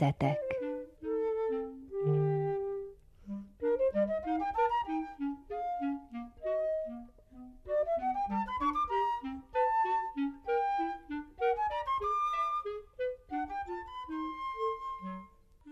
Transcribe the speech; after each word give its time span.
Metszetek 0.00 0.47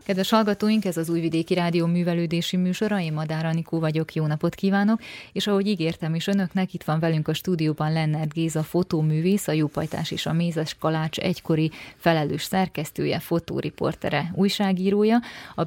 Kedves 0.07 0.31
hallgatóink, 0.31 0.85
ez 0.85 0.97
az 0.97 1.09
Újvidéki 1.09 1.55
Rádió 1.55 1.87
művelődési 1.87 2.57
műsora, 2.57 3.01
én 3.01 3.13
Madár 3.13 3.45
Anikó 3.45 3.79
vagyok, 3.79 4.15
jó 4.15 4.27
napot 4.27 4.55
kívánok, 4.55 5.01
és 5.33 5.47
ahogy 5.47 5.67
ígértem 5.67 6.15
is 6.15 6.27
önöknek, 6.27 6.75
itt 6.75 6.83
van 6.83 7.01
velünk 7.01 7.29
a 7.29 7.35
stúdióban 7.35 7.93
Lennert 7.93 8.33
Géza 8.33 8.63
fotóművész, 8.63 9.49
a 9.49 9.53
Jópajtás 9.53 10.11
és 10.11 10.27
a 10.27 10.33
Mézes 10.33 10.77
Kalács 10.79 11.19
egykori 11.19 11.71
felelős 11.97 12.43
szerkesztője, 12.43 13.19
fotóriportere, 13.19 14.33
újságírója. 14.35 15.21
A 15.55 15.65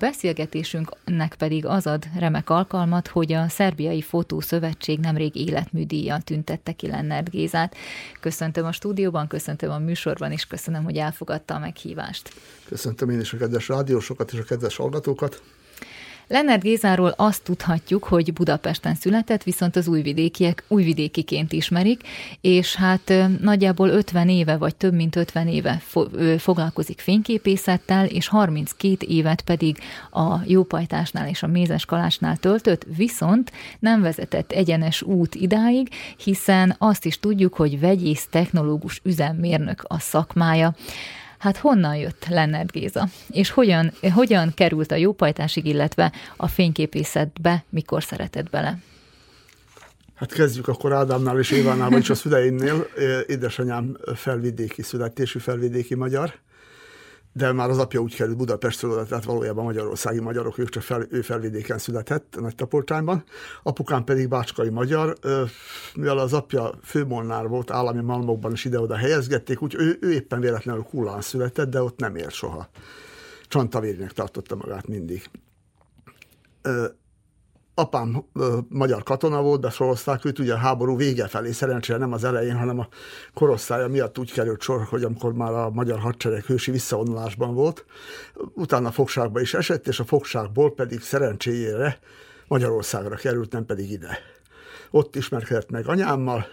beszélgetésünknek 1.09 1.35
pedig 1.35 1.65
az 1.65 1.87
ad 1.87 2.05
remek 2.19 2.49
alkalmat, 2.49 3.07
hogy 3.07 3.33
a 3.33 3.47
Szerbiai 3.47 4.01
Fotószövetség 4.01 4.99
nemrég 4.99 5.35
életműdíjjal 5.35 6.21
tüntette 6.21 6.71
ki 6.71 6.87
Lennert 6.87 7.29
Gézát. 7.29 7.75
Köszöntöm 8.19 8.65
a 8.65 8.71
stúdióban, 8.71 9.27
köszöntöm 9.27 9.71
a 9.71 9.79
műsorban, 9.79 10.31
és 10.31 10.45
köszönöm, 10.45 10.83
hogy 10.83 10.97
elfogadta 10.97 11.55
a 11.55 11.59
meghívást. 11.59 12.33
Köszöntöm 12.65 13.09
én 13.09 13.19
is 13.19 13.33
a 13.33 13.37
kedves 13.37 13.67
rádiósokat 13.67 14.33
és 14.33 14.39
a 14.39 14.43
kedves 14.43 14.75
hallgatókat. 14.75 15.41
Lennert 16.29 16.61
Gézáról 16.61 17.13
azt 17.17 17.43
tudhatjuk, 17.43 18.03
hogy 18.03 18.33
Budapesten 18.33 18.95
született, 18.95 19.43
viszont 19.43 19.75
az 19.75 19.87
újvidékiek 19.87 20.63
újvidékiként 20.67 21.51
ismerik, 21.51 22.01
és 22.41 22.75
hát 22.75 23.13
nagyjából 23.41 23.89
50 23.89 24.29
éve, 24.29 24.57
vagy 24.57 24.75
több 24.75 24.93
mint 24.93 25.15
50 25.15 25.47
éve 25.47 25.81
foglalkozik 26.37 26.99
fényképészettel, 26.99 28.05
és 28.05 28.27
32 28.27 29.05
évet 29.07 29.41
pedig 29.41 29.77
a 30.11 30.35
Jópajtásnál 30.45 31.27
és 31.27 31.43
a 31.43 31.47
Mézes 31.47 31.85
Kalásnál 31.85 32.37
töltött, 32.37 32.85
viszont 32.95 33.51
nem 33.79 34.01
vezetett 34.01 34.51
egyenes 34.51 35.01
út 35.01 35.35
idáig, 35.35 35.89
hiszen 36.23 36.75
azt 36.77 37.05
is 37.05 37.19
tudjuk, 37.19 37.53
hogy 37.53 37.79
vegyész 37.79 38.27
technológus 38.31 39.01
üzemmérnök 39.03 39.83
a 39.87 39.99
szakmája. 39.99 40.75
Hát 41.39 41.57
honnan 41.57 41.95
jött 41.95 42.25
Lennert 42.27 42.71
Géza? 42.71 43.07
És 43.29 43.49
hogyan, 43.49 43.91
hogyan 44.13 44.53
került 44.53 44.91
a 44.91 44.95
jópajtásig, 44.95 45.65
illetve 45.65 46.11
a 46.37 46.47
fényképészetbe, 46.47 47.63
mikor 47.69 48.03
szeretett 48.03 48.49
bele? 48.49 48.77
Hát 50.15 50.33
kezdjük 50.33 50.67
akkor 50.67 50.93
Ádámnál 50.93 51.39
és 51.39 51.51
Évánál, 51.51 51.89
vagyis 51.89 52.09
a 52.09 52.15
szüleimnél. 52.15 52.87
Édesanyám 53.27 53.97
felvidéki 54.15 54.81
születésű, 54.81 55.39
felvidéki 55.39 55.95
magyar 55.95 56.33
de 57.33 57.51
már 57.51 57.69
az 57.69 57.77
apja 57.77 57.99
úgy 57.99 58.15
került 58.15 58.37
Budapestről, 58.37 59.05
tehát 59.05 59.23
valójában 59.23 59.63
magyarországi 59.63 60.19
magyarok, 60.19 60.57
ők 60.57 60.69
csak 60.69 60.83
fel, 60.83 61.05
ő 61.09 61.21
felvidéken 61.21 61.77
született, 61.77 62.37
Nagy 62.39 62.55
Tapolcsányban. 62.55 63.23
Apukám 63.63 64.03
pedig 64.03 64.27
bácskai 64.27 64.69
magyar, 64.69 65.17
mivel 65.95 66.17
az 66.17 66.33
apja 66.33 66.71
főmolnár 66.83 67.47
volt, 67.47 67.71
állami 67.71 68.01
malmokban 68.01 68.51
is 68.51 68.65
ide-oda 68.65 68.95
helyezgették, 68.95 69.61
úgy 69.61 69.75
ő, 69.75 69.97
ő 70.01 70.11
éppen 70.11 70.39
véletlenül 70.39 70.83
Kullán 70.83 71.21
született, 71.21 71.69
de 71.69 71.81
ott 71.81 71.99
nem 71.99 72.15
élt 72.15 72.31
soha. 72.31 72.69
Csantavérnek 73.47 74.11
tartotta 74.11 74.55
magát 74.55 74.87
mindig 74.87 75.29
apám 77.79 78.25
ö, 78.33 78.57
magyar 78.69 79.03
katona 79.03 79.41
volt, 79.41 79.61
besorozták 79.61 80.25
őt, 80.25 80.39
ugye 80.39 80.53
a 80.53 80.57
háború 80.57 80.95
vége 80.95 81.27
felé, 81.27 81.51
szerencsére 81.51 81.99
nem 81.99 82.13
az 82.13 82.23
elején, 82.23 82.57
hanem 82.57 82.79
a 82.79 82.87
korosztálya 83.33 83.87
miatt 83.87 84.19
úgy 84.19 84.31
került 84.31 84.61
sor, 84.61 84.83
hogy 84.83 85.03
amikor 85.03 85.33
már 85.33 85.53
a 85.53 85.69
magyar 85.69 85.99
hadsereg 85.99 86.43
hősi 86.43 86.71
visszavonulásban 86.71 87.53
volt, 87.53 87.85
utána 88.53 88.91
fogságba 88.91 89.41
is 89.41 89.53
esett, 89.53 89.87
és 89.87 89.99
a 89.99 90.05
fogságból 90.05 90.73
pedig 90.73 91.01
szerencséjére 91.01 91.99
Magyarországra 92.47 93.15
került, 93.15 93.51
nem 93.51 93.65
pedig 93.65 93.91
ide. 93.91 94.17
Ott 94.91 95.15
ismerkedett 95.15 95.69
meg 95.69 95.87
anyámmal, 95.87 96.45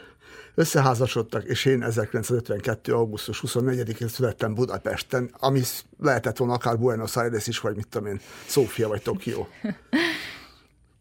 összeházasodtak, 0.54 1.44
és 1.44 1.64
én 1.64 1.82
1952. 1.82 2.94
augusztus 2.94 3.42
24-én 3.46 4.08
születtem 4.08 4.54
Budapesten, 4.54 5.30
ami 5.38 5.62
lehetett 5.98 6.36
volna 6.36 6.54
akár 6.54 6.78
Buenos 6.78 7.16
Aires 7.16 7.46
is, 7.46 7.60
vagy 7.60 7.76
mit 7.76 7.88
tudom 7.88 8.06
én, 8.06 8.20
Szófia 8.46 8.88
vagy 8.88 9.02
Tokió. 9.02 9.48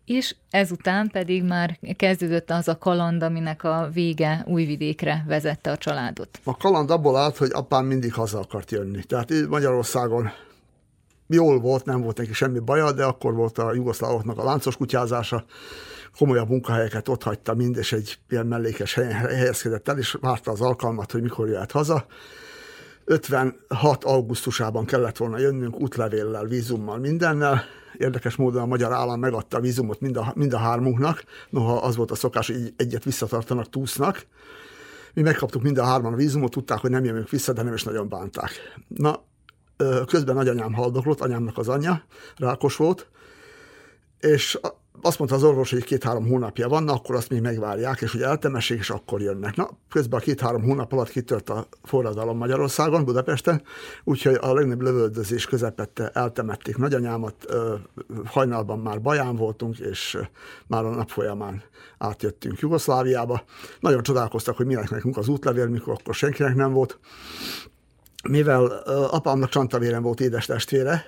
és 0.05 0.35
ezután 0.49 1.09
pedig 1.09 1.43
már 1.43 1.79
kezdődött 1.95 2.49
az 2.49 2.67
a 2.67 2.77
kaland, 2.77 3.23
aminek 3.23 3.63
a 3.63 3.89
vége 3.93 4.43
újvidékre 4.47 5.23
vezette 5.27 5.71
a 5.71 5.77
családot. 5.77 6.39
A 6.43 6.57
kaland 6.57 6.91
abból 6.91 7.17
állt, 7.17 7.37
hogy 7.37 7.49
apám 7.53 7.85
mindig 7.85 8.13
haza 8.13 8.39
akart 8.39 8.71
jönni. 8.71 9.03
Tehát 9.03 9.31
Magyarországon 9.49 10.31
jól 11.27 11.59
volt, 11.59 11.85
nem 11.85 12.01
volt 12.01 12.17
neki 12.17 12.33
semmi 12.33 12.59
baja, 12.59 12.91
de 12.91 13.03
akkor 13.03 13.33
volt 13.33 13.57
a 13.57 13.73
jugoszlávoknak 13.73 14.37
a 14.37 14.43
láncos 14.43 14.75
kutyázása, 14.75 15.45
komolyabb 16.17 16.49
munkahelyeket 16.49 17.07
ott 17.07 17.23
hagyta 17.23 17.53
mind, 17.53 17.77
és 17.77 17.91
egy 17.91 18.17
ilyen 18.29 18.45
mellékes 18.45 18.93
helyen 18.93 19.11
helyezkedett 19.11 19.87
el, 19.87 19.97
és 19.97 20.17
várta 20.21 20.51
az 20.51 20.61
alkalmat, 20.61 21.11
hogy 21.11 21.21
mikor 21.21 21.47
jöhet 21.47 21.71
haza. 21.71 22.05
56. 23.05 24.03
augusztusában 24.03 24.85
kellett 24.85 25.17
volna 25.17 25.37
jönnünk 25.37 25.79
útlevéllel, 25.79 26.45
vízummal, 26.45 26.97
mindennel, 26.97 27.63
Érdekes 27.97 28.35
módon 28.35 28.61
a 28.61 28.65
magyar 28.65 28.91
állam 28.91 29.19
megadta 29.19 29.57
a 29.57 29.59
vízumot 29.59 29.99
mind 29.99 30.17
a, 30.17 30.33
mind 30.35 30.53
a 30.53 30.57
hármunknak, 30.57 31.23
noha 31.49 31.77
az 31.77 31.95
volt 31.95 32.11
a 32.11 32.15
szokás, 32.15 32.47
hogy 32.47 32.73
egyet 32.77 33.03
visszatartanak, 33.03 33.69
túsznak. 33.69 34.25
Mi 35.13 35.21
megkaptuk 35.21 35.61
mind 35.61 35.77
a 35.77 35.83
hárman 35.83 36.13
a 36.13 36.15
vízumot, 36.15 36.51
tudták, 36.51 36.79
hogy 36.79 36.89
nem 36.89 37.03
jövünk 37.03 37.29
vissza, 37.29 37.53
de 37.53 37.61
nem 37.61 37.73
is 37.73 37.83
nagyon 37.83 38.09
bánták. 38.09 38.51
Na, 38.87 39.23
közben 40.05 40.35
nagyanyám 40.35 40.73
haldoklott, 40.73 41.21
anyámnak 41.21 41.57
az 41.57 41.67
anyja, 41.67 42.03
rákos 42.37 42.75
volt, 42.75 43.09
és 44.19 44.59
azt 45.01 45.17
mondta 45.17 45.37
az 45.37 45.43
orvos, 45.43 45.71
hogy 45.71 45.83
két-három 45.83 46.27
hónapja 46.27 46.67
van, 46.67 46.89
akkor 46.89 47.15
azt 47.15 47.29
még 47.29 47.41
megvárják, 47.41 48.01
és 48.01 48.11
hogy 48.11 48.21
eltemessék, 48.21 48.79
és 48.79 48.89
akkor 48.89 49.21
jönnek. 49.21 49.55
Na, 49.55 49.69
közben 49.89 50.19
a 50.19 50.23
két-három 50.23 50.63
hónap 50.63 50.93
alatt 50.93 51.09
kitört 51.09 51.49
a 51.49 51.67
forradalom 51.83 52.37
Magyarországon, 52.37 53.05
Budapesten, 53.05 53.61
úgyhogy 54.03 54.37
a 54.41 54.53
legnagyobb 54.53 54.81
lövöldözés 54.81 55.45
közepette 55.45 56.09
eltemették 56.09 56.77
nagyanyámat, 56.77 57.35
hajnalban 58.25 58.79
már 58.79 59.01
baján 59.01 59.35
voltunk, 59.35 59.79
és 59.79 60.17
már 60.67 60.85
a 60.85 60.89
nap 60.89 61.09
folyamán 61.09 61.63
átjöttünk 61.97 62.59
Jugoszláviába. 62.59 63.43
Nagyon 63.79 64.03
csodálkoztak, 64.03 64.57
hogy 64.57 64.65
minek 64.65 64.89
nekünk 64.89 65.17
az 65.17 65.27
útlevél, 65.27 65.67
mikor 65.67 65.93
akkor 65.93 66.13
senkinek 66.13 66.55
nem 66.55 66.73
volt. 66.73 66.99
Mivel 68.29 68.65
apámnak 69.11 69.49
csantavéren 69.49 70.01
volt 70.01 70.19
édes 70.21 70.45
testvére, 70.45 71.05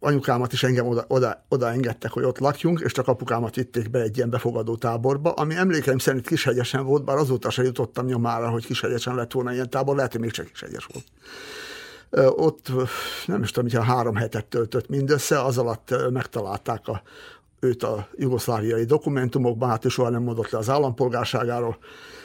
anyukámat 0.00 0.52
is 0.52 0.62
engem 0.62 0.86
oda, 0.86 1.04
oda, 1.08 1.44
oda 1.48 1.70
engedtek, 1.70 2.10
hogy 2.10 2.24
ott 2.24 2.38
lakjunk, 2.38 2.80
és 2.80 2.92
csak 2.92 3.08
apukámat 3.08 3.54
vitték 3.54 3.90
be 3.90 4.00
egy 4.00 4.16
ilyen 4.16 4.30
befogadó 4.30 4.76
táborba, 4.76 5.32
ami 5.32 5.54
emlékeim 5.54 5.98
szerint 5.98 6.26
Kishegyesen 6.26 6.84
volt, 6.84 7.04
bár 7.04 7.16
azóta 7.16 7.50
se 7.50 7.62
jutottam 7.62 8.06
nyomára, 8.06 8.48
hogy 8.48 8.66
Kishegyesen 8.66 9.14
lett 9.14 9.32
volna 9.32 9.52
ilyen 9.52 9.70
tábor, 9.70 9.96
lehet, 9.96 10.12
hogy 10.12 10.20
még 10.20 10.30
csak 10.30 10.46
Kishegyes 10.46 10.86
volt. 10.92 11.06
Ott 12.36 12.72
nem 13.26 13.42
is 13.42 13.50
tudom, 13.50 13.70
hogy 13.70 13.86
három 13.86 14.14
hetet 14.14 14.46
töltött 14.46 14.88
mindössze, 14.88 15.44
az 15.44 15.58
alatt 15.58 16.10
megtalálták 16.10 16.88
a, 16.88 17.02
őt 17.60 17.82
a 17.82 18.08
jugoszláviai 18.14 18.84
dokumentumokban, 18.84 19.68
hát 19.68 19.84
ő 19.84 19.88
soha 19.88 20.10
nem 20.10 20.22
mondott 20.22 20.50
le 20.50 20.58
az 20.58 20.68
állampolgárságáról, 20.68 21.78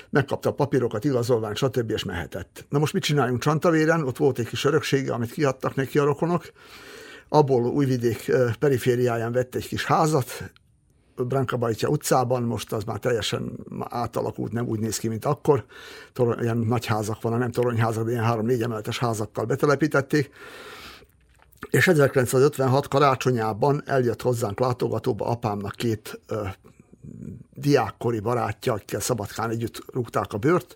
megkapta 0.09 0.49
a 0.49 0.53
papírokat, 0.53 1.03
igazolvány, 1.03 1.53
stb. 1.53 1.91
és 1.91 2.03
mehetett. 2.03 2.65
Na 2.69 2.79
most 2.79 2.93
mit 2.93 3.03
csináljunk 3.03 3.41
Csantavéren? 3.41 4.03
Ott 4.03 4.17
volt 4.17 4.39
egy 4.39 4.47
kis 4.47 4.65
öröksége, 4.65 5.13
amit 5.13 5.31
kiadtak 5.31 5.75
neki 5.75 5.99
a 5.99 6.03
rokonok, 6.03 6.51
abból 7.33 7.65
Újvidék 7.65 8.31
perifériáján 8.59 9.31
vett 9.31 9.55
egy 9.55 9.67
kis 9.67 9.85
házat, 9.85 10.51
Brankabajtja 11.15 11.89
utcában, 11.89 12.43
most 12.43 12.73
az 12.73 12.83
már 12.83 12.99
teljesen 12.99 13.59
átalakult, 13.89 14.51
nem 14.51 14.67
úgy 14.67 14.79
néz 14.79 14.97
ki, 14.97 15.07
mint 15.07 15.25
akkor. 15.25 15.65
Torony, 16.13 16.43
ilyen 16.43 16.57
nagy 16.57 16.85
házak 16.85 17.21
van, 17.21 17.37
nem 17.37 17.51
toronyházak, 17.51 18.05
de 18.05 18.11
ilyen 18.11 18.23
három-négy 18.23 18.61
emeletes 18.61 18.99
házakkal 18.99 19.45
betelepítették. 19.45 20.29
És 21.69 21.87
1956 21.87 22.87
karácsonyában 22.87 23.83
eljött 23.85 24.21
hozzánk 24.21 24.59
látogatóba 24.59 25.25
apámnak 25.25 25.75
két 25.75 26.19
ö, 26.27 26.47
diákkori 27.53 28.19
barátja, 28.19 28.73
akikkel 28.73 28.99
Szabadkán 28.99 29.49
együtt 29.49 29.83
rúgták 29.93 30.33
a 30.33 30.37
bőrt. 30.37 30.75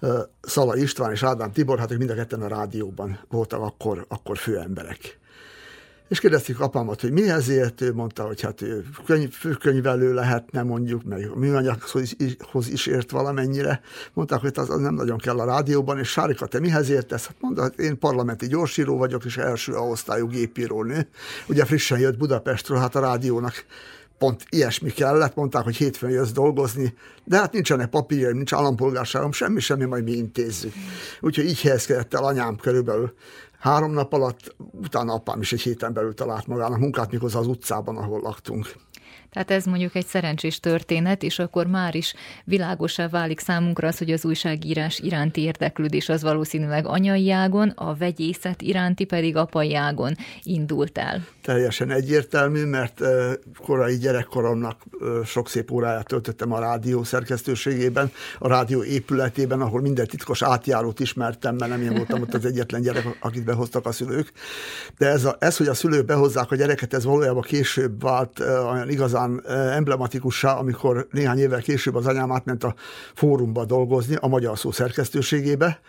Ö, 0.00 0.20
Szala 0.40 0.76
István 0.76 1.12
és 1.12 1.22
Ádám 1.22 1.52
Tibor, 1.52 1.78
hát 1.78 1.90
ők 1.90 1.98
mind 1.98 2.10
a 2.10 2.14
ketten 2.14 2.42
a 2.42 2.48
rádióban 2.48 3.18
voltak 3.28 3.60
akkor, 3.60 4.04
akkor 4.08 4.38
főemberek 4.38 5.18
és 6.08 6.20
kérdeztük 6.20 6.60
apámat, 6.60 7.00
hogy 7.00 7.12
mihez 7.12 7.48
ért, 7.48 7.80
ő 7.80 7.92
mondta, 7.92 8.22
hogy 8.22 8.40
hát 8.40 8.62
ő 8.62 8.84
könyv, 9.04 9.32
főkönyvelő 9.32 10.14
lehetne 10.14 10.62
mondjuk, 10.62 11.04
meg 11.04 11.30
a 11.34 11.38
műanyaghoz 11.38 12.14
is, 12.16 12.36
is 12.68 12.86
ért 12.86 13.10
valamennyire. 13.10 13.80
Mondták, 14.12 14.40
hogy 14.40 14.52
az, 14.54 14.70
az 14.70 14.80
nem 14.80 14.94
nagyon 14.94 15.18
kell 15.18 15.38
a 15.38 15.44
rádióban, 15.44 15.98
és 15.98 16.08
Sárika, 16.08 16.46
te 16.46 16.60
mihez 16.60 16.88
értesz? 16.88 17.26
Hát 17.26 17.36
mondta, 17.40 17.62
hogy 17.62 17.72
én 17.76 17.98
parlamenti 17.98 18.46
gyorsíró 18.46 18.96
vagyok, 18.96 19.24
és 19.24 19.36
első 19.36 19.72
osztályú 19.72 20.26
gépírónő. 20.26 21.08
Ugye 21.48 21.64
frissen 21.64 21.98
jött 21.98 22.18
Budapestről, 22.18 22.78
hát 22.78 22.94
a 22.94 23.00
rádiónak 23.00 23.64
pont 24.18 24.44
ilyesmi 24.48 24.90
kellett, 24.90 25.34
mondták, 25.34 25.64
hogy 25.64 25.76
hétfőn 25.76 26.10
jössz 26.10 26.30
dolgozni, 26.30 26.94
de 27.24 27.36
hát 27.36 27.52
nincsenek 27.52 27.88
papírjaim, 27.88 28.36
nincs 28.36 28.52
állampolgárságom, 28.52 29.32
semmi, 29.32 29.60
semmi, 29.60 29.84
majd 29.84 30.04
mi 30.04 30.12
intézzük. 30.12 30.72
Úgyhogy 31.20 31.44
így 31.44 31.60
helyezkedett 31.60 32.14
el 32.14 32.24
anyám 32.24 32.56
körülbelül 32.56 33.12
három 33.66 33.92
nap 33.92 34.12
alatt, 34.12 34.56
utána 34.72 35.12
apám 35.12 35.40
is 35.40 35.52
egy 35.52 35.60
héten 35.60 35.92
belül 35.92 36.14
talált 36.14 36.46
magának 36.46 36.78
munkát, 36.78 37.10
mikor 37.10 37.34
az 37.34 37.46
utcában, 37.46 37.96
ahol 37.96 38.20
laktunk. 38.20 38.74
Tehát 39.36 39.50
ez 39.50 39.64
mondjuk 39.64 39.94
egy 39.94 40.06
szerencsés 40.06 40.60
történet, 40.60 41.22
és 41.22 41.38
akkor 41.38 41.66
már 41.66 41.94
is 41.94 42.14
világosá 42.44 43.08
válik 43.08 43.40
számunkra 43.40 43.88
az, 43.88 43.98
hogy 43.98 44.10
az 44.10 44.24
újságírás 44.24 44.98
iránti 44.98 45.40
érdeklődés 45.40 46.08
az 46.08 46.22
valószínűleg 46.22 46.86
anyai 46.86 47.30
ágon, 47.30 47.68
a 47.68 47.94
vegyészet 47.94 48.62
iránti 48.62 49.04
pedig 49.04 49.36
apai 49.36 49.74
ágon 49.74 50.16
indult 50.42 50.98
el. 50.98 51.26
Teljesen 51.42 51.90
egyértelmű, 51.90 52.64
mert 52.64 53.00
korai 53.64 53.96
gyerekkoromnak 53.96 54.82
sok 55.24 55.48
szép 55.48 55.70
óráját 55.70 56.06
töltöttem 56.06 56.52
a 56.52 56.58
rádió 56.58 57.04
szerkesztőségében, 57.04 58.12
a 58.38 58.48
rádió 58.48 58.82
épületében, 58.82 59.60
ahol 59.60 59.80
minden 59.80 60.06
titkos 60.06 60.42
átjárót 60.42 61.00
ismertem, 61.00 61.56
mert 61.56 61.70
nem 61.70 61.82
én 61.82 61.94
voltam 61.94 62.20
ott 62.20 62.34
az 62.34 62.44
egyetlen 62.44 62.80
gyerek, 62.80 63.18
akit 63.20 63.44
behoztak 63.44 63.86
a 63.86 63.92
szülők. 63.92 64.32
De 64.98 65.06
ez, 65.06 65.24
a, 65.24 65.36
ez 65.38 65.56
hogy 65.56 65.68
a 65.68 65.74
szülők 65.74 66.04
behozzák 66.04 66.50
a 66.50 66.56
gyereket, 66.56 66.94
ez 66.94 67.04
valójában 67.04 67.42
később 67.42 68.02
vált 68.02 68.40
olyan 68.40 68.88
igazán 68.88 69.24
igazán 69.26 69.72
emblematikussá, 69.72 70.52
amikor 70.52 71.06
néhány 71.10 71.38
évvel 71.38 71.60
később 71.60 71.94
az 71.94 72.06
anyám 72.06 72.32
átment 72.32 72.64
a 72.64 72.74
fórumba 73.14 73.64
dolgozni, 73.64 74.16
a 74.20 74.26
magyar 74.26 74.58
szó 74.58 74.70
szerkesztőségébe, 74.70 75.80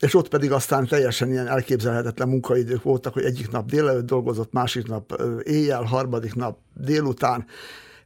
és 0.00 0.14
ott 0.14 0.28
pedig 0.28 0.52
aztán 0.52 0.86
teljesen 0.86 1.30
ilyen 1.30 1.46
elképzelhetetlen 1.46 2.28
munkaidők 2.28 2.82
voltak, 2.82 3.12
hogy 3.12 3.24
egyik 3.24 3.50
nap 3.50 3.66
délelőtt 3.66 4.06
dolgozott, 4.06 4.52
másik 4.52 4.86
nap 4.86 5.22
éjjel, 5.42 5.82
harmadik 5.82 6.34
nap 6.34 6.58
délután, 6.74 7.46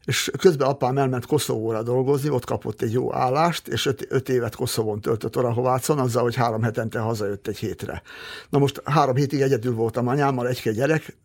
és 0.09 0.31
közben 0.39 0.69
apám 0.69 0.99
elment 0.99 1.27
Koszovóra 1.27 1.83
dolgozni, 1.83 2.31
ott 2.31 2.45
kapott 2.45 2.83
egy 2.83 2.93
jó 2.93 3.15
állást, 3.15 3.69
és 3.69 3.87
öt, 3.87 4.07
öt 4.09 4.29
évet 4.29 4.55
Koszovon 4.55 5.01
töltött 5.01 5.37
Orahovácon, 5.37 5.99
azzal, 5.99 6.23
hogy 6.23 6.35
három 6.35 6.63
hetente 6.63 6.99
hazajött 6.99 7.47
egy 7.47 7.59
hétre. 7.59 8.03
Na 8.51 8.59
most 8.59 8.83
három 8.85 9.15
hétig 9.15 9.41
egyedül 9.41 9.75
voltam 9.75 10.09
anyámmal, 10.09 10.49
egy 10.49 10.71
gyerek, 10.75 11.17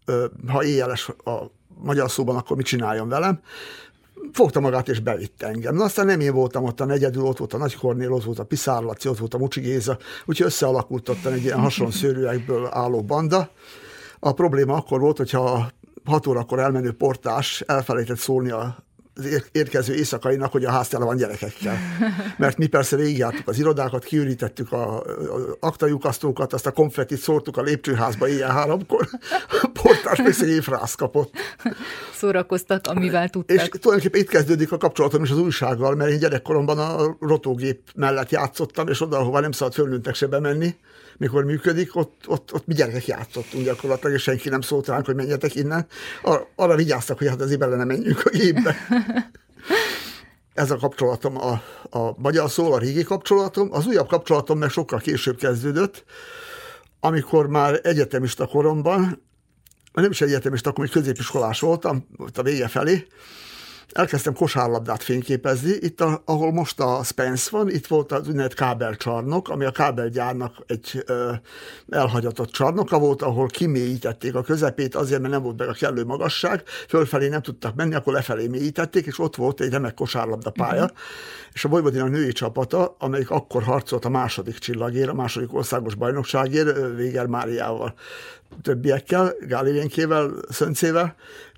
ha 0.48 0.64
éjjeles 0.64 1.08
a 1.08 1.52
magyar 1.68 2.12
szóban, 2.12 2.36
akkor 2.36 2.58
mit 2.58 2.66
csináljon 2.66 3.10
velem? 3.10 3.40
fogta 4.32 4.60
magát 4.60 4.90
és 4.90 5.00
bevitte 5.00 5.48
engem. 5.48 5.76
Na 5.76 5.84
aztán 5.84 6.06
nem 6.06 6.20
én 6.20 6.34
voltam 6.34 6.64
ott 6.64 6.80
a 6.80 6.86
negyedül, 6.86 7.24
ott 7.24 7.38
volt 7.38 7.54
a 7.54 7.58
Nagy 7.58 7.76
Kornél, 7.76 8.12
ott 8.12 8.24
volt 8.24 8.40
a 8.40 8.44
Piszár 8.44 8.82
Laci, 8.82 9.08
ott 9.08 9.18
volt 9.18 9.34
a 9.34 9.38
Mucsi 9.38 9.62
Géza, 9.62 9.98
úgyhogy 10.26 10.46
összealakult 10.46 11.10
ott 11.10 11.26
egy 11.26 11.44
ilyen 11.44 11.60
hasonló 11.60 11.92
szőrűekből 11.92 12.68
álló 12.72 13.02
banda. 13.02 13.50
A 14.20 14.34
probléma 14.34 14.76
akkor 14.76 15.00
volt, 15.00 15.18
hogyha 15.18 15.72
hat 16.06 16.28
órakor 16.28 16.60
elmenő 16.60 16.92
portás 16.92 17.62
elfelejtett 17.62 18.18
szólni 18.18 18.50
a 18.50 18.84
az 19.16 19.50
érkező 19.52 19.94
éjszakainak, 19.94 20.52
hogy 20.52 20.66
a 20.66 20.72
ház 20.72 20.88
tele 20.88 21.06
van 21.06 21.16
gyerekekkel. 21.16 21.78
Mert 22.38 22.58
mi 22.58 22.68
persze 22.68 22.96
végigjártuk 22.96 23.48
az 23.48 23.60
irodákat, 23.60 24.04
kiürítettük 24.04 24.72
a, 24.72 24.98
a 24.98 25.04
aktajukasztókat, 25.60 26.54
azt 26.54 26.66
a 26.66 26.72
konfettit 26.72 27.18
szórtuk 27.18 27.58
a 27.58 27.62
lépcsőházba 27.62 28.28
éjjel 28.28 28.52
háromkor. 28.52 29.10
A 29.62 29.70
portás 29.84 30.22
még 30.22 30.34
szegény 30.34 30.62
kapott. 30.96 31.34
Szórakoztak, 32.14 32.88
amivel 32.88 33.30
tudtak. 33.30 33.58
És 33.58 33.70
tulajdonképpen 33.80 34.22
itt 34.22 34.30
kezdődik 34.30 34.72
a 34.72 34.78
kapcsolatom 34.78 35.24
is 35.24 35.32
az 35.32 35.38
újsággal, 35.38 35.96
mert 35.96 36.12
én 36.12 36.20
gyerekkoromban 36.20 36.80
a 36.80 37.16
rotógép 37.20 37.82
mellett 37.96 38.30
játszottam, 38.30 38.88
és 38.88 39.02
oda, 39.02 39.18
ahova 39.18 39.40
nem 39.40 39.52
szabad 39.52 39.74
fölnőttek 39.74 40.16
se 40.16 40.28
bemenni, 40.28 40.76
mikor 41.18 41.44
működik, 41.44 41.96
ott, 41.96 42.24
ott, 42.28 42.54
ott 42.54 42.68
mi 42.68 42.74
gyerekek 42.74 43.08
játszottunk 43.08 43.64
gyakorlatilag, 43.64 44.16
és 44.16 44.22
senki 44.22 44.50
nem 44.50 44.62
szólt 44.62 44.88
ránk, 44.88 45.06
hogy 45.06 45.16
menjetek 45.16 45.56
innen. 45.56 45.88
Ar- 46.22 46.48
arra 46.56 46.76
vigyáztak, 46.76 47.18
hogy 47.18 47.28
hát 47.28 47.42
azért 47.42 47.60
bele 47.60 47.76
nem 47.76 47.88
menjünk 47.88 48.22
a 48.26 48.30
gépbe. 48.30 48.76
Ez 50.54 50.72
a 50.72 50.78
kapcsolatom 50.78 51.38
a, 51.38 51.52
a 51.98 52.14
magyar 52.18 52.50
szó, 52.50 52.74
a 52.74 52.78
régi 52.78 53.04
kapcsolatom. 53.04 53.70
Az 53.72 53.88
újabb 53.88 54.08
kapcsolatom 54.08 54.58
meg 54.58 54.70
sokkal 54.70 55.00
később 55.00 55.38
kezdődött, 55.38 56.04
amikor 57.00 57.48
már 57.48 57.80
egyetemista 57.84 58.46
koromban, 58.46 59.22
nem 59.94 60.12
is 60.12 60.22
egyetemista, 60.22 60.70
akkor 60.70 60.84
még 60.84 60.94
középiskolás 60.94 61.60
voltam, 61.60 62.08
ott 62.18 62.38
a 62.38 62.44
vége 62.44 62.68
felé, 62.68 63.08
elkezdtem 63.92 64.34
kosárlabdát 64.34 65.04
fényképezni. 65.04 65.72
Itt, 65.80 66.02
a, 66.02 66.22
ahol 66.26 66.52
most 66.52 66.80
a 66.80 67.04
Spence 67.04 67.50
van, 67.52 67.70
itt 67.70 67.88
volt 67.88 68.12
az 68.12 68.28
úgynevezett 68.28 68.54
kábelcsarnok, 68.54 69.50
ami 69.50 69.66
a 69.66 69.72
kábelgyárnak 69.72 70.56
egy 70.68 71.04
ö, 71.06 71.32
elhagyatott 71.90 72.52
csarnoka 72.52 73.00
volt, 73.00 73.22
ahol 73.22 73.48
kimélyítették 73.48 74.36
a 74.36 74.42
közepét, 74.42 74.96
azért, 74.96 75.22
mert 75.22 75.34
nem 75.34 75.44
volt 75.44 75.58
meg 75.58 75.68
a 75.68 75.74
kellő 75.74 76.04
magasság, 76.04 76.64
fölfelé 76.88 77.28
nem 77.28 77.42
tudtak 77.42 77.76
menni, 77.76 77.96
akkor 77.96 78.14
lefelé 78.14 78.48
mélyítették, 78.48 79.06
és 79.06 79.20
ott 79.20 79.36
volt 79.36 79.62
egy 79.62 79.72
remek 79.72 79.94
kosárlabda 79.94 80.50
pálya, 80.50 80.84
uh-huh. 80.84 80.98
és 81.54 81.66
a 81.66 81.70
Vojvodina 81.70 82.08
női 82.08 82.32
csapata, 82.32 82.96
amelyik 83.00 83.30
akkor 83.30 83.64
harcolt 83.64 84.06
a 84.06 84.10
második 84.10 84.58
csillagért, 84.58 85.10
a 85.10 85.14
második 85.14 85.54
országos 85.54 85.96
bajnokságért, 85.96 86.96
Véger 86.96 87.26
Máriával, 87.26 87.94
többiekkel, 88.62 89.34
Gálévénkével, 89.48 90.32
Szöncével, 90.50 91.16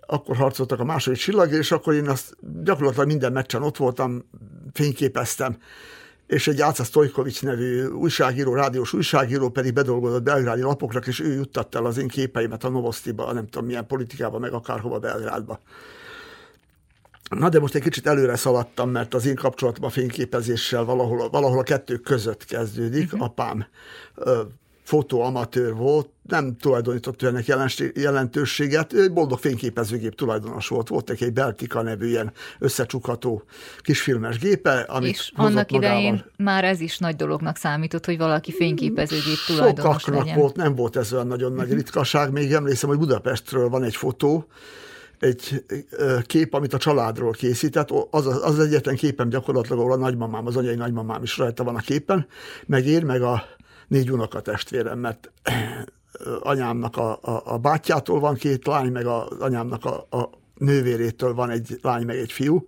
akkor 0.07 0.35
harcoltak 0.35 0.79
a 0.79 0.83
második 0.83 1.19
csillag, 1.19 1.51
és 1.51 1.71
akkor 1.71 1.93
én 1.93 2.09
azt 2.09 2.35
gyakorlatilag 2.63 3.07
minden 3.07 3.31
meccsen 3.31 3.63
ott 3.63 3.77
voltam, 3.77 4.25
fényképeztem, 4.73 5.57
és 6.27 6.47
egy 6.47 6.61
Áca 6.61 6.83
Stojkovics 6.83 7.43
nevű 7.43 7.85
újságíró, 7.85 8.53
rádiós 8.53 8.93
újságíró 8.93 9.49
pedig 9.49 9.73
bedolgozott 9.73 10.23
belgrádi 10.23 10.61
lapokra, 10.61 10.99
és 10.99 11.19
ő 11.19 11.33
juttatta 11.33 11.77
el 11.79 11.85
az 11.85 11.97
én 11.97 12.07
képeimet 12.07 12.63
a 12.63 12.69
Novosztiba, 12.69 13.33
nem 13.33 13.47
tudom 13.47 13.67
milyen 13.67 13.87
politikába, 13.87 14.39
meg 14.39 14.53
akárhova 14.53 14.99
Belgrádba. 14.99 15.59
Na 17.29 17.49
de 17.49 17.59
most 17.59 17.75
egy 17.75 17.81
kicsit 17.81 18.07
előre 18.07 18.35
szaladtam, 18.35 18.89
mert 18.89 19.13
az 19.13 19.25
én 19.25 19.35
kapcsolatom 19.35 19.83
a 19.83 19.89
fényképezéssel 19.89 20.83
valahol, 20.83 21.29
valahol 21.29 21.59
a 21.59 21.63
kettő 21.63 21.97
között 21.97 22.45
kezdődik. 22.45 23.05
Uh-huh. 23.05 23.23
Apám 23.23 23.65
fotóamatőr 24.85 25.73
volt, 25.73 26.09
nem 26.27 26.57
tulajdonított 26.57 27.21
ennek 27.21 27.45
jelentőséget, 27.93 28.93
ő 28.93 29.11
boldog 29.11 29.39
fényképezőgép 29.39 30.15
tulajdonos 30.15 30.67
volt. 30.67 30.87
Volt 30.87 31.09
egy 31.09 31.33
Beltika 31.33 31.81
nevű 31.81 32.07
ilyen 32.07 32.31
összecsukható 32.59 33.43
kisfilmes 33.81 34.39
gépe, 34.39 34.79
amit 34.79 35.09
És 35.09 35.31
annak 35.35 35.69
magával. 35.69 35.97
idején 35.97 36.25
már 36.37 36.63
ez 36.63 36.79
is 36.79 36.97
nagy 36.97 37.15
dolognak 37.15 37.57
számított, 37.57 38.05
hogy 38.05 38.17
valaki 38.17 38.51
fényképezőgép 38.51 39.37
tulajdonos 39.47 40.01
Sokaknak 40.01 40.25
legyen. 40.25 40.39
volt, 40.39 40.55
nem 40.55 40.75
volt 40.75 40.95
ez 40.95 41.13
olyan 41.13 41.27
nagyon 41.27 41.53
nagy 41.53 41.73
ritkaság. 41.73 42.31
Még 42.31 42.53
emlékszem, 42.53 42.89
hogy 42.89 42.97
Budapestről 42.97 43.69
van 43.69 43.83
egy 43.83 43.95
fotó, 43.95 44.47
egy 45.19 45.65
kép, 46.25 46.53
amit 46.53 46.73
a 46.73 46.77
családról 46.77 47.31
készített, 47.31 47.89
az 48.11 48.25
az, 48.25 48.43
az 48.43 48.59
egyetlen 48.59 48.95
képem 48.95 49.29
gyakorlatilag, 49.29 49.79
ahol 49.79 49.91
a 49.91 49.97
nagymamám, 49.97 50.45
az 50.45 50.55
anyai 50.55 50.75
nagymamám 50.75 51.23
is 51.23 51.37
rajta 51.37 51.63
van 51.63 51.75
a 51.75 51.79
képen, 51.79 52.27
meg 52.65 52.85
én, 52.85 53.05
meg 53.05 53.21
a 53.21 53.43
négy 53.87 54.11
unokatestvérem, 54.11 54.99
mert 54.99 55.31
anyámnak 56.39 56.97
a, 56.97 57.19
a, 57.21 57.41
a 57.45 57.57
bátyjától 57.57 58.19
van 58.19 58.35
két 58.35 58.65
lány, 58.65 58.91
meg 58.91 59.05
az 59.05 59.39
anyámnak 59.39 59.85
a, 59.85 60.07
a 60.09 60.29
nővérétől 60.57 61.33
van 61.33 61.49
egy 61.49 61.79
lány, 61.81 62.05
meg 62.05 62.17
egy 62.17 62.31
fiú, 62.31 62.65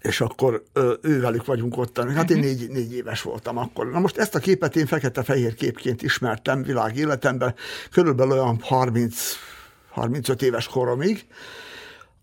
és 0.00 0.20
akkor 0.20 0.62
ővelük 1.00 1.44
vagyunk 1.44 1.76
ott. 1.76 1.98
Hát 1.98 2.30
én 2.30 2.38
négy, 2.38 2.70
négy 2.70 2.94
éves 2.94 3.22
voltam 3.22 3.56
akkor. 3.56 3.90
Na 3.90 3.98
most 3.98 4.16
ezt 4.16 4.34
a 4.34 4.38
képet 4.38 4.76
én 4.76 4.86
fekete-fehér 4.86 5.54
képként 5.54 6.02
ismertem 6.02 6.62
világ 6.62 6.96
életemben, 6.96 7.54
körülbelül 7.90 8.32
olyan 8.32 8.58
30 8.60 9.36
35 9.92 10.42
éves 10.42 10.66
koromig, 10.66 11.26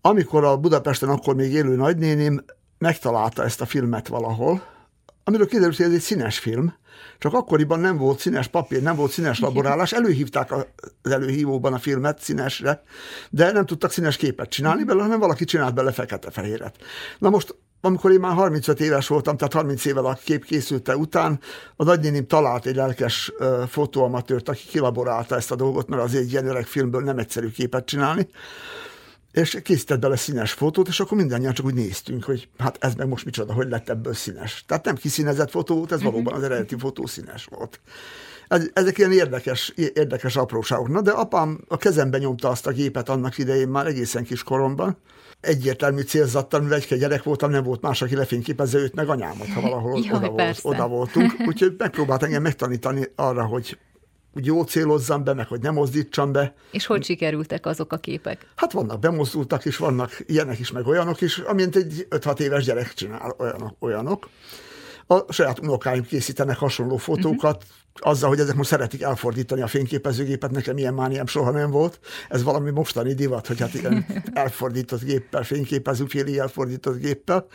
amikor 0.00 0.44
a 0.44 0.56
Budapesten 0.56 1.08
akkor 1.08 1.34
még 1.34 1.52
élő 1.52 1.76
nagynéném 1.76 2.44
megtalálta 2.78 3.44
ezt 3.44 3.60
a 3.60 3.66
filmet 3.66 4.08
valahol, 4.08 4.62
amiről 5.24 5.46
kiderült, 5.46 5.76
hogy 5.76 5.86
ez 5.86 5.92
egy 5.92 6.00
színes 6.00 6.38
film, 6.38 6.74
csak 7.18 7.34
akkoriban 7.34 7.80
nem 7.80 7.96
volt 7.96 8.18
színes 8.18 8.46
papír, 8.46 8.82
nem 8.82 8.96
volt 8.96 9.10
színes 9.10 9.40
laborálás, 9.40 9.92
előhívták 9.92 10.52
az 10.52 11.10
előhívóban 11.10 11.72
a 11.72 11.78
filmet 11.78 12.20
színesre, 12.20 12.82
de 13.30 13.52
nem 13.52 13.66
tudtak 13.66 13.90
színes 13.90 14.16
képet 14.16 14.48
csinálni 14.48 14.84
belőle, 14.84 15.04
hanem 15.04 15.18
valaki 15.18 15.44
csinált 15.44 15.74
bele 15.74 15.92
fekete-fehéret. 15.92 16.76
Na 17.18 17.30
most 17.30 17.54
amikor 17.80 18.12
én 18.12 18.20
már 18.20 18.34
35 18.34 18.80
éves 18.80 19.08
voltam, 19.08 19.36
tehát 19.36 19.52
30 19.52 19.84
évvel 19.84 20.04
a 20.04 20.18
kép 20.24 20.44
készülte 20.44 20.96
után, 20.96 21.40
a 21.76 21.84
nagynéném 21.84 22.26
talált 22.26 22.66
egy 22.66 22.76
lelkes 22.76 23.32
fotóamatőrt, 23.68 24.48
aki 24.48 24.62
kilaborálta 24.68 25.36
ezt 25.36 25.50
a 25.50 25.56
dolgot, 25.56 25.88
mert 25.88 26.02
azért 26.02 26.22
egy 26.22 26.30
ilyen 26.30 26.46
öreg 26.46 26.66
filmből 26.66 27.02
nem 27.02 27.18
egyszerű 27.18 27.50
képet 27.50 27.84
csinálni, 27.84 28.28
és 29.32 29.58
készített 29.62 30.00
bele 30.00 30.16
színes 30.16 30.52
fotót, 30.52 30.88
és 30.88 31.00
akkor 31.00 31.16
mindannyian 31.16 31.52
csak 31.52 31.66
úgy 31.66 31.74
néztünk, 31.74 32.24
hogy 32.24 32.48
hát 32.58 32.76
ez 32.80 32.94
meg 32.94 33.08
most 33.08 33.24
micsoda, 33.24 33.52
hogy 33.52 33.68
lett 33.68 33.88
ebből 33.88 34.14
színes. 34.14 34.64
Tehát 34.66 34.84
nem 34.84 34.94
kiszínezett 34.94 35.50
fotó 35.50 35.76
volt, 35.76 35.92
ez 35.92 35.98
uh-huh. 35.98 36.12
valóban 36.12 36.34
az 36.34 36.42
eredeti 36.42 36.76
fotó 36.78 37.06
színes 37.06 37.44
volt. 37.44 37.80
Ez, 38.48 38.70
ezek 38.72 38.98
ilyen 38.98 39.12
érdekes, 39.12 39.72
érdekes 39.94 40.36
apróságok. 40.36 40.88
Na, 40.88 41.00
de 41.00 41.10
apám 41.10 41.60
a 41.68 41.76
kezembe 41.76 42.18
nyomta 42.18 42.48
azt 42.48 42.66
a 42.66 42.70
gépet 42.70 43.08
annak 43.08 43.38
idején 43.38 43.68
már 43.68 43.86
egészen 43.86 44.24
kis 44.24 44.42
koromban. 44.42 44.96
Egyértelmű 45.40 46.00
célzattal, 46.00 46.60
mivel 46.60 46.78
egy 46.88 46.98
gyerek 46.98 47.22
voltam, 47.22 47.50
nem 47.50 47.62
volt 47.62 47.80
más, 47.80 48.02
aki 48.02 48.14
lefényképezze 48.14 48.78
őt, 48.78 48.94
meg 48.94 49.08
anyámat, 49.08 49.48
ha 49.48 49.60
valahol 49.60 50.00
Jaj, 50.04 50.16
oda, 50.16 50.28
volt, 50.28 50.58
oda 50.62 50.88
voltunk. 50.88 51.32
Úgyhogy 51.48 51.74
megpróbált 51.78 52.22
engem 52.22 52.42
megtanítani 52.42 53.12
arra, 53.16 53.44
hogy 53.46 53.78
jól 54.34 54.64
célozzam 54.64 55.24
be, 55.24 55.34
meg 55.34 55.46
hogy 55.46 55.60
nem 55.60 55.74
mozdítsam 55.74 56.32
be. 56.32 56.54
És 56.70 56.86
hogy 56.86 57.04
sikerültek 57.04 57.66
azok 57.66 57.92
a 57.92 57.96
képek? 57.96 58.46
Hát 58.56 58.72
vannak 58.72 58.98
bemozdultak 58.98 59.64
is, 59.64 59.76
vannak 59.76 60.20
ilyenek 60.26 60.58
is, 60.58 60.70
meg 60.70 60.86
olyanok 60.86 61.20
is, 61.20 61.38
amint 61.38 61.76
egy 61.76 62.06
5-6 62.10 62.38
éves 62.38 62.64
gyerek 62.64 62.94
csinál 62.94 63.34
olyanok. 63.38 63.76
olyanok. 63.78 64.28
A 65.06 65.32
saját 65.32 65.58
unokáim 65.58 66.02
készítenek 66.06 66.56
hasonló 66.56 66.96
fotókat, 66.96 67.64
uh-huh. 67.64 68.10
azzal, 68.10 68.28
hogy 68.28 68.40
ezek 68.40 68.54
most 68.54 68.68
szeretik 68.68 69.02
elfordítani 69.02 69.62
a 69.62 69.66
fényképezőgépet, 69.66 70.50
nekem 70.50 70.78
ilyen 70.78 70.94
mániám 70.94 71.26
soha 71.26 71.50
nem 71.50 71.70
volt. 71.70 71.98
Ez 72.28 72.42
valami 72.42 72.70
mostani 72.70 73.14
divat, 73.14 73.46
hogy 73.46 73.60
hát 73.60 73.74
ilyen 73.74 74.06
elfordított 74.32 75.02
géppel, 75.02 75.42
fényképező, 75.42 76.04
félig 76.04 76.36
elfordított 76.36 76.98
géppel. 76.98 77.46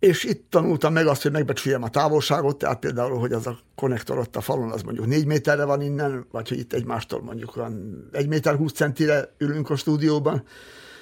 És 0.00 0.24
itt 0.24 0.50
tanultam 0.50 0.92
meg 0.92 1.06
azt, 1.06 1.22
hogy 1.22 1.32
megbecsüljem 1.32 1.82
a 1.82 1.88
távolságot, 1.88 2.56
tehát 2.56 2.78
például, 2.78 3.18
hogy 3.18 3.32
az 3.32 3.46
a 3.46 3.58
konnektor 3.74 4.18
ott 4.18 4.36
a 4.36 4.40
falon, 4.40 4.70
az 4.70 4.82
mondjuk 4.82 5.06
négy 5.06 5.26
méterre 5.26 5.64
van 5.64 5.80
innen, 5.80 6.26
vagy 6.30 6.48
hogy 6.48 6.58
itt 6.58 6.72
egymástól 6.72 7.22
mondjuk 7.22 7.54
van 7.54 8.04
egy 8.12 8.28
méter 8.28 8.56
húsz 8.56 8.72
centire 8.72 9.34
ülünk 9.38 9.70
a 9.70 9.76
stúdióban, 9.76 10.42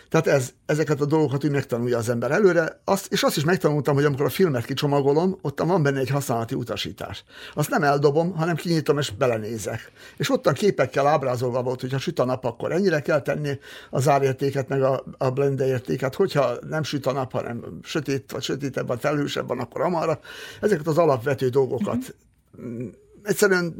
tehát 0.08 0.26
ez, 0.26 0.52
ezeket 0.66 1.00
a 1.00 1.06
dolgokat 1.06 1.44
úgy 1.44 1.50
megtanulja 1.50 1.98
az 1.98 2.08
ember 2.08 2.30
előre, 2.30 2.80
azt, 2.84 3.12
és 3.12 3.22
azt 3.22 3.36
is 3.36 3.44
megtanultam, 3.44 3.94
hogy 3.94 4.04
amikor 4.04 4.24
a 4.24 4.28
filmet 4.28 4.64
kicsomagolom, 4.64 5.38
ott 5.42 5.60
van 5.60 5.82
benne 5.82 5.98
egy 5.98 6.08
használati 6.08 6.54
utasítás. 6.54 7.24
Azt 7.54 7.70
nem 7.70 7.82
eldobom, 7.82 8.36
hanem 8.36 8.54
kinyitom 8.54 8.98
és 8.98 9.10
belenézek. 9.10 9.92
És 10.16 10.30
ottan 10.30 10.54
képekkel 10.54 11.06
ábrázolva 11.06 11.62
volt, 11.62 11.80
hogy 11.80 11.92
ha 11.92 11.98
süt 11.98 12.18
a 12.18 12.24
nap, 12.24 12.44
akkor 12.44 12.72
ennyire 12.72 13.00
kell 13.00 13.20
tenni 13.20 13.58
az 13.90 14.08
árértéket, 14.08 14.68
meg 14.68 14.82
a, 14.82 15.04
a 15.18 15.30
blende 15.30 15.66
értéket, 15.66 16.14
hogyha 16.14 16.56
nem 16.68 16.82
süt 16.82 17.06
a 17.06 17.12
nap, 17.12 17.32
hanem 17.32 17.64
sötét, 17.82 18.32
vagy 18.32 18.42
sötétebb, 18.42 18.86
vagy 18.86 19.00
felhősebb 19.00 19.48
van, 19.48 19.58
akkor 19.58 19.80
amarra. 19.80 20.20
Ezeket 20.60 20.86
az 20.86 20.98
alapvető 20.98 21.48
dolgokat 21.48 22.14
mm-hmm 22.60 22.88
egyszerűen 23.22 23.74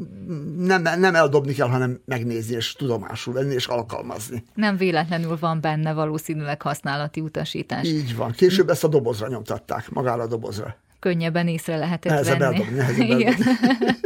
nem, 0.57 0.81
nem 0.81 1.15
eldobni 1.15 1.53
kell, 1.53 1.67
hanem 1.67 1.99
megnézni, 2.05 2.55
és 2.55 2.73
tudomásul 2.73 3.33
venni, 3.33 3.53
és 3.53 3.67
alkalmazni. 3.67 4.43
Nem 4.53 4.77
véletlenül 4.77 5.37
van 5.39 5.61
benne 5.61 5.93
valószínűleg 5.93 6.61
használati 6.61 7.19
utasítás. 7.19 7.87
Így 7.87 8.15
van. 8.15 8.31
Később 8.31 8.69
ezt 8.69 8.83
a 8.83 8.87
dobozra 8.87 9.27
nyomtatták, 9.27 9.89
magára 9.89 10.23
a 10.23 10.27
dobozra. 10.27 10.75
Könnyebben 10.99 11.47
észre 11.47 11.77
lehetett 11.77 12.11
nehezebb 12.11 12.39
venni. 12.39 12.55
Eldobni, 12.55 12.75
nehezebb 12.75 13.09
eldobni. 13.09 13.35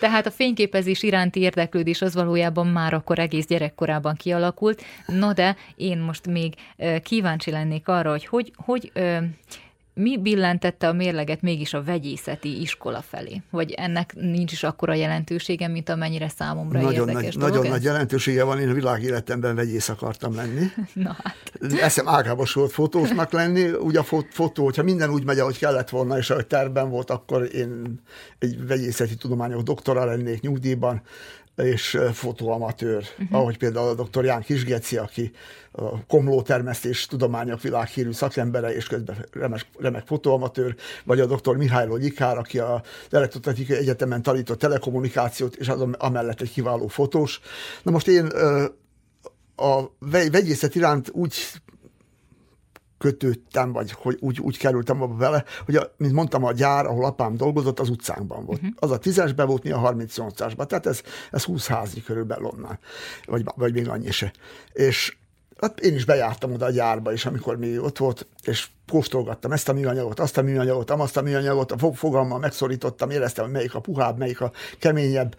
Tehát 0.00 0.26
a 0.26 0.30
fényképezés 0.30 1.02
iránti 1.02 1.40
érdeklődés 1.40 2.02
az 2.02 2.14
valójában 2.14 2.66
már 2.66 2.94
akkor 2.94 3.18
egész 3.18 3.46
gyerekkorában 3.46 4.14
kialakult. 4.14 4.82
No 5.06 5.32
de 5.32 5.56
én 5.76 5.98
most 5.98 6.26
még 6.26 6.54
kíváncsi 7.02 7.50
lennék 7.50 7.88
arra, 7.88 8.10
hogy 8.10 8.26
hogy, 8.26 8.52
hogy 8.56 8.92
mi 10.00 10.16
billentette 10.18 10.88
a 10.88 10.92
mérleget 10.92 11.40
mégis 11.40 11.74
a 11.74 11.82
vegyészeti 11.82 12.60
iskola 12.60 13.02
felé? 13.02 13.42
Vagy 13.50 13.72
ennek 13.72 14.14
nincs 14.14 14.52
is 14.52 14.62
akkora 14.62 14.94
jelentősége, 14.94 15.68
mint 15.68 15.88
amennyire 15.88 16.28
számomra 16.28 16.80
nagyon 16.80 17.08
érdekes 17.08 17.34
nagy, 17.34 17.48
Nagyon 17.48 17.64
ez? 17.64 17.70
nagy 17.70 17.82
jelentősége 17.82 18.44
van, 18.44 18.60
én 18.60 18.68
a 18.68 18.72
világéletemben 18.72 19.54
vegyész 19.54 19.88
akartam 19.88 20.34
lenni. 20.34 20.66
Na 20.94 21.16
hát. 21.22 21.72
Eszem 21.80 22.08
ágában 22.08 22.46
volt 22.52 22.72
fotósnak 22.72 23.32
lenni, 23.32 23.70
ugye 23.70 23.98
a 23.98 24.04
fotó, 24.30 24.64
hogyha 24.64 24.82
minden 24.82 25.10
úgy 25.10 25.24
megy, 25.24 25.38
ahogy 25.38 25.58
kellett 25.58 25.88
volna, 25.88 26.18
és 26.18 26.30
ahogy 26.30 26.46
terben 26.46 26.90
volt, 26.90 27.10
akkor 27.10 27.54
én 27.54 28.00
egy 28.38 28.66
vegyészeti 28.66 29.14
tudományok 29.14 29.62
doktora 29.62 30.04
lennék 30.04 30.40
nyugdíjban, 30.40 31.02
és 31.62 31.98
fotóamatőr, 32.12 33.04
uh-huh. 33.18 33.38
ahogy 33.38 33.58
például 33.58 33.88
a 33.88 34.02
dr. 34.02 34.24
Ján 34.24 34.42
Kisgeci, 34.42 34.96
aki 34.96 35.30
a 35.72 36.06
komlótermesztés 36.06 37.06
tudományok 37.06 37.60
világhírű 37.60 38.12
szakembere, 38.12 38.74
és 38.74 38.86
közben 38.86 39.26
remek, 39.32 39.66
remek 39.90 40.06
fotóamatőr, 40.06 40.74
vagy 41.04 41.20
a 41.20 41.26
dr. 41.26 41.56
Mihály 41.56 41.88
Gyikár, 41.98 42.38
aki 42.38 42.58
a 42.58 42.82
Elektrotechnikai 43.10 43.76
Egyetemen 43.76 44.22
tanított 44.22 44.58
telekommunikációt, 44.58 45.56
és 45.56 45.68
az 45.68 45.80
amellett 45.98 46.40
egy 46.40 46.52
kiváló 46.52 46.86
fotós. 46.86 47.40
Na 47.82 47.90
most 47.90 48.08
én 48.08 48.26
a 49.56 49.84
vegyészet 50.30 50.74
iránt 50.74 51.10
úgy 51.12 51.34
kötődtem, 52.98 53.72
vagy 53.72 53.92
hogy 53.92 54.16
úgy, 54.20 54.40
úgy 54.40 54.58
kerültem 54.58 55.02
abba 55.02 55.16
vele, 55.16 55.44
hogy 55.64 55.76
a, 55.76 55.94
mint 55.96 56.12
mondtam, 56.12 56.44
a 56.44 56.52
gyár, 56.52 56.86
ahol 56.86 57.04
apám 57.04 57.36
dolgozott, 57.36 57.80
az 57.80 57.88
utcánkban 57.88 58.44
volt. 58.44 58.58
Uh-huh. 58.58 58.74
Az 58.78 58.90
a 58.90 58.98
tízesben 58.98 59.46
volt, 59.46 59.62
mi 59.62 59.70
a 59.70 59.78
38-asban. 59.78 60.66
Tehát 60.66 60.86
ez, 60.86 61.02
ez 61.30 61.44
20 61.44 61.66
házi 61.66 62.02
körülbelül 62.02 62.44
onnan, 62.44 62.78
vagy, 63.26 63.44
vagy 63.54 63.72
még 63.72 63.88
annyi 63.88 64.10
se. 64.10 64.32
És 64.72 65.16
hát 65.60 65.80
én 65.80 65.94
is 65.94 66.04
bejártam 66.04 66.52
oda 66.52 66.66
a 66.66 66.70
gyárba 66.70 67.12
is, 67.12 67.26
amikor 67.26 67.56
mi 67.56 67.78
ott 67.78 67.98
volt, 67.98 68.26
és 68.44 68.68
kóstolgattam 68.88 69.52
ezt 69.52 69.68
a 69.68 69.72
műanyagot, 69.72 70.20
azt 70.20 70.38
a 70.38 70.42
műanyagot, 70.42 70.90
azt 70.90 71.16
a 71.16 71.22
műanyagot, 71.22 71.72
a 71.72 71.92
fogalmmal 71.92 72.38
megszorítottam, 72.38 73.10
éreztem, 73.10 73.44
hogy 73.44 73.52
melyik 73.52 73.74
a 73.74 73.80
puhább, 73.80 74.18
melyik 74.18 74.40
a 74.40 74.52
keményebb 74.78 75.36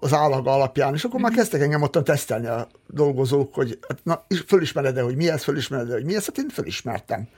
az 0.00 0.12
állaga 0.12 0.52
alapján, 0.52 0.94
és 0.94 1.04
akkor 1.04 1.20
már 1.20 1.30
mhm. 1.30 1.40
kezdtek 1.40 1.60
engem 1.60 1.82
ott 1.82 2.04
tesztelni 2.04 2.46
a 2.46 2.68
dolgozók, 2.86 3.54
hogy 3.54 3.78
hát, 3.88 3.98
na, 4.02 4.26
fölismered-e, 4.46 5.02
hogy 5.02 5.16
mi 5.16 5.30
ez, 5.30 5.42
fölismered-e, 5.42 5.92
hogy 5.92 6.04
mi 6.04 6.14
ez, 6.14 6.24
hát 6.24 6.38
én 6.38 6.48
fölismertem 6.48 7.28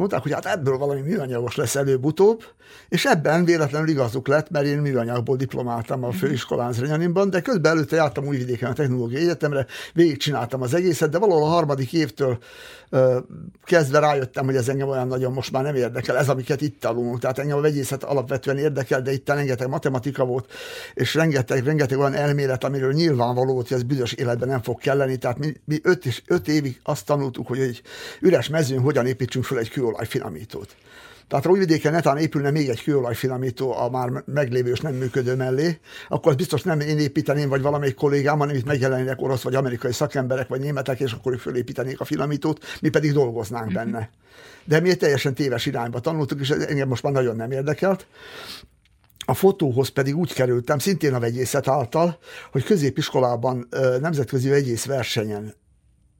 mondták, 0.00 0.22
hogy 0.22 0.32
hát 0.32 0.46
ebből 0.46 0.76
valami 0.76 1.00
műanyagos 1.00 1.56
lesz 1.56 1.76
előbb-utóbb, 1.76 2.44
és 2.88 3.04
ebben 3.04 3.44
véletlenül 3.44 3.88
igazuk 3.88 4.28
lett, 4.28 4.50
mert 4.50 4.66
én 4.66 4.78
műanyagból 4.78 5.36
diplomáltam 5.36 6.04
a 6.04 6.08
mhm. 6.08 6.16
főiskolán 6.16 6.72
Zrenyaninban, 6.72 7.30
de 7.30 7.40
közben 7.40 7.72
előtte 7.72 7.96
jártam 7.96 8.26
Újvidéken 8.26 8.70
a 8.70 8.72
Technológiai 8.72 9.22
Egyetemre, 9.22 9.66
végigcsináltam 9.92 10.62
az 10.62 10.74
egészet, 10.74 11.10
de 11.10 11.18
valahol 11.18 11.42
a 11.42 11.50
harmadik 11.50 11.92
évtől 11.92 12.38
ö, 12.90 13.18
kezdve 13.64 13.98
rájöttem, 13.98 14.44
hogy 14.44 14.56
ez 14.56 14.68
engem 14.68 14.88
olyan 14.88 15.06
nagyon 15.06 15.32
most 15.32 15.52
már 15.52 15.62
nem 15.62 15.74
érdekel, 15.74 16.16
ez 16.16 16.28
amiket 16.28 16.60
itt 16.60 16.80
tanulunk. 16.80 17.18
Tehát 17.18 17.38
engem 17.38 17.56
a 17.58 17.60
vegyészet 17.60 18.04
alapvetően 18.04 18.58
érdekel, 18.58 19.02
de 19.02 19.12
itt 19.12 19.28
rengeteg 19.28 19.68
matematika 19.68 20.24
volt, 20.24 20.52
és 20.94 21.14
rengeteg, 21.14 21.64
rengeteg 21.64 21.98
olyan 21.98 22.14
elmélet, 22.14 22.64
amiről 22.64 22.92
nyilvánvaló 22.92 23.52
volt, 23.52 23.68
hogy 23.68 23.76
ez 23.76 23.82
büdös 23.82 24.12
életben 24.12 24.48
nem 24.48 24.62
fog 24.62 24.78
kelleni. 24.78 25.16
Tehát 25.16 25.38
mi, 25.38 25.52
mi 25.64 25.78
öt, 25.82 26.06
és 26.06 26.22
öt 26.26 26.48
évig 26.48 26.80
azt 26.82 27.06
tanultuk, 27.06 27.46
hogy 27.46 27.58
egy 27.58 27.82
üres 28.20 28.48
mezőn 28.48 28.80
hogyan 28.80 29.06
építsünk 29.06 29.44
fel 29.44 29.58
egy 29.58 29.70
kül 29.70 29.89
kőolajfinomítót. 29.90 30.76
Tehát 31.28 31.44
ha 31.44 31.50
újvidéken 31.50 31.92
netán 31.92 32.18
épülne 32.18 32.50
még 32.50 32.68
egy 32.68 32.82
kőolajfinomító 32.82 33.72
a 33.72 33.90
már 33.90 34.22
meglévő 34.26 34.70
és 34.70 34.80
nem 34.80 34.94
működő 34.94 35.34
mellé, 35.34 35.78
akkor 36.08 36.30
az 36.30 36.36
biztos 36.36 36.62
nem 36.62 36.80
én 36.80 36.98
építeném, 36.98 37.48
vagy 37.48 37.62
valamelyik 37.62 37.94
kollégám, 37.94 38.38
hanem 38.38 38.56
itt 38.56 38.64
megjelennek 38.64 39.20
orosz 39.20 39.42
vagy 39.42 39.54
amerikai 39.54 39.92
szakemberek, 39.92 40.48
vagy 40.48 40.60
németek, 40.60 41.00
és 41.00 41.12
akkor 41.12 41.32
ők 41.32 41.38
fölépítenék 41.38 42.00
a 42.00 42.04
finomítót, 42.04 42.64
mi 42.80 42.88
pedig 42.88 43.12
dolgoznánk 43.12 43.72
benne. 43.72 44.10
De 44.64 44.80
mi 44.80 44.90
egy 44.90 44.98
teljesen 44.98 45.34
téves 45.34 45.66
irányba 45.66 46.00
tanultuk, 46.00 46.40
és 46.40 46.50
engem 46.50 46.88
most 46.88 47.02
már 47.02 47.12
nagyon 47.12 47.36
nem 47.36 47.50
érdekelt. 47.50 48.06
A 49.26 49.34
fotóhoz 49.34 49.88
pedig 49.88 50.16
úgy 50.16 50.32
kerültem, 50.32 50.78
szintén 50.78 51.14
a 51.14 51.20
vegyészet 51.20 51.68
által, 51.68 52.18
hogy 52.52 52.64
középiskolában 52.64 53.68
nemzetközi 54.00 54.48
vegyész 54.48 54.84
versenyen 54.84 55.54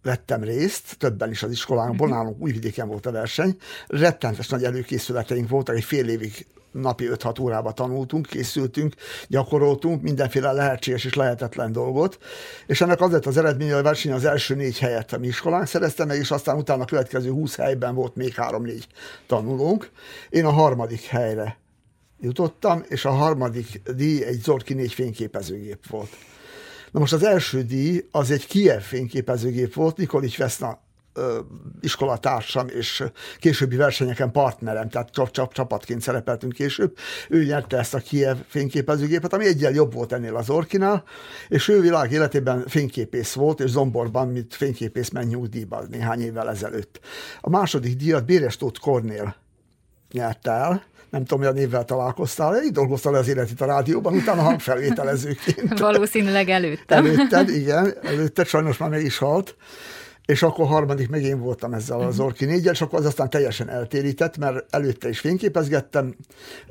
vettem 0.02 0.42
részt, 0.42 0.96
többen 0.98 1.30
is 1.30 1.42
az 1.42 1.50
iskolánkból, 1.50 2.06
uh-huh. 2.06 2.22
nálunk 2.22 2.42
Újvidéken 2.42 2.88
volt 2.88 3.06
a 3.06 3.10
verseny, 3.10 3.56
rettentes 3.86 4.48
nagy 4.48 4.64
előkészületeink 4.64 5.48
voltak, 5.48 5.76
egy 5.76 5.84
fél 5.84 6.08
évig 6.08 6.46
napi 6.72 7.08
5-6 7.12 7.40
órába 7.40 7.72
tanultunk, 7.72 8.26
készültünk, 8.26 8.94
gyakoroltunk 9.28 10.02
mindenféle 10.02 10.52
lehetséges 10.52 11.04
és 11.04 11.14
lehetetlen 11.14 11.72
dolgot, 11.72 12.18
és 12.66 12.80
ennek 12.80 13.00
az 13.00 13.10
lett 13.10 13.26
az 13.26 13.36
eredménye, 13.36 13.70
hogy 13.70 13.80
a 13.80 13.84
verseny 13.84 14.12
az 14.12 14.24
első 14.24 14.54
négy 14.54 14.78
helyet 14.78 15.12
a 15.12 15.18
mi 15.18 15.26
iskolánk 15.26 15.66
szerezte 15.66 16.04
meg, 16.04 16.18
és 16.18 16.30
aztán 16.30 16.56
utána 16.56 16.82
a 16.82 16.86
következő 16.86 17.30
20 17.30 17.56
helyben 17.56 17.94
volt 17.94 18.16
még 18.16 18.34
3-4 18.36 18.82
tanulónk. 19.26 19.90
Én 20.28 20.44
a 20.44 20.50
harmadik 20.50 21.02
helyre 21.02 21.58
jutottam, 22.20 22.84
és 22.88 23.04
a 23.04 23.10
harmadik 23.10 23.82
díj 23.94 24.24
egy 24.24 24.40
Zorki 24.40 24.74
négy 24.74 24.92
fényképezőgép 24.92 25.86
volt. 25.86 26.10
Na 26.90 27.00
most 27.00 27.12
az 27.12 27.22
első 27.22 27.62
díj 27.62 28.08
az 28.10 28.30
egy 28.30 28.46
Kiev 28.46 28.80
fényképezőgép 28.80 29.74
volt, 29.74 29.96
Nikolics 29.96 30.38
Veszna 30.38 30.78
iskolatársam 31.80 32.68
és 32.68 33.04
későbbi 33.38 33.76
versenyeken 33.76 34.30
partnerem, 34.30 34.88
tehát 34.88 35.10
csap, 35.10 35.30
csap, 35.30 35.52
csapatként 35.52 36.00
szerepeltünk 36.00 36.52
később. 36.52 36.96
Ő 37.28 37.44
nyerte 37.44 37.78
ezt 37.78 37.94
a 37.94 37.98
Kiev 37.98 38.36
fényképezőgépet, 38.46 39.32
ami 39.32 39.46
egyel 39.46 39.72
jobb 39.72 39.92
volt 39.92 40.12
ennél 40.12 40.36
az 40.36 40.50
Orkinál, 40.50 41.04
és 41.48 41.68
ő 41.68 41.80
világ 41.80 42.12
életében 42.12 42.64
fényképész 42.66 43.32
volt, 43.32 43.60
és 43.60 43.70
Zomborban, 43.70 44.28
mint 44.28 44.54
fényképész 44.54 45.10
ment 45.10 45.30
nyugdíjba 45.30 45.82
néhány 45.90 46.20
évvel 46.20 46.50
ezelőtt. 46.50 47.00
A 47.40 47.50
második 47.50 47.96
díjat 47.96 48.24
Béres 48.24 48.56
Tóth 48.56 48.80
Kornél 48.80 49.36
nyerte 50.12 50.50
el, 50.50 50.84
nem 51.10 51.20
tudom, 51.20 51.38
milyen 51.38 51.54
névvel 51.54 51.84
találkoztál, 51.84 52.62
így 52.62 52.72
dolgoztál 52.72 53.14
az 53.14 53.28
életét 53.28 53.60
a 53.60 53.66
rádióban, 53.66 54.14
utána 54.14 54.42
hangfelvételezőként. 54.42 55.78
Valószínűleg 55.88 56.48
előttem. 56.48 57.04
Előtted, 57.04 57.48
igen, 57.48 57.94
előtted, 58.02 58.46
sajnos 58.46 58.76
már 58.76 58.88
meg 58.88 59.02
is 59.04 59.18
halt 59.18 59.56
és 60.30 60.42
akkor 60.42 60.66
harmadik 60.66 61.08
meg 61.08 61.22
én 61.22 61.40
voltam 61.40 61.72
ezzel 61.72 62.00
az 62.00 62.16
mhm. 62.16 62.24
Orki 62.24 62.44
négyel, 62.44 62.72
és 62.72 62.80
akkor 62.80 62.98
az 62.98 63.04
aztán 63.04 63.30
teljesen 63.30 63.68
eltérített, 63.68 64.36
mert 64.36 64.74
előtte 64.74 65.08
is 65.08 65.20
fényképezgettem, 65.20 66.14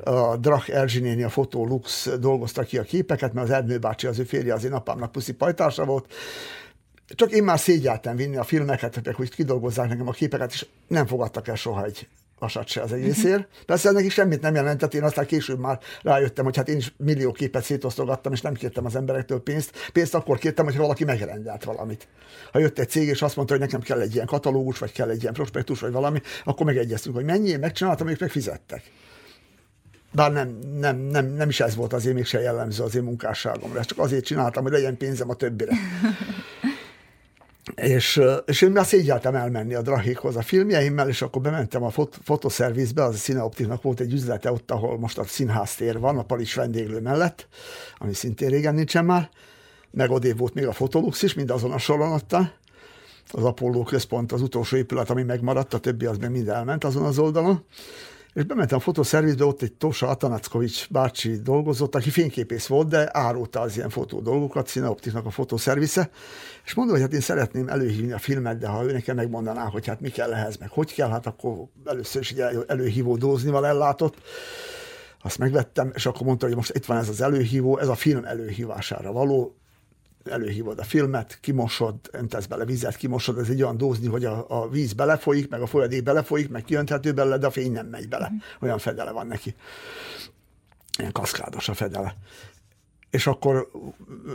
a 0.04 0.36
Drach 0.36 0.70
Erzsinéni, 0.70 1.22
a 1.22 1.28
Fotó 1.28 1.66
Lux 1.66 2.08
dolgozta 2.20 2.62
ki 2.62 2.78
a 2.78 2.82
képeket, 2.82 3.32
mert 3.32 3.48
az 3.48 3.54
Erdnő 3.54 3.78
bácsi, 3.78 4.06
az 4.06 4.18
ő 4.18 4.22
férje, 4.22 4.54
az 4.54 4.64
én 4.64 4.72
apámnak 4.72 5.12
puszi 5.12 5.32
pajtársa 5.32 5.84
volt, 5.84 6.12
csak 7.06 7.30
én 7.30 7.42
már 7.42 7.58
szégyeltem 7.58 8.16
vinni 8.16 8.36
a 8.36 8.42
filmeket, 8.42 9.00
hogy 9.14 9.30
kidolgozzák 9.30 9.88
nekem 9.88 10.08
a 10.08 10.12
képeket, 10.12 10.52
és 10.52 10.66
nem 10.86 11.06
fogadtak 11.06 11.48
el 11.48 11.56
soha 11.56 11.84
egy 11.84 12.08
vasat 12.40 12.68
se 12.68 12.80
az 12.80 12.92
egészért. 12.92 13.48
Persze 13.66 13.88
ennek 13.88 14.04
is 14.04 14.12
semmit 14.12 14.40
nem 14.40 14.54
jelentett, 14.54 14.94
én 14.94 15.02
aztán 15.02 15.26
később 15.26 15.58
már 15.58 15.78
rájöttem, 16.02 16.44
hogy 16.44 16.56
hát 16.56 16.68
én 16.68 16.76
is 16.76 16.94
millió 16.96 17.32
képet 17.32 17.64
szétosztogattam, 17.64 18.32
és 18.32 18.40
nem 18.40 18.54
kértem 18.54 18.84
az 18.84 18.96
emberektől 18.96 19.42
pénzt. 19.42 19.90
Pénzt 19.92 20.14
akkor 20.14 20.38
kértem, 20.38 20.64
hogy 20.64 20.76
valaki 20.76 21.04
megrendelt 21.04 21.64
valamit. 21.64 22.08
Ha 22.52 22.58
jött 22.58 22.78
egy 22.78 22.88
cég, 22.88 23.08
és 23.08 23.22
azt 23.22 23.36
mondta, 23.36 23.54
hogy 23.54 23.62
nekem 23.62 23.80
kell 23.80 24.00
egy 24.00 24.14
ilyen 24.14 24.26
katalógus, 24.26 24.78
vagy 24.78 24.92
kell 24.92 25.08
egy 25.08 25.22
ilyen 25.22 25.32
prospektus, 25.32 25.80
vagy 25.80 25.92
valami, 25.92 26.20
akkor 26.44 26.66
megegyeztünk, 26.66 27.14
hogy 27.14 27.24
mennyi, 27.24 27.48
én 27.48 27.58
megcsináltam, 27.58 28.08
ők 28.08 28.20
meg 28.20 28.30
fizettek. 28.30 28.82
bár 30.12 30.32
nem, 30.32 30.58
nem, 30.78 30.96
nem, 30.96 31.26
nem 31.26 31.48
is 31.48 31.60
ez 31.60 31.74
volt 31.74 31.92
az 31.92 32.06
én 32.06 32.14
mégse 32.14 32.40
jellemző 32.40 32.82
az 32.82 32.94
én 32.94 33.02
munkásságomra, 33.02 33.78
ezt 33.78 33.88
csak 33.88 33.98
azért 33.98 34.24
csináltam, 34.24 34.62
hogy 34.62 34.72
legyen 34.72 34.96
pénzem 34.96 35.30
a 35.30 35.34
többire. 35.34 35.72
És, 37.74 38.20
és 38.46 38.62
én 38.62 38.70
már 38.70 38.86
szégyeltem 38.86 39.34
elmenni 39.34 39.74
a 39.74 39.82
Drahékhoz 39.82 40.36
a 40.36 40.42
filmjeimmel, 40.42 41.08
és 41.08 41.22
akkor 41.22 41.42
bementem 41.42 41.82
a 41.82 41.90
fot- 41.90 42.18
fotoszervizbe, 42.24 43.02
az 43.02 43.14
a 43.14 43.18
Cineoptiknak 43.18 43.82
volt 43.82 44.00
egy 44.00 44.12
üzlete 44.12 44.52
ott, 44.52 44.70
ahol 44.70 44.98
most 44.98 45.18
a 45.18 45.24
színháztér 45.24 45.98
van, 45.98 46.18
a 46.18 46.22
Palics 46.22 46.56
vendéglő 46.56 47.00
mellett, 47.00 47.48
ami 47.98 48.14
szintén 48.14 48.48
régen 48.48 48.74
nincsen 48.74 49.04
már, 49.04 49.30
meg 49.90 50.10
odébb 50.10 50.38
volt 50.38 50.54
még 50.54 50.66
a 50.66 50.72
Fotolux 50.72 51.22
is, 51.22 51.34
mind 51.34 51.50
azon 51.50 51.72
a 51.72 51.78
soron 51.78 52.12
ott, 52.12 52.36
az 53.32 53.44
Apollo 53.44 53.82
központ 53.82 54.32
az 54.32 54.42
utolsó 54.42 54.76
épület, 54.76 55.10
ami 55.10 55.22
megmaradt, 55.22 55.74
a 55.74 55.78
többi 55.78 56.06
az 56.06 56.16
meg 56.16 56.30
mind 56.30 56.48
elment 56.48 56.84
azon 56.84 57.04
az 57.04 57.18
oldalon 57.18 57.64
és 58.34 58.44
bementem 58.44 58.78
a 58.78 58.80
fotoszervizbe, 58.80 59.44
ott 59.44 59.62
egy 59.62 59.72
Tosa 59.72 60.08
Atanackovics 60.08 60.88
bácsi 60.90 61.40
dolgozott, 61.42 61.94
aki 61.94 62.10
fényképész 62.10 62.66
volt, 62.66 62.88
de 62.88 63.08
árulta 63.12 63.60
az 63.60 63.76
ilyen 63.76 63.90
fotó 63.90 64.20
dolgokat, 64.20 64.66
Cineoptiknak 64.66 65.26
a 65.26 65.30
fotoszervisze, 65.30 66.10
és 66.64 66.74
mondom, 66.74 66.94
hogy 66.94 67.04
hát 67.04 67.14
én 67.14 67.20
szeretném 67.20 67.68
előhívni 67.68 68.12
a 68.12 68.18
filmet, 68.18 68.58
de 68.58 68.68
ha 68.68 68.84
ő 68.84 68.92
nekem 68.92 69.16
megmondaná, 69.16 69.64
hogy 69.64 69.86
hát 69.86 70.00
mi 70.00 70.08
kell 70.08 70.32
ehhez, 70.32 70.56
meg 70.56 70.68
hogy 70.68 70.94
kell, 70.94 71.08
hát 71.08 71.26
akkor 71.26 71.64
először 71.84 72.22
is 72.22 72.32
egy 72.32 72.64
előhívó 72.66 73.16
dóznival 73.16 73.66
ellátott, 73.66 74.16
azt 75.22 75.38
megvettem, 75.38 75.90
és 75.94 76.06
akkor 76.06 76.26
mondta, 76.26 76.46
hogy 76.46 76.56
most 76.56 76.74
itt 76.74 76.84
van 76.84 76.96
ez 76.96 77.08
az 77.08 77.20
előhívó, 77.20 77.78
ez 77.78 77.88
a 77.88 77.94
film 77.94 78.24
előhívására 78.24 79.12
való, 79.12 79.54
előhívod 80.24 80.78
a 80.78 80.84
filmet, 80.84 81.38
kimosod, 81.40 81.94
öntesz 82.10 82.46
bele 82.46 82.64
vizet, 82.64 82.96
kimosod, 82.96 83.38
ez 83.38 83.48
egy 83.48 83.62
olyan 83.62 83.76
dózni, 83.76 84.06
hogy 84.06 84.24
a, 84.24 84.44
a 84.48 84.68
víz 84.68 84.92
belefolyik, 84.92 85.48
meg 85.48 85.62
a 85.62 85.66
folyadék 85.66 86.02
belefolyik, 86.02 86.48
meg 86.48 86.64
kiönthető 86.64 87.12
belőle, 87.12 87.38
de 87.38 87.46
a 87.46 87.50
fény 87.50 87.72
nem 87.72 87.86
megy 87.86 88.08
bele. 88.08 88.32
Olyan 88.60 88.78
fedele 88.78 89.10
van 89.10 89.26
neki. 89.26 89.54
Ilyen 90.98 91.12
kaszkádos 91.12 91.68
a 91.68 91.74
fedele. 91.74 92.16
És 93.10 93.26
akkor 93.26 93.70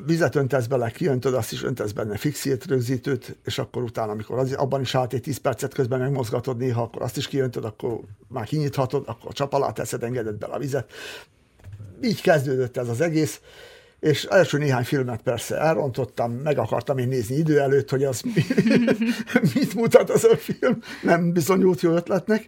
vizet 0.06 0.36
öntesz 0.36 0.66
bele, 0.66 0.90
kiöntöd, 0.90 1.34
azt 1.34 1.52
is 1.52 1.64
öntesz 1.64 1.92
benne 1.92 2.18
fixírt 2.18 2.66
rögzítőt, 2.66 3.38
és 3.44 3.60
akkor 3.60 3.84
utána, 3.84 4.12
amikor 4.12 4.38
az, 4.38 4.54
abban 4.54 4.82
is 4.82 4.96
állt 4.96 5.14
egy 5.14 5.22
10 5.22 5.38
percet 5.38 5.74
közben 5.74 6.00
megmozgatod 6.00 6.58
néha, 6.58 6.82
akkor 6.82 7.02
azt 7.02 7.18
is 7.18 7.28
kiöntöd, 7.28 7.66
akkor 7.66 8.00
már 8.28 8.46
kinyithatod, 8.46 9.04
akkor 9.08 9.30
a 9.30 9.34
csap 9.34 9.54
alá 9.54 9.72
teszed, 9.72 10.04
engeded 10.04 10.36
bele 10.36 10.54
a 10.54 10.60
vizet. 10.60 10.92
Így 12.04 12.22
kezdődött 12.22 12.78
ez 12.78 12.90
az 12.90 13.02
egész 13.02 13.42
és 14.06 14.24
első 14.24 14.58
néhány 14.58 14.84
filmet 14.84 15.22
persze 15.22 15.58
elrontottam, 15.58 16.32
meg 16.32 16.58
akartam 16.58 16.98
én 16.98 17.08
nézni 17.08 17.36
idő 17.36 17.60
előtt, 17.60 17.90
hogy 17.90 18.04
az 18.04 18.22
mit 19.56 19.74
mutat 19.74 20.10
az 20.10 20.24
a 20.24 20.38
film, 20.38 20.80
nem 21.04 21.32
bizonyult 21.32 21.82
jó 21.82 21.92
ötletnek, 21.92 22.48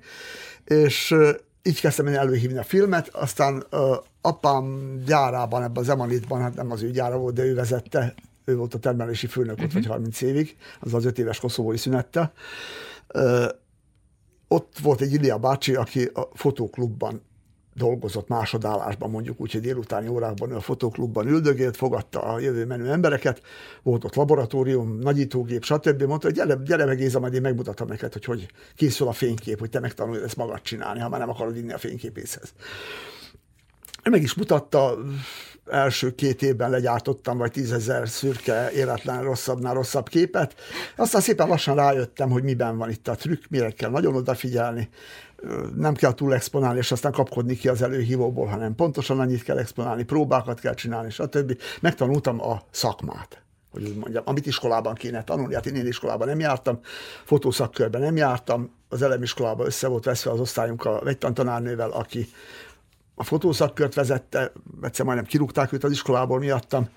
és 0.65 1.15
így 1.63 1.79
kezdtem 1.79 2.07
én 2.07 2.13
előhívni 2.13 2.57
a 2.57 2.63
filmet, 2.63 3.07
aztán 3.07 3.65
uh, 3.71 3.79
apám 4.21 4.97
gyárában, 5.05 5.63
ebben 5.63 5.83
az 5.83 5.89
Emanitban, 5.89 6.41
hát 6.41 6.55
nem 6.55 6.71
az 6.71 6.81
ő 6.81 6.91
gyára 6.91 7.17
volt, 7.17 7.35
de 7.35 7.43
ő 7.43 7.55
vezette, 7.55 8.13
ő 8.45 8.55
volt 8.55 8.73
a 8.73 8.79
termelési 8.79 9.27
főnök 9.27 9.57
ott, 9.57 9.65
uh-huh. 9.65 9.73
vagy 9.73 9.85
30 9.85 10.21
évig, 10.21 10.57
az 10.79 10.93
az 10.93 11.05
öt 11.05 11.19
éves 11.19 11.39
koszovói 11.39 11.77
szünettel. 11.77 12.33
Uh, 13.13 13.45
ott 14.47 14.77
volt 14.81 15.01
egy 15.01 15.13
Ilia 15.13 15.37
bácsi, 15.37 15.75
aki 15.75 16.03
a 16.03 16.29
fotóklubban 16.33 17.21
dolgozott 17.77 18.27
másodállásban, 18.27 19.09
mondjuk 19.09 19.39
úgy, 19.39 19.51
hogy 19.51 19.61
délutáni 19.61 20.07
órákban 20.07 20.51
a 20.51 20.59
fotóklubban 20.59 21.27
üldögélt, 21.27 21.77
fogadta 21.77 22.21
a 22.21 22.39
jövő 22.39 22.65
menő 22.65 22.91
embereket, 22.91 23.41
volt 23.83 24.03
ott 24.03 24.15
laboratórium, 24.15 24.99
nagyítógép, 24.99 25.63
stb. 25.63 26.03
Mondta, 26.03 26.27
hogy 26.27 26.35
gyere, 26.35 26.57
gyere 26.65 26.85
meg 26.85 26.97
Géza, 26.97 27.19
majd 27.19 27.33
én 27.33 27.41
megmutatom 27.41 27.87
neked, 27.87 28.13
hogy 28.13 28.25
hogy 28.25 28.47
készül 28.75 29.07
a 29.07 29.11
fénykép, 29.11 29.59
hogy 29.59 29.69
te 29.69 29.79
megtanulod 29.79 30.23
ezt 30.23 30.35
magad 30.35 30.61
csinálni, 30.61 30.99
ha 30.99 31.09
már 31.09 31.19
nem 31.19 31.29
akarod 31.29 31.57
inni 31.57 31.73
a 31.73 31.77
fényképészhez. 31.77 32.53
Meg 34.03 34.21
is 34.21 34.33
mutatta, 34.33 34.97
első 35.69 36.15
két 36.15 36.41
évben 36.41 36.69
legyártottam 36.69 37.37
vagy 37.37 37.51
tízezer 37.51 38.09
szürke, 38.09 38.71
életlen 38.71 39.23
rosszabbnál 39.23 39.73
rosszabb 39.73 40.09
képet. 40.09 40.55
Aztán 40.95 41.21
szépen 41.21 41.47
lassan 41.47 41.75
rájöttem, 41.75 42.29
hogy 42.29 42.43
miben 42.43 42.77
van 42.77 42.89
itt 42.89 43.07
a 43.07 43.15
trükk, 43.15 43.43
mire 43.49 43.71
kell 43.71 43.89
nagyon 43.89 44.15
odafigyelni 44.15 44.89
nem 45.75 45.93
kell 45.93 46.13
túl 46.13 46.33
exponálni, 46.33 46.77
és 46.77 46.91
aztán 46.91 47.11
kapkodni 47.11 47.55
ki 47.55 47.67
az 47.67 47.81
előhívóból, 47.81 48.45
hanem 48.45 48.75
pontosan 48.75 49.19
annyit 49.19 49.43
kell 49.43 49.57
exponálni, 49.57 50.03
próbákat 50.03 50.59
kell 50.59 50.73
csinálni, 50.73 51.09
stb. 51.09 51.57
Megtanultam 51.81 52.41
a 52.41 52.61
szakmát 52.71 53.41
hogy 53.71 53.87
úgy 53.87 53.95
mondjam, 53.95 54.23
amit 54.25 54.45
iskolában 54.45 54.93
kéne 54.93 55.23
tanulni. 55.23 55.53
Hát 55.53 55.65
én, 55.65 55.75
én 55.75 55.87
iskolában 55.87 56.27
nem 56.27 56.39
jártam, 56.39 56.79
fotószakkörben 57.23 58.01
nem 58.01 58.15
jártam, 58.15 58.71
az 58.89 59.01
elemiskolában 59.01 59.65
össze 59.65 59.87
volt 59.87 60.03
veszve 60.03 60.31
az 60.31 60.39
osztályunk 60.39 60.85
a 60.85 60.99
vegytantanárnővel, 61.03 61.89
aki 61.89 62.29
a 63.19 63.23
fotószakkört 63.23 63.93
vezette, 63.93 64.51
egyszer 64.81 65.05
majdnem 65.05 65.25
kirúgták 65.25 65.71
őt 65.71 65.83
az 65.83 65.91
iskolából 65.91 66.39
miattam, 66.39 66.89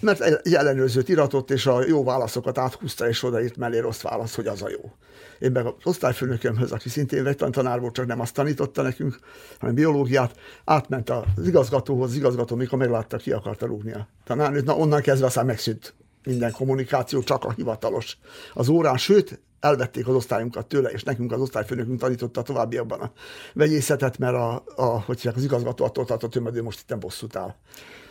mert 0.00 0.20
egy 0.20 0.54
ellenőrzőt 0.54 1.08
iratott, 1.08 1.50
és 1.50 1.66
a 1.66 1.86
jó 1.86 2.04
válaszokat 2.04 2.58
áthúzta, 2.58 3.08
és 3.08 3.22
odaírt 3.22 3.56
mellé 3.56 3.78
rossz 3.78 4.00
válasz, 4.00 4.34
hogy 4.34 4.46
az 4.46 4.62
a 4.62 4.68
jó. 4.68 4.92
Én 5.38 5.50
meg 5.50 5.66
az 5.66 5.72
osztályfőnökömhöz, 5.84 6.72
aki 6.72 6.88
szintén 6.88 7.26
egy 7.26 7.36
tanár 7.36 7.80
volt, 7.80 7.94
csak 7.94 8.06
nem 8.06 8.20
azt 8.20 8.34
tanította 8.34 8.82
nekünk, 8.82 9.18
hanem 9.58 9.74
biológiát, 9.74 10.38
átment 10.64 11.10
az 11.10 11.46
igazgatóhoz, 11.46 12.10
az 12.10 12.16
igazgató, 12.16 12.56
mikor 12.56 12.78
meglátta, 12.78 13.16
ki 13.16 13.32
akarta 13.32 13.66
rúgni 13.66 13.92
a 13.92 14.08
tanárnőt, 14.24 14.64
na 14.64 14.76
onnan 14.76 15.00
kezdve 15.00 15.26
aztán 15.26 15.46
megszűnt 15.46 15.94
minden 16.24 16.52
kommunikáció, 16.52 17.22
csak 17.22 17.44
a 17.44 17.52
hivatalos 17.52 18.18
az 18.54 18.68
órán, 18.68 18.96
sőt, 18.96 19.40
elvették 19.66 20.08
az 20.08 20.14
osztályunkat 20.14 20.66
tőle, 20.66 20.88
és 20.88 21.02
nekünk 21.02 21.32
az 21.32 21.40
osztályfőnökünk 21.40 22.00
tanította 22.00 22.42
továbbiakban 22.42 23.00
a 23.00 23.12
vegyészetet, 23.54 24.18
mert 24.18 24.34
a, 24.34 24.64
a, 24.76 25.00
hogy 25.00 25.30
az 25.34 25.42
igazgató 25.44 25.84
attól 25.84 26.04
tartott, 26.04 26.32
hogy 26.32 26.62
most 26.62 26.84
itt 26.86 26.98
bosszút 26.98 27.36
áll. 27.36 27.54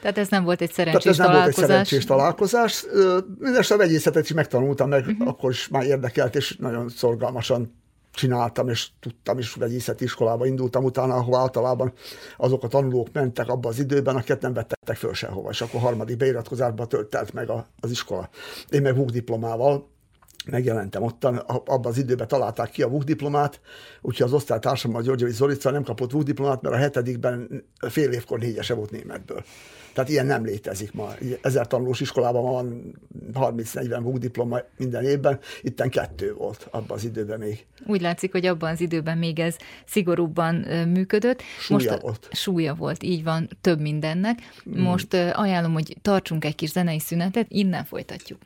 Tehát 0.01 0.17
ez 0.17 0.29
nem 0.29 0.43
volt 0.43 0.61
egy 0.61 0.71
szerencsés 0.71 1.03
Tehát 1.03 1.19
ez 1.19 1.25
nem 1.25 1.35
volt 1.35 1.47
egy 1.47 1.63
szerencsés 1.63 2.05
találkozás. 2.05 2.85
Mindenesetre 3.39 3.75
a 3.75 3.77
vegyészetet 3.77 4.23
is 4.23 4.33
megtanultam, 4.33 4.89
meg 4.89 5.05
uh-huh. 5.07 5.27
akkor 5.27 5.51
is 5.51 5.67
már 5.67 5.85
érdekelt, 5.85 6.35
és 6.35 6.55
nagyon 6.59 6.89
szorgalmasan 6.89 7.83
csináltam, 8.15 8.69
és 8.69 8.87
tudtam 8.99 9.37
is, 9.37 9.53
vegyészeti 9.53 10.03
iskolába 10.03 10.45
indultam 10.45 10.83
utána, 10.83 11.15
ahol 11.15 11.39
általában 11.39 11.93
azok 12.37 12.63
a 12.63 12.67
tanulók 12.67 13.07
mentek 13.11 13.47
abban 13.47 13.71
az 13.71 13.79
időben, 13.79 14.15
akiket 14.15 14.41
nem 14.41 14.53
vettek 14.53 14.95
föl 14.95 15.13
sehova, 15.13 15.49
és 15.49 15.61
akkor 15.61 15.81
harmadik 15.81 16.17
beiratkozásba 16.17 16.85
töltelt 16.85 17.33
meg 17.33 17.49
a, 17.49 17.67
az 17.79 17.91
iskola. 17.91 18.29
Én 18.69 18.81
meg 18.81 19.05
diplomával 19.05 19.87
megjelentem 20.45 21.03
ottan, 21.03 21.37
abban 21.37 21.85
az 21.85 21.97
időben 21.97 22.27
találták 22.27 22.69
ki 22.69 22.81
a 22.81 22.87
VUK 22.87 23.03
úgyhogy 24.01 24.27
az 24.27 24.33
osztálytársam, 24.33 24.95
a 24.95 25.01
Györgyevi 25.01 25.31
Zolica 25.31 25.71
nem 25.71 25.83
kapott 25.83 26.11
VUK 26.11 26.37
mert 26.37 26.65
a 26.65 26.75
hetedikben 26.75 27.63
fél 27.89 28.11
évkor 28.11 28.39
négyese 28.39 28.73
volt 28.73 28.91
németből. 28.91 29.43
Tehát 29.93 30.09
ilyen 30.09 30.25
nem 30.25 30.45
létezik 30.45 30.93
ma. 30.93 31.09
Ezer 31.41 31.67
tanulós 31.67 31.99
iskolában 31.99 32.43
van 32.43 32.95
30-40 33.33 33.99
VUK 34.01 34.17
diploma 34.17 34.59
minden 34.77 35.03
évben, 35.03 35.39
itten 35.61 35.89
kettő 35.89 36.33
volt 36.33 36.67
abban 36.71 36.97
az 36.97 37.03
időben 37.03 37.39
még. 37.39 37.65
Úgy 37.85 38.01
látszik, 38.01 38.31
hogy 38.31 38.45
abban 38.45 38.71
az 38.71 38.81
időben 38.81 39.17
még 39.17 39.39
ez 39.39 39.55
szigorúbban 39.85 40.55
működött. 40.87 41.41
Súlya 41.59 41.91
Most 41.91 42.01
volt. 42.01 42.27
Súlya 42.31 42.73
volt, 42.73 43.03
így 43.03 43.23
van, 43.23 43.49
több 43.61 43.79
mindennek. 43.79 44.39
Mm. 44.69 44.81
Most 44.81 45.13
ajánlom, 45.13 45.73
hogy 45.73 45.97
tartsunk 46.01 46.45
egy 46.45 46.55
kis 46.55 46.69
zenei 46.69 46.99
szünetet, 46.99 47.45
innen 47.49 47.85
folytatjuk. 47.85 48.39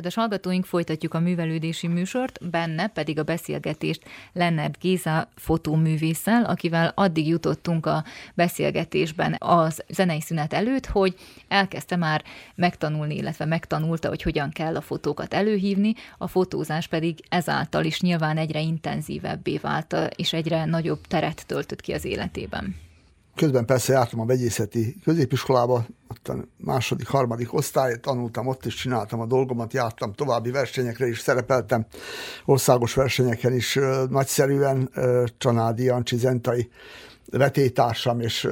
Kedves 0.00 0.18
hallgatóink, 0.18 0.64
folytatjuk 0.64 1.14
a 1.14 1.20
művelődési 1.20 1.86
műsort, 1.86 2.50
benne 2.50 2.86
pedig 2.86 3.18
a 3.18 3.22
beszélgetést 3.22 4.02
Lennert 4.32 4.78
Géza 4.78 5.28
fotóművésszel, 5.36 6.44
akivel 6.44 6.92
addig 6.94 7.28
jutottunk 7.28 7.86
a 7.86 8.04
beszélgetésben 8.34 9.36
az 9.38 9.84
zenei 9.88 10.20
szünet 10.20 10.52
előtt, 10.52 10.86
hogy 10.86 11.14
elkezdte 11.48 11.96
már 11.96 12.24
megtanulni, 12.54 13.16
illetve 13.16 13.44
megtanulta, 13.44 14.08
hogy 14.08 14.22
hogyan 14.22 14.50
kell 14.50 14.76
a 14.76 14.80
fotókat 14.80 15.34
előhívni, 15.34 15.94
a 16.18 16.26
fotózás 16.26 16.86
pedig 16.86 17.18
ezáltal 17.28 17.84
is 17.84 18.00
nyilván 18.00 18.36
egyre 18.36 18.60
intenzívebbé 18.60 19.56
vált, 19.56 19.96
és 20.16 20.32
egyre 20.32 20.64
nagyobb 20.64 21.00
teret 21.06 21.46
töltött 21.46 21.80
ki 21.80 21.92
az 21.92 22.04
életében. 22.04 22.89
Közben 23.40 23.64
persze 23.64 23.92
jártam 23.92 24.20
a 24.20 24.24
vegyészeti 24.24 24.96
középiskolába, 25.04 25.86
ott 26.08 26.28
a 26.28 26.36
második, 26.56 27.08
harmadik 27.08 27.54
osztály, 27.54 27.98
tanultam 28.00 28.46
ott 28.46 28.64
is, 28.64 28.74
csináltam 28.74 29.20
a 29.20 29.26
dolgomat, 29.26 29.72
jártam 29.72 30.12
további 30.12 30.50
versenyekre 30.50 31.08
is, 31.08 31.18
szerepeltem 31.18 31.86
országos 32.44 32.94
versenyeken 32.94 33.52
is 33.52 33.78
nagyszerűen, 34.08 34.90
Csanádi 35.38 35.82
Jancsi 35.82 36.16
Zentai 36.16 36.70
vetétársam 37.30 38.20
és 38.20 38.48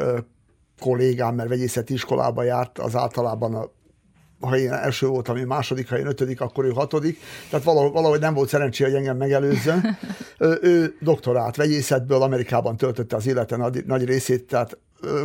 kollégám, 0.81 1.35
mert 1.35 1.48
vegyészeti 1.48 1.92
iskolába 1.92 2.42
járt, 2.42 2.79
az 2.79 2.96
általában 2.96 3.55
a 3.55 3.70
ha 4.40 4.57
én 4.57 4.72
első 4.72 5.07
voltam, 5.07 5.37
én 5.37 5.46
második, 5.46 5.88
ha 5.88 5.98
én 5.98 6.07
ötödik, 6.07 6.40
akkor 6.40 6.64
ő 6.64 6.70
hatodik. 6.70 7.18
Tehát 7.51 7.64
valahogy, 7.64 7.92
valahogy 7.92 8.20
nem 8.20 8.35
volt 8.35 8.48
szerencsé, 8.48 8.85
hogy 8.85 8.94
engem 8.94 9.16
megelőzzön. 9.16 9.98
ő, 10.38 10.59
ő 10.62 10.96
doktorát 11.01 11.57
vegyészetből 11.57 12.22
Amerikában 12.22 12.77
töltötte 12.77 13.16
az 13.16 13.27
élete 13.27 13.57
nagy, 13.57 13.85
nagy 13.87 14.05
részét, 14.05 14.46
tehát 14.46 14.79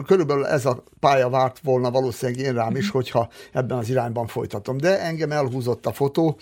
körülbelül 0.06 0.46
ez 0.46 0.66
a 0.66 0.84
pálya 1.00 1.30
várt 1.30 1.60
volna 1.64 1.92
valószínűleg 1.92 2.46
én 2.46 2.54
rám 2.54 2.76
is, 2.76 2.88
mhm. 2.88 2.96
hogyha 2.96 3.30
ebben 3.52 3.78
az 3.78 3.90
irányban 3.90 4.28
folytatom. 4.28 4.78
De 4.78 5.02
engem 5.02 5.32
elhúzott 5.32 5.86
a 5.86 5.92
fotó, 5.92 6.38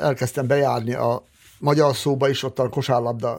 elkezdtem 0.00 0.46
bejárni 0.46 0.94
a 0.94 1.22
magyar 1.58 1.96
szóba 1.96 2.28
is, 2.28 2.42
ott 2.42 2.58
a 2.58 2.68
kosárlabda, 2.68 3.38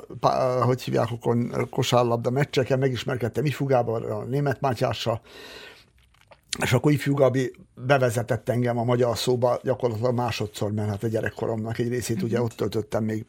hogy 0.62 0.82
hívják, 0.82 1.08
akkor 1.12 1.38
kosárlabda 1.70 2.30
meccseken 2.30 2.80
megismerkedtem 2.80 3.46
Ifugában, 3.46 4.04
a 4.04 4.24
német 4.24 4.62
Mátyással, 4.62 5.22
és 6.62 6.74
akkor 6.74 6.92
ifjú 6.92 7.14
Gabi 7.14 7.56
bevezetett 7.76 8.50
engem 8.50 8.78
a 8.78 8.84
magyar 8.84 9.18
szóba 9.18 9.60
gyakorlatilag 9.64 10.16
másodszor, 10.16 10.72
mert 10.72 10.90
hát 10.90 11.04
a 11.04 11.08
gyerekkoromnak 11.08 11.78
egy 11.78 11.90
részét 11.90 12.22
ugye 12.22 12.42
ott 12.42 12.52
töltöttem 12.52 13.04
még 13.04 13.26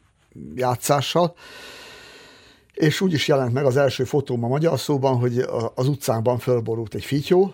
játszással. 0.55 1.35
És 2.73 3.01
úgy 3.01 3.13
is 3.13 3.27
jelent 3.27 3.53
meg 3.53 3.65
az 3.65 3.77
első 3.77 4.03
fotóm 4.03 4.43
a 4.43 4.47
magyar 4.47 4.79
szóban, 4.79 5.17
hogy 5.17 5.45
az 5.75 5.87
utcánkban 5.87 6.37
fölborult 6.37 6.93
egy 6.93 7.05
fityó, 7.05 7.53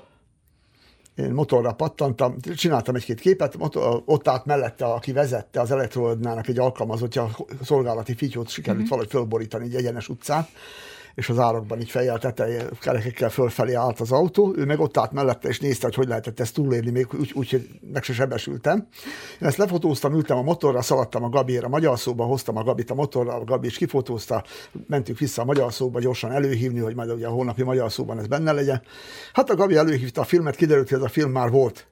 én 1.15 1.31
motorra 1.31 1.73
pattantam, 1.73 2.35
csináltam 2.55 2.95
egy-két 2.95 3.19
képet, 3.19 3.55
ott 4.05 4.27
állt 4.27 4.45
mellette, 4.45 4.85
aki 4.85 5.11
vezette 5.11 5.61
az 5.61 5.71
elektroodnának 5.71 6.47
egy 6.47 6.59
alkalmazottja, 6.59 7.23
a 7.23 7.63
szolgálati 7.63 8.15
fityót 8.15 8.49
sikerült 8.49 8.79
mm-hmm. 8.79 8.89
valahogy 8.89 9.11
fölborítani 9.11 9.65
egy 9.65 9.75
egyenes 9.75 10.09
utcán, 10.09 10.47
és 11.15 11.29
az 11.29 11.39
árokban 11.39 11.79
így 11.79 11.89
fejjel 11.89 12.19
teteje, 12.19 12.65
kerekekkel 12.79 13.29
fölfelé 13.29 13.73
állt 13.73 13.99
az 13.99 14.11
autó, 14.11 14.53
ő 14.57 14.65
meg 14.65 14.79
ott 14.79 14.97
állt 14.97 15.11
mellette, 15.11 15.47
és 15.47 15.59
nézte, 15.59 15.85
hogy 15.85 15.95
hogy 15.95 16.07
lehetett 16.07 16.39
ezt 16.39 16.53
túlélni, 16.53 16.91
még 16.91 17.07
úgy, 17.19 17.31
úgy 17.35 17.49
hogy 17.49 17.67
meg 17.93 18.03
se 18.03 18.13
sebesültem. 18.13 18.87
Én 19.41 19.47
ezt 19.47 19.57
lefotóztam, 19.57 20.13
ültem 20.13 20.37
a 20.37 20.41
motorra, 20.41 20.81
szaladtam 20.81 21.23
a 21.23 21.29
Gabiére, 21.29 21.65
a 21.65 21.69
magyar 21.69 21.99
szóba, 21.99 22.23
hoztam 22.23 22.57
a 22.57 22.63
Gabit 22.63 22.91
a 22.91 22.93
motorra, 22.93 23.33
a 23.33 23.43
Gabi 23.43 23.67
is 23.67 23.77
kifotózta, 23.77 24.43
mentünk 24.87 25.17
vissza 25.17 25.41
a 25.41 25.45
magyar 25.45 25.73
szóba, 25.73 25.99
gyorsan 25.99 26.31
előhívni, 26.31 26.79
hogy 26.79 26.95
majd 26.95 27.11
ugye 27.11 27.27
a 27.27 27.31
hónapi 27.31 27.63
magyar 27.63 27.91
szóban 27.91 28.19
ez 28.19 28.27
benne 28.27 28.51
legyen. 28.51 28.81
Hát 29.33 29.49
a 29.49 29.55
Gabi 29.55 29.75
előhívta 29.75 30.21
a 30.21 30.23
filmet, 30.23 30.55
kiderült, 30.55 30.89
hogy 30.89 30.97
ez 30.97 31.03
a 31.03 31.09
film 31.09 31.31
már 31.31 31.49
volt 31.49 31.90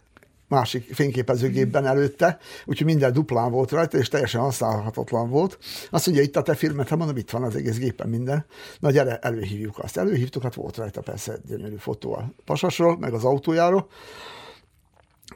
másik 0.49 0.93
fényképezőgépben 0.93 1.85
előtte, 1.85 2.37
úgyhogy 2.65 2.85
minden 2.85 3.13
duplán 3.13 3.51
volt 3.51 3.71
rajta, 3.71 3.97
és 3.97 4.07
teljesen 4.07 4.41
használhatatlan 4.41 5.29
volt. 5.29 5.57
Azt 5.89 6.05
mondja, 6.05 6.23
itt 6.23 6.35
a 6.35 6.41
te 6.41 6.55
filmet, 6.55 6.89
hát 6.89 6.97
mondom, 6.97 7.17
itt 7.17 7.29
van 7.29 7.43
az 7.43 7.55
egész 7.55 7.77
gépen 7.77 8.09
minden. 8.09 8.45
Na 8.79 8.91
gyere, 8.91 9.17
előhívjuk 9.17 9.79
azt. 9.79 9.97
Előhívtuk, 9.97 10.43
hát 10.43 10.53
volt 10.53 10.77
rajta 10.77 11.01
persze 11.01 11.37
gyönyörű 11.47 11.75
fotó 11.75 12.13
a 12.13 12.33
pasasról, 12.45 12.97
meg 12.97 13.13
az 13.13 13.23
autójáról, 13.23 13.87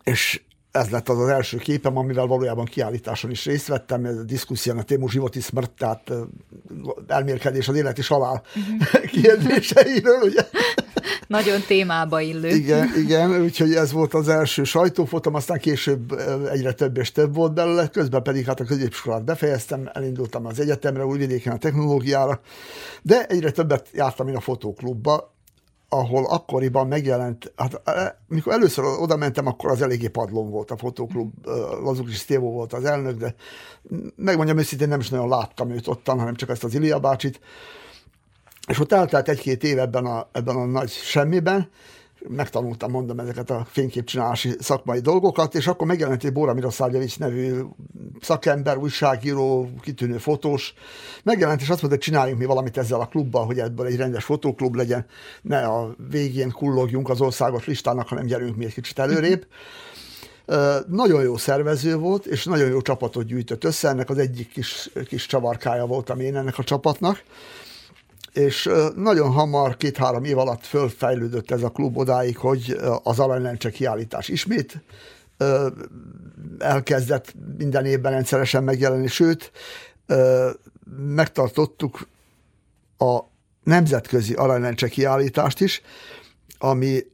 és 0.03 0.41
ez 0.71 0.89
lett 0.89 1.09
az 1.09 1.19
az 1.19 1.27
első 1.27 1.57
képem, 1.57 1.97
amivel 1.97 2.25
valójában 2.25 2.65
kiállításon 2.65 3.31
is 3.31 3.45
részt 3.45 3.67
vettem, 3.67 4.05
ez 4.05 4.17
a 4.17 4.23
diszkuszión 4.23 4.77
a 4.77 4.83
témú 4.83 5.07
životi 5.07 5.39
smrt, 5.39 5.71
tehát 5.71 6.11
elmérkedés 7.07 7.67
az 7.67 7.75
élet 7.75 7.97
és 7.97 8.07
halál 8.07 8.43
uh-huh. 8.55 9.09
kérdéseiről, 9.21 10.21
ugye? 10.21 10.41
Nagyon 11.27 11.61
témába 11.67 12.19
illő. 12.19 12.49
Igen, 12.49 12.89
igen, 12.97 13.41
úgyhogy 13.41 13.73
ez 13.73 13.91
volt 13.91 14.13
az 14.13 14.27
első 14.27 14.63
sajtófotom, 14.63 15.35
aztán 15.35 15.59
később 15.59 16.19
egyre 16.51 16.71
több 16.71 16.97
és 16.97 17.11
több 17.11 17.35
volt 17.35 17.53
belőle, 17.53 17.87
közben 17.87 18.23
pedig 18.23 18.45
hát 18.45 18.59
a 18.59 18.63
középiskolát 18.63 19.23
befejeztem, 19.23 19.89
elindultam 19.93 20.45
az 20.45 20.59
egyetemre, 20.59 21.05
újvidéken 21.05 21.53
a 21.53 21.57
technológiára, 21.57 22.41
de 23.01 23.25
egyre 23.25 23.51
többet 23.51 23.87
jártam 23.93 24.27
én 24.27 24.35
a 24.35 24.39
fotóklubba, 24.39 25.31
ahol 25.89 26.25
akkoriban 26.25 26.87
megjelent, 26.87 27.53
hát 27.55 27.81
mikor 28.27 28.53
először 28.53 28.85
oda 28.85 29.15
mentem, 29.15 29.47
akkor 29.47 29.71
az 29.71 29.81
eléggé 29.81 30.07
padlón 30.07 30.49
volt 30.49 30.71
a 30.71 30.77
fotóklub, 30.77 31.31
Lazukis 31.83 32.17
Stévó 32.17 32.51
volt 32.51 32.73
az 32.73 32.83
elnök, 32.83 33.17
de 33.17 33.35
megmondjam 34.15 34.57
őszintén, 34.57 34.87
nem 34.87 34.99
is 34.99 35.09
nagyon 35.09 35.29
láttam 35.29 35.69
őt 35.69 35.87
ottan, 35.87 36.19
hanem 36.19 36.35
csak 36.35 36.49
ezt 36.49 36.63
az 36.63 36.75
Ilia 36.75 36.99
bácsit, 36.99 37.39
és 38.67 38.79
ott 38.79 38.91
eltelt 38.91 39.29
egy-két 39.29 39.63
év 39.63 39.79
ebben 39.79 40.05
a, 40.05 40.27
ebben 40.31 40.55
a 40.55 40.65
nagy 40.65 40.89
semmiben, 40.89 41.69
megtanultam, 42.27 42.91
mondom, 42.91 43.19
ezeket 43.19 43.49
a 43.49 43.65
fényképcsinálási 43.69 44.55
szakmai 44.59 44.99
dolgokat, 44.99 45.55
és 45.55 45.67
akkor 45.67 45.87
megjelent 45.87 46.23
egy 46.23 46.33
Bóra 46.33 46.53
Miroszlávjevics 46.53 47.19
nevű 47.19 47.59
szakember, 48.21 48.77
újságíró, 48.77 49.69
kitűnő 49.81 50.17
fotós, 50.17 50.73
megjelent, 51.23 51.61
és 51.61 51.69
azt 51.69 51.81
mondta, 51.81 51.99
hogy 51.99 52.07
csináljunk 52.13 52.39
mi 52.39 52.45
valamit 52.45 52.77
ezzel 52.77 52.99
a 52.99 53.05
klubbal, 53.05 53.45
hogy 53.45 53.59
ebből 53.59 53.85
egy 53.85 53.95
rendes 53.95 54.23
fotóklub 54.23 54.75
legyen, 54.75 55.05
ne 55.41 55.65
a 55.65 55.95
végén 56.09 56.51
kullogjunk 56.51 57.09
az 57.09 57.21
országos 57.21 57.65
listának, 57.65 58.07
hanem 58.07 58.25
gyerünk 58.25 58.55
mi 58.55 58.65
egy 58.65 58.73
kicsit 58.73 58.99
előrébb. 58.99 59.45
Nagyon 60.87 61.23
jó 61.23 61.37
szervező 61.37 61.95
volt, 61.95 62.25
és 62.25 62.45
nagyon 62.45 62.69
jó 62.69 62.81
csapatot 62.81 63.25
gyűjtött 63.25 63.63
össze, 63.63 63.89
ennek 63.89 64.09
az 64.09 64.17
egyik 64.17 64.51
kis, 64.51 64.89
kis 65.07 65.25
csavarkája 65.25 65.85
voltam 65.85 66.19
én 66.19 66.35
ennek 66.35 66.57
a 66.57 66.63
csapatnak 66.63 67.23
és 68.33 68.69
nagyon 68.95 69.31
hamar, 69.31 69.77
két-három 69.77 70.23
év 70.23 70.37
alatt 70.37 70.65
fölfejlődött 70.65 71.51
ez 71.51 71.63
a 71.63 71.69
klub 71.69 71.97
odáig, 71.97 72.37
hogy 72.37 72.77
az 73.03 73.19
aranylencse 73.19 73.69
kiállítás 73.69 74.27
ismét 74.27 74.81
elkezdett 76.59 77.33
minden 77.57 77.85
évben 77.85 78.11
rendszeresen 78.11 78.63
megjelenni, 78.63 79.07
sőt, 79.07 79.51
megtartottuk 80.95 82.07
a 82.97 83.19
nemzetközi 83.63 84.33
aranylencse 84.33 84.87
kiállítást 84.87 85.61
is, 85.61 85.81
ami 86.57 87.11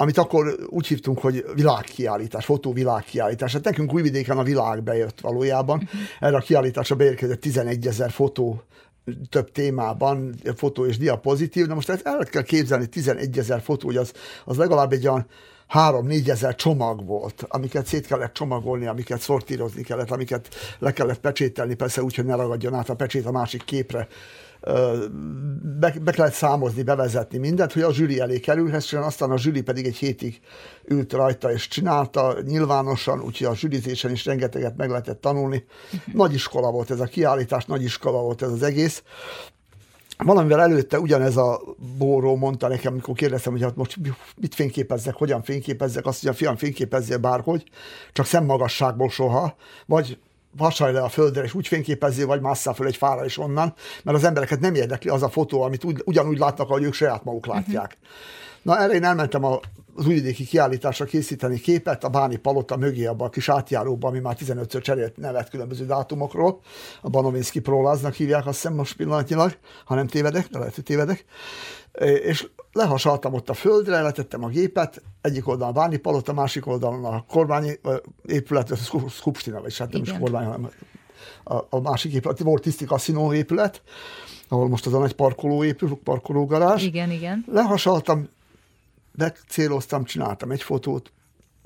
amit 0.00 0.18
akkor 0.18 0.56
úgy 0.68 0.86
hívtunk, 0.86 1.18
hogy 1.18 1.44
világkiállítás, 1.54 2.44
fotóvilágkiállítás. 2.44 3.52
Hát 3.52 3.64
nekünk 3.64 3.92
Újvidéken 3.92 4.38
a 4.38 4.42
világ 4.42 4.82
bejött 4.82 5.20
valójában. 5.20 5.88
Erre 6.20 6.36
a 6.36 6.40
kiállításra 6.40 6.96
beérkezett 6.96 7.40
11 7.40 7.86
ezer 7.86 8.10
fotó 8.10 8.62
több 9.30 9.52
témában, 9.52 10.34
fotó 10.56 10.86
és 10.86 10.98
diapozitív, 10.98 11.66
de 11.66 11.74
most 11.74 11.88
ezt 11.88 12.06
el 12.06 12.24
kell 12.24 12.42
képzelni, 12.42 12.86
11 12.86 13.38
ezer 13.38 13.60
fotó, 13.60 13.86
hogy 13.86 13.96
az, 13.96 14.12
az 14.44 14.56
legalább 14.56 14.92
egy 14.92 15.08
olyan 15.08 15.26
3-4 15.72 16.28
ezer 16.28 16.54
csomag 16.54 17.06
volt, 17.06 17.44
amiket 17.48 17.86
szét 17.86 18.06
kellett 18.06 18.32
csomagolni, 18.32 18.86
amiket 18.86 19.20
szortírozni 19.20 19.82
kellett, 19.82 20.10
amiket 20.10 20.48
le 20.78 20.92
kellett 20.92 21.20
pecsételni, 21.20 21.74
persze 21.74 22.02
úgy, 22.02 22.14
hogy 22.14 22.24
ne 22.24 22.34
ragadjon 22.34 22.74
át 22.74 22.88
a 22.88 22.94
pecsét 22.94 23.26
a 23.26 23.30
másik 23.30 23.64
képre 23.64 24.08
be, 25.80 25.94
be 26.02 26.12
kellett 26.12 26.32
számozni, 26.32 26.82
bevezetni 26.82 27.38
mindent, 27.38 27.72
hogy 27.72 27.82
a 27.82 27.92
zsűri 27.92 28.20
elé 28.20 28.40
kerülhessen, 28.40 29.02
aztán 29.02 29.30
a 29.30 29.38
zsűri 29.38 29.62
pedig 29.62 29.86
egy 29.86 29.96
hétig 29.96 30.40
ült 30.84 31.12
rajta 31.12 31.52
és 31.52 31.68
csinálta 31.68 32.36
nyilvánosan, 32.46 33.20
úgyhogy 33.20 33.46
a 33.46 33.54
zsűrizésen 33.54 34.10
is 34.10 34.24
rengeteget 34.24 34.76
meg 34.76 34.88
lehetett 34.88 35.20
tanulni. 35.20 35.64
Nagy 36.12 36.34
iskola 36.34 36.70
volt 36.70 36.90
ez 36.90 37.00
a 37.00 37.04
kiállítás, 37.04 37.64
nagy 37.64 37.82
iskola 37.82 38.20
volt 38.20 38.42
ez 38.42 38.50
az 38.50 38.62
egész. 38.62 39.02
Valamivel 40.24 40.60
előtte 40.60 41.00
ugyanez 41.00 41.36
a 41.36 41.60
bóró 41.98 42.36
mondta 42.36 42.68
nekem, 42.68 42.92
amikor 42.92 43.14
kérdeztem, 43.14 43.52
hogy 43.52 43.62
hát 43.62 43.76
most 43.76 43.96
mit 44.36 44.54
fényképezzek, 44.54 45.14
hogyan 45.14 45.42
fényképezzek, 45.42 46.06
azt 46.06 46.22
mondja, 46.22 46.40
fiam, 46.40 46.56
fényképezzél 46.56 47.18
bárhogy, 47.18 47.64
csak 48.12 48.26
szemmagasságból 48.26 49.08
soha, 49.08 49.56
vagy 49.86 50.18
vasalj 50.56 50.92
le 50.92 51.02
a 51.02 51.08
földre, 51.08 51.42
és 51.42 51.54
úgy 51.54 51.66
fényképezzél, 51.66 52.26
vagy 52.26 52.40
másszál 52.40 52.74
föl 52.74 52.86
egy 52.86 52.96
fára 52.96 53.24
is 53.24 53.38
onnan, 53.38 53.74
mert 54.02 54.16
az 54.16 54.24
embereket 54.24 54.60
nem 54.60 54.74
érdekli 54.74 55.10
az 55.10 55.22
a 55.22 55.28
fotó, 55.28 55.62
amit 55.62 55.84
úgy, 55.84 56.02
ugyanúgy 56.04 56.38
látnak, 56.38 56.68
ahogy 56.68 56.82
ők 56.82 56.92
saját 56.92 57.24
maguk 57.24 57.46
látják. 57.46 57.96
Uh-huh. 58.00 58.16
Na 58.62 58.78
erre 58.78 58.92
én 58.92 59.04
elmentem 59.04 59.44
a 59.44 59.60
az 59.98 60.06
újvidéki 60.06 60.44
kiállításra 60.44 61.04
készíteni 61.04 61.58
képet 61.58 62.04
a 62.04 62.08
Báni 62.08 62.36
Palota 62.36 62.76
mögé, 62.76 63.06
abban 63.06 63.26
a 63.26 63.30
kis 63.30 63.48
átjáróban, 63.48 64.10
ami 64.10 64.20
már 64.20 64.36
15-ször 64.40 64.82
cserélt 64.82 65.16
nevet 65.16 65.48
különböző 65.48 65.86
dátumokról. 65.86 66.60
A 67.02 67.08
Banovinski 67.08 67.60
Prolaznak 67.60 68.14
hívják 68.14 68.46
azt 68.46 68.60
hiszem 68.60 68.74
most 68.74 68.96
pillanatnyilag, 68.96 69.58
ha 69.84 69.94
nem 69.94 70.06
tévedek, 70.06 70.46
de 70.48 70.58
lehet, 70.58 70.74
hogy 70.74 70.84
tévedek. 70.84 71.24
És 72.22 72.48
lehasaltam 72.72 73.34
ott 73.34 73.48
a 73.48 73.54
földre, 73.54 74.00
letettem 74.00 74.44
a 74.44 74.48
gépet, 74.48 75.02
egyik 75.20 75.48
oldalon 75.48 75.74
a 75.74 75.78
Báni 75.78 75.96
Palota, 75.96 76.32
másik 76.32 76.66
oldalon 76.66 77.04
a 77.04 77.24
kormány 77.28 77.78
épület, 78.24 78.70
a 78.70 78.76
Skupstina, 79.08 79.60
vagy 79.60 79.78
hát 79.78 79.92
nem 79.92 80.02
Igen. 80.02 80.14
is 80.14 80.20
kormány, 80.20 80.44
hanem 80.44 80.70
a, 81.44 81.56
a 81.70 81.80
másik 81.80 82.12
épület, 82.12 82.38
volt 82.38 82.62
tiszti 82.62 82.84
kaszinó 82.84 83.32
épület, 83.32 83.82
ahol 84.48 84.68
most 84.68 84.86
az 84.86 84.94
a 84.94 84.98
nagy 84.98 85.12
parkoló 85.12 85.64
épül, 85.64 85.98
parkológarázs. 86.04 86.82
Igen, 86.82 87.10
igen. 87.10 87.44
Lehasaltam, 87.52 88.28
céloztam, 89.48 90.04
csináltam 90.04 90.50
egy 90.50 90.62
fotót, 90.62 91.12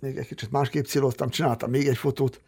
még 0.01 0.17
egy 0.17 0.27
kicsit 0.27 0.51
másképp 0.51 0.85
céloztam, 0.85 1.29
csináltam 1.29 1.71
még 1.71 1.87
egy 1.87 1.97
fotót. 1.97 2.41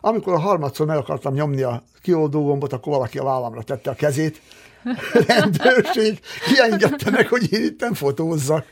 Amikor 0.00 0.32
a 0.32 0.38
harmadszor 0.38 0.86
meg 0.86 0.96
akartam 0.96 1.34
nyomni 1.34 1.62
a 1.62 1.82
kioldó 2.02 2.44
gombot, 2.44 2.72
akkor 2.72 2.92
valaki 2.92 3.18
a 3.18 3.24
vállamra 3.24 3.62
tette 3.62 3.90
a 3.90 3.94
kezét. 3.94 4.40
Rendőrség 5.26 6.20
kiengedte 6.46 7.10
meg, 7.10 7.28
hogy 7.28 7.52
én 7.52 7.64
itt 7.64 7.80
nem 7.80 7.94
fotózzak. 7.94 8.66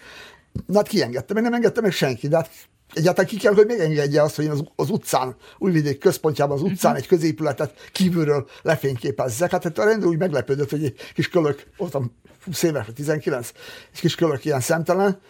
Na 0.67 0.77
hát 0.77 0.89
kiengedte 0.89 1.35
meg, 1.35 1.43
nem 1.43 1.55
engedte 1.55 1.81
meg 1.81 1.93
senki, 1.93 2.29
de 2.29 2.37
hát 2.37 2.51
egyáltalán 2.93 3.31
ki 3.31 3.37
kell, 3.37 3.55
hogy 3.55 3.67
megengedje 3.67 4.23
azt, 4.23 4.37
hogy 4.37 4.45
én 4.45 4.51
az, 4.51 4.65
az 4.77 4.91
utcán, 4.91 5.37
Újvidék 5.59 5.99
központjában 5.99 6.57
az 6.57 6.63
utcán 6.63 6.95
egy 6.95 7.07
középületet 7.07 7.91
kívülről 7.93 8.49
lefényképezzek. 8.63 9.51
Hát, 9.51 9.63
hát 9.63 9.79
a 9.79 9.85
rendőr 9.85 10.09
úgy 10.09 10.19
meglepődött, 10.19 10.71
hogy 10.71 10.85
egy 10.85 10.95
kis 11.15 11.29
kölök, 11.29 11.67
voltam 11.77 12.17
20 12.45 12.63
éves, 12.63 12.87
19, 12.95 13.53
egy 13.93 14.01
kis 14.01 14.15
kölök 14.15 14.45
ilyen 14.45 14.61
szemtelen, 14.61 15.21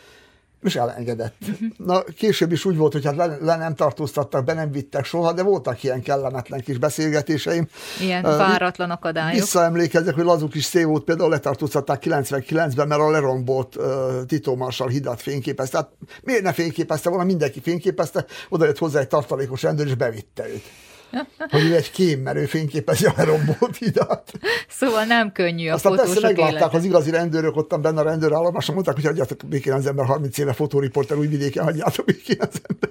és 0.64 0.76
elengedett. 0.76 1.36
Na, 1.76 2.02
később 2.02 2.52
is 2.52 2.64
úgy 2.64 2.76
volt, 2.76 2.92
hogy 2.92 3.04
hát 3.04 3.16
le, 3.16 3.36
le 3.40 3.56
nem 3.56 3.74
tartóztattak, 3.74 4.44
be 4.44 4.52
nem 4.52 4.70
vittek 4.70 5.04
soha, 5.04 5.32
de 5.32 5.42
voltak 5.42 5.82
ilyen 5.82 6.02
kellemetlen 6.02 6.60
kis 6.60 6.78
beszélgetéseim. 6.78 7.68
Ilyen 8.00 8.22
váratlan 8.22 8.90
akadályok. 8.90 9.40
Visszaemlékezek, 9.40 10.14
hogy 10.14 10.24
Lazuk 10.24 10.54
is 10.54 10.64
Szévót 10.64 11.04
például 11.04 11.30
letartóztatták 11.30 12.02
99-ben, 12.06 12.88
mert 12.88 13.00
a 13.00 13.10
lerombolt 13.10 13.76
uh, 13.76 13.84
Tito 14.26 14.68
hidat 14.88 15.22
fényképezte. 15.22 15.78
Tehát 15.78 15.92
miért 16.22 16.42
ne 16.42 16.52
fényképezte 16.52 17.08
volna, 17.08 17.24
mindenki 17.24 17.60
fényképezte, 17.60 18.24
oda 18.48 18.64
jött 18.64 18.78
hozzá 18.78 19.00
egy 19.00 19.08
tartalékos 19.08 19.62
rendőr, 19.62 19.86
és 19.86 19.94
bevitte 19.94 20.48
őt 20.48 20.62
hogy 21.48 21.72
egy 21.72 21.90
kém, 21.90 22.20
mert 22.20 22.36
ő 22.36 22.44
fényképezi 22.44 23.06
a 23.06 23.12
lerombolt 23.16 23.76
hidat. 23.78 24.32
Szóval 24.68 25.04
nem 25.04 25.32
könnyű 25.32 25.68
a 25.68 25.74
Aztán 25.74 25.96
persze 25.96 26.20
meglátták 26.20 26.60
élete. 26.60 26.76
az 26.76 26.84
igazi 26.84 27.10
rendőrök 27.10 27.56
ott 27.56 27.80
benne 27.80 28.00
a 28.00 28.04
rendőrállomáson, 28.04 28.74
mondták, 28.74 28.94
hogy 28.94 29.04
hagyjátok 29.04 29.46
békén 29.48 29.72
az 29.72 29.86
ember 29.86 30.06
30 30.06 30.38
éve 30.38 30.52
fotóriporter 30.52 31.16
új 31.16 31.26
vidéken, 31.26 31.64
hagyjátok 31.64 32.04
békén 32.04 32.38
az 32.40 32.60
ember. 32.68 32.90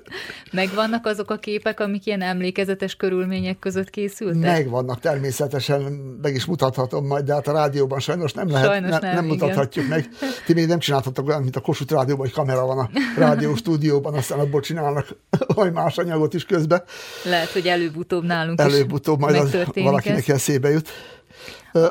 Megvannak 0.51 1.05
azok 1.05 1.29
a 1.31 1.37
képek, 1.37 1.79
amik 1.79 2.05
ilyen 2.05 2.21
emlékezetes 2.21 2.95
körülmények 2.95 3.59
között 3.59 3.89
készültek? 3.89 4.41
Megvannak, 4.41 4.99
természetesen 4.99 5.81
meg 6.21 6.35
is 6.35 6.45
mutathatom 6.45 7.05
majd, 7.05 7.25
de 7.25 7.33
hát 7.33 7.47
a 7.47 7.51
rádióban 7.51 7.99
sajnos 7.99 8.33
nem 8.33 8.49
lehet, 8.49 8.67
sajnos 8.67 8.89
ne, 8.89 8.99
nem, 8.99 9.15
nem 9.15 9.25
mutathatjuk 9.25 9.87
meg. 9.87 10.09
Ti 10.45 10.53
még 10.53 10.67
nem 10.67 10.79
csináltatok 10.79 11.27
olyan, 11.27 11.41
mint 11.41 11.55
a 11.55 11.59
Kossuth 11.59 11.93
rádióban, 11.93 12.25
hogy 12.25 12.35
kamera 12.35 12.65
van 12.65 12.79
a 12.79 12.89
rádió 13.17 13.55
stúdióban, 13.55 14.13
aztán 14.13 14.39
abból 14.39 14.61
csinálnak 14.61 15.07
majd 15.55 15.73
más 15.73 15.97
anyagot 15.97 16.33
is 16.33 16.45
közben. 16.45 16.83
Lehet, 17.23 17.49
hogy 17.49 17.67
előbb 17.67 17.97
előbb-utóbb 18.13 18.23
nálunk 18.23 18.59
Előbb-utóbb 18.59 19.19
majd 19.19 19.35
az 19.35 19.57
valakinek 19.73 20.27
ez. 20.27 20.35
eszébe 20.35 20.69
jut. 20.69 20.89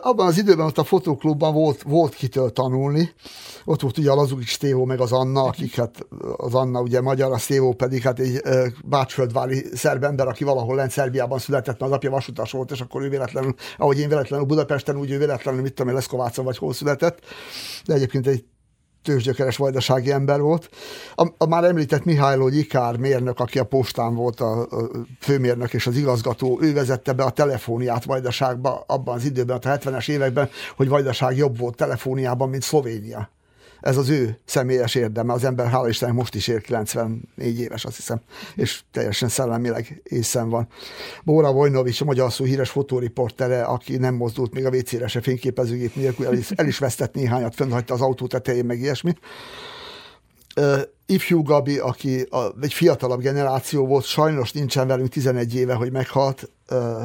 Abban 0.00 0.26
az 0.26 0.38
időben 0.38 0.66
ott 0.66 0.78
a 0.78 0.84
fotóklubban 0.84 1.54
volt, 1.54 1.82
volt 1.82 2.14
kitől 2.14 2.52
tanulni. 2.52 3.12
Ott 3.64 3.80
volt 3.80 3.98
ugye 3.98 4.10
a 4.10 4.14
Lazukics 4.14 4.58
Tévó, 4.58 4.84
meg 4.84 5.00
az 5.00 5.12
Anna, 5.12 5.42
akik 5.42 5.76
hát 5.76 6.06
az 6.36 6.54
Anna 6.54 6.80
ugye 6.80 7.00
magyar, 7.00 7.32
a 7.32 7.38
Tévó 7.46 7.72
pedig 7.72 8.02
hát 8.02 8.18
egy 8.18 8.40
bácsföldvári 8.84 9.64
szerb 9.74 10.04
ember, 10.04 10.26
aki 10.26 10.44
valahol 10.44 10.76
lent 10.76 10.90
Szerbiában 10.90 11.38
született, 11.38 11.78
mert 11.78 11.92
az 11.92 11.96
apja 11.96 12.10
vasutas 12.10 12.52
volt, 12.52 12.70
és 12.70 12.80
akkor 12.80 13.02
ő 13.02 13.08
véletlenül, 13.08 13.54
ahogy 13.76 13.98
én 13.98 14.08
véletlenül 14.08 14.46
Budapesten, 14.46 14.96
úgy 14.98 15.10
ő 15.10 15.18
véletlenül, 15.18 15.60
mit 15.60 15.74
tudom 15.74 15.88
én, 15.88 15.94
Leszkovácon 15.94 16.44
vagy 16.44 16.58
hol 16.58 16.72
született. 16.72 17.18
De 17.84 17.94
egyébként 17.94 18.26
egy 18.26 18.44
tőzsgyökeres 19.02 19.56
vajdasági 19.56 20.10
ember 20.10 20.40
volt. 20.40 20.70
A, 21.14 21.28
a 21.38 21.46
már 21.46 21.64
említett 21.64 22.04
Mihályló 22.04 22.48
Gyikár 22.48 22.96
mérnök, 22.96 23.40
aki 23.40 23.58
a 23.58 23.64
postán 23.64 24.14
volt 24.14 24.40
a, 24.40 24.60
a 24.60 24.66
főmérnök 25.20 25.72
és 25.72 25.86
az 25.86 25.96
igazgató, 25.96 26.58
ő 26.62 26.72
vezette 26.72 27.12
be 27.12 27.24
a 27.24 27.30
telefóniát 27.30 28.04
Vajdaságba 28.04 28.84
abban 28.86 29.14
az 29.14 29.24
időben, 29.24 29.56
a 29.56 29.68
70-es 29.68 30.08
években, 30.08 30.48
hogy 30.76 30.88
Vajdaság 30.88 31.36
jobb 31.36 31.58
volt 31.58 31.76
telefóniában, 31.76 32.48
mint 32.48 32.62
Szlovénia 32.62 33.30
ez 33.82 33.96
az 33.96 34.08
ő 34.08 34.38
személyes 34.44 34.94
érdeme. 34.94 35.32
Az 35.32 35.44
ember, 35.44 35.66
hála 35.66 35.88
Istennek, 35.88 36.14
most 36.14 36.34
is 36.34 36.48
ér 36.48 36.60
94 36.60 37.60
éves, 37.60 37.84
azt 37.84 37.96
hiszem, 37.96 38.20
és 38.56 38.80
teljesen 38.90 39.28
szellemileg 39.28 40.02
észen 40.04 40.48
van. 40.48 40.68
Bóra 41.24 41.52
Vojnovics, 41.52 42.00
a 42.00 42.04
magyar 42.04 42.32
szó 42.32 42.44
híres 42.44 42.70
fotóriportere, 42.70 43.62
aki 43.62 43.96
nem 43.96 44.14
mozdult 44.14 44.54
még 44.54 44.66
a 44.66 44.70
WC-re 44.70 45.06
se 45.06 45.20
fényképezőgép 45.20 45.94
nélkül, 45.94 46.26
el 46.26 46.34
is, 46.34 46.50
el 46.50 46.66
is 46.66 46.78
vesztett 46.78 47.14
néhányat, 47.14 47.54
fönnhagyta 47.54 47.94
az 47.94 48.00
autó 48.00 48.26
tetején, 48.26 48.64
meg 48.64 48.80
ilyesmi. 48.80 49.14
Uh, 50.56 50.80
ifjú 51.06 51.42
Gabi, 51.42 51.78
aki 51.78 52.20
a, 52.20 52.60
egy 52.60 52.72
fiatalabb 52.72 53.20
generáció 53.20 53.86
volt, 53.86 54.04
sajnos 54.04 54.52
nincsen 54.52 54.86
velünk 54.86 55.08
11 55.08 55.54
éve, 55.54 55.74
hogy 55.74 55.92
meghalt, 55.92 56.50
uh, 56.70 57.02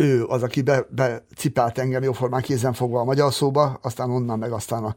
ő 0.00 0.24
az, 0.24 0.42
aki 0.42 0.62
be, 0.62 0.86
becipált 0.88 1.78
engem 1.78 2.02
jóformán 2.02 2.40
kézen 2.40 2.72
fogva 2.72 3.00
a 3.00 3.04
magyar 3.04 3.32
szóba, 3.32 3.78
aztán 3.82 4.10
onnan 4.10 4.38
meg 4.38 4.52
aztán 4.52 4.84
a, 4.84 4.94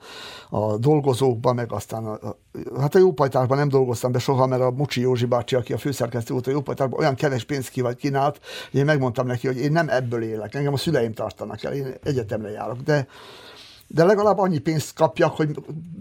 a 0.58 0.78
dolgozókba, 0.78 1.54
meg 1.54 1.72
aztán 1.72 2.06
a, 2.06 2.12
a, 2.12 2.38
hát 2.80 2.96
a 2.96 3.00
jópajtárban 3.00 3.58
nem 3.58 3.70
dolgoztam 3.70 4.12
be 4.12 4.20
soha, 4.20 4.46
mert 4.46 4.62
a 4.62 4.72
Mucsi 4.72 5.02
Józsi 5.02 5.26
bácsi, 5.26 5.56
aki 5.56 5.74
a 5.74 5.78
főszerkesztő 5.78 6.34
volt 6.34 6.48
a 6.48 6.52
jópajtárban, 6.52 7.00
olyan 7.00 7.16
kevés 7.16 7.44
pénzt 7.44 7.70
kínált, 7.98 8.39
hogy 8.72 8.80
én 8.80 8.86
megmondtam 8.86 9.28
neki, 9.28 9.48
hogy 9.48 9.58
én 9.58 9.72
nem 9.72 9.89
ebből 9.89 10.24
élek, 10.24 10.56
engem 10.56 10.74
a 10.74 10.78
szüleim 10.78 11.13
tartanak 11.13 11.63
el, 11.63 11.74
én 11.74 11.94
egyetemre 12.04 12.50
járok, 12.50 12.78
de 12.82 13.08
de 13.93 14.03
legalább 14.03 14.38
annyi 14.38 14.58
pénzt 14.58 14.93
kapjak, 14.93 15.36
hogy 15.36 15.49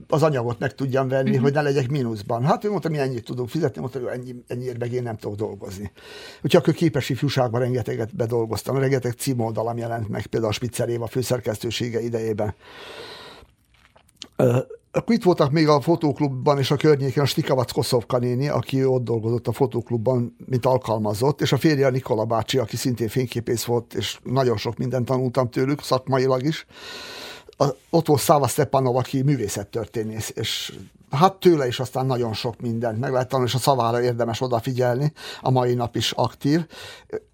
az 0.09 0.22
anyagot 0.22 0.59
meg 0.59 0.74
tudjam 0.74 1.09
venni, 1.09 1.28
uh-huh. 1.28 1.42
hogy 1.42 1.52
ne 1.52 1.62
legyek 1.62 1.88
mínuszban. 1.90 2.44
Hát 2.44 2.64
ő 2.64 2.70
mondta, 2.70 2.88
mi 2.88 2.98
ennyit 2.98 3.24
tudunk 3.24 3.48
fizetni, 3.48 3.81
mondta, 3.81 3.98
hogy 3.98 4.09
ennyi, 4.09 4.35
ennyiért 4.46 4.78
meg 4.78 4.92
én 4.92 5.02
nem 5.02 5.16
tudok 5.16 5.37
dolgozni. 5.37 5.92
Úgyhogy 6.35 6.57
akkor 6.57 6.74
képes 6.74 7.09
ifjúságban 7.09 7.61
rengeteget 7.61 8.16
bedolgoztam, 8.16 8.76
rengeteg 8.76 9.12
címoldalam 9.12 9.76
jelent 9.76 10.09
meg, 10.09 10.26
például 10.26 10.52
a 10.52 10.55
Spitzer 10.55 10.88
Éva 10.88 11.07
főszerkesztősége 11.07 12.00
idejében. 12.00 12.55
Akkor 14.92 15.14
itt 15.14 15.22
voltak 15.22 15.50
még 15.50 15.68
a 15.68 15.81
fotóklubban 15.81 16.59
és 16.59 16.70
a 16.70 16.76
környéken 16.76 17.22
a 17.22 17.26
Stikavac 17.26 17.72
Koszovka 17.72 18.18
néni, 18.18 18.48
aki 18.48 18.85
ott 18.85 19.05
dolgozott 19.05 19.46
a 19.46 19.52
fotóklubban, 19.52 20.37
mint 20.46 20.66
alkalmazott, 20.66 21.40
és 21.40 21.52
a 21.52 21.57
férje 21.57 21.90
Nikola 21.90 22.24
bácsi, 22.24 22.59
aki 22.59 22.76
szintén 22.76 23.09
fényképész 23.09 23.64
volt, 23.64 23.94
és 23.94 24.18
nagyon 24.22 24.57
sok 24.57 24.76
mindent 24.76 25.07
tanultam 25.07 25.50
tőlük, 25.50 25.83
szakmailag 25.83 26.42
is 26.42 26.66
a, 27.62 27.77
ott 27.90 28.07
volt 28.07 28.20
Száva 28.20 28.46
Stepanov, 28.46 28.96
aki 28.96 29.22
művészettörténész, 29.22 30.33
és 30.35 30.72
hát 31.11 31.35
tőle 31.35 31.66
is 31.66 31.81
aztán 31.81 32.07
nagyon 32.07 32.33
sok 32.33 32.61
mindent 32.61 32.98
meg 32.98 33.12
lehet 33.12 33.29
tanulni, 33.29 33.51
és 33.51 33.57
a 33.57 33.61
szavára 33.61 34.03
érdemes 34.03 34.40
odafigyelni, 34.40 35.12
a 35.40 35.51
mai 35.51 35.75
nap 35.75 35.96
is 35.96 36.12
aktív 36.12 36.66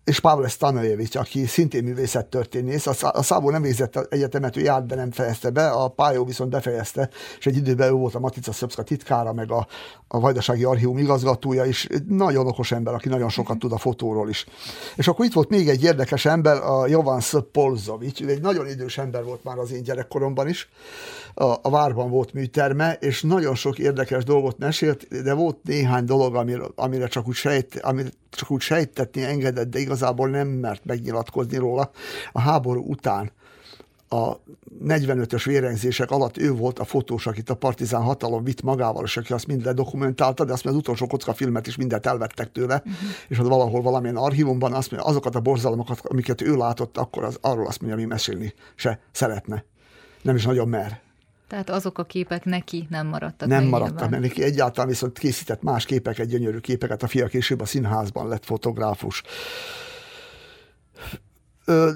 és 0.09 0.21
Pavel 0.21 0.49
Stanojevic, 0.49 1.15
aki 1.15 1.47
szintén 1.47 1.85
művészettörténész. 1.85 2.87
A 3.01 3.23
Szabó 3.23 3.51
nem 3.51 3.63
végzett 3.63 3.97
egyetemet, 3.97 4.57
ő 4.57 4.61
járt, 4.61 4.87
de 4.87 4.95
nem 4.95 5.11
fejezte 5.11 5.51
be, 5.51 5.69
a 5.69 5.89
Pályó 5.89 6.25
viszont 6.25 6.51
befejezte, 6.51 7.09
és 7.39 7.47
egy 7.47 7.57
időben 7.57 7.89
ő 7.89 7.93
volt 7.93 8.15
a 8.15 8.19
Matica 8.19 8.53
Szöpszka 8.53 8.83
titkára, 8.83 9.33
meg 9.33 9.51
a, 9.51 9.67
a 10.09 10.21
Vajdasági 10.21 10.65
Archívum 10.65 10.99
igazgatója 10.99 11.65
is. 11.65 11.85
Egy 11.85 12.05
nagyon 12.05 12.47
okos 12.47 12.73
ember, 12.73 12.95
aki 12.95 13.09
nagyon 13.09 13.29
sokat 13.29 13.59
tud 13.59 13.73
a 13.73 13.79
fotóról 13.79 14.29
is. 14.29 14.47
És 14.97 15.09
akkor 15.09 15.25
itt 15.25 15.33
volt 15.33 15.49
még 15.49 15.69
egy 15.69 15.83
érdekes 15.83 16.25
ember, 16.25 16.57
a 16.57 16.87
Jovan 16.87 17.21
Polzovic, 17.53 18.21
ő 18.21 18.29
egy 18.29 18.41
nagyon 18.41 18.69
idős 18.69 18.99
ember 18.99 19.25
volt 19.25 19.45
már 19.45 19.59
az 19.59 19.73
én 19.73 19.83
gyerekkoromban 19.83 20.49
is, 20.49 20.69
a, 21.35 21.45
a 21.45 21.71
várban 21.71 22.11
volt 22.11 22.33
műterme, 22.33 22.97
és 23.01 23.23
nagyon 23.23 23.55
sok 23.55 23.79
érdekes 23.79 24.25
dolgot 24.25 24.59
mesélt, 24.59 25.23
de 25.23 25.35
volt 25.35 25.57
néhány 25.63 26.05
dolog, 26.05 26.35
amire, 26.35 26.65
amire 26.75 27.07
csak 27.07 27.29
úgy, 27.29 27.35
sejt, 27.35 27.79
amire 27.81 28.09
csak 28.31 28.51
úgy 28.51 28.61
sejtetni 28.61 29.23
engedett, 29.23 29.71
de 29.71 29.79
igazából 29.79 30.29
nem 30.29 30.49
mert 30.49 30.85
megnyilatkozni 30.85 31.57
róla. 31.57 31.91
A 32.33 32.41
háború 32.41 32.85
után 32.87 33.33
a 34.09 34.37
45-ös 34.85 35.43
vérengzések 35.45 36.11
alatt 36.11 36.39
ő 36.39 36.53
volt 36.53 36.79
a 36.79 36.85
fotós, 36.85 37.27
akit 37.27 37.51
a 37.51 37.55
partizán 37.55 38.03
hatalom 38.03 38.45
vitt 38.45 38.63
magával, 38.63 39.05
és 39.05 39.17
aki 39.17 39.33
azt 39.33 39.47
mind 39.47 39.65
ledokumentálta, 39.65 40.45
de 40.45 40.53
azt 40.53 40.67
az 40.67 40.75
utolsó 40.75 41.07
kocka 41.07 41.35
filmet 41.35 41.67
is 41.67 41.77
mindent 41.77 42.07
elvettek 42.07 42.53
tőle, 42.53 42.75
uh-huh. 42.75 42.95
és 43.29 43.39
az 43.39 43.49
valahol 43.49 43.83
valamilyen 43.83 44.17
archívumban 44.17 44.73
azt 44.73 44.91
mondja, 44.91 45.09
azokat 45.09 45.35
a 45.35 45.41
borzalmakat, 45.41 46.01
amiket 46.03 46.41
ő 46.41 46.57
látott, 46.57 46.97
akkor 46.97 47.25
az, 47.25 47.39
arról 47.41 47.67
azt 47.67 47.81
mondja, 47.81 47.99
mi 47.99 48.05
mesélni 48.05 48.55
se 48.75 49.01
szeretne. 49.13 49.65
Nem 50.23 50.37
is 50.37 50.45
nagyon 50.45 50.69
mer. 50.69 51.01
Tehát 51.49 51.71
azok 51.71 51.99
a 51.99 52.05
képek 52.05 52.45
neki 52.45 52.87
nem 52.91 53.07
maradtak 53.07 53.49
Nem 53.49 53.65
maradtak 53.65 54.11
mert 54.11 54.23
neki 54.23 54.43
egyáltalán, 54.43 54.89
viszont 54.89 55.19
készített 55.19 55.63
más 55.63 55.85
képeket, 55.85 56.27
gyönyörű 56.27 56.59
képeket. 56.59 57.03
A 57.03 57.07
fia 57.07 57.27
később 57.27 57.61
a 57.61 57.65
színházban 57.65 58.29
lett 58.29 58.45
fotográfus. 58.45 59.23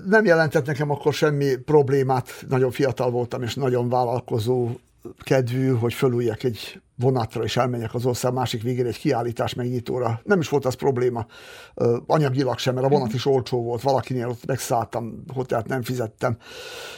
Nem 0.06 0.24
jelentett 0.24 0.66
nekem 0.66 0.90
akkor 0.90 1.14
semmi 1.14 1.56
problémát, 1.56 2.44
nagyon 2.48 2.70
fiatal 2.70 3.10
voltam, 3.10 3.42
és 3.42 3.54
nagyon 3.54 3.88
vállalkozó 3.88 4.70
kedvű, 5.20 5.68
hogy 5.68 5.94
fölüljek 5.94 6.42
egy 6.42 6.80
vonatra, 6.96 7.42
és 7.42 7.56
elmenjek 7.56 7.94
az 7.94 8.06
ország 8.06 8.32
másik 8.32 8.62
végére 8.62 8.88
egy 8.88 8.98
kiállítás 8.98 9.54
megnyitóra. 9.54 10.20
Nem 10.24 10.40
is 10.40 10.48
volt 10.48 10.64
az 10.64 10.74
probléma, 10.74 11.26
anyagilag 12.06 12.58
sem, 12.58 12.74
mert 12.74 12.86
a 12.86 12.90
vonat 12.90 13.14
is 13.14 13.26
olcsó 13.26 13.62
volt, 13.62 13.82
valakinél 13.82 14.28
ott 14.28 14.46
megszálltam, 14.46 15.24
hotelt 15.34 15.66
nem 15.66 15.82
fizettem. 15.82 16.36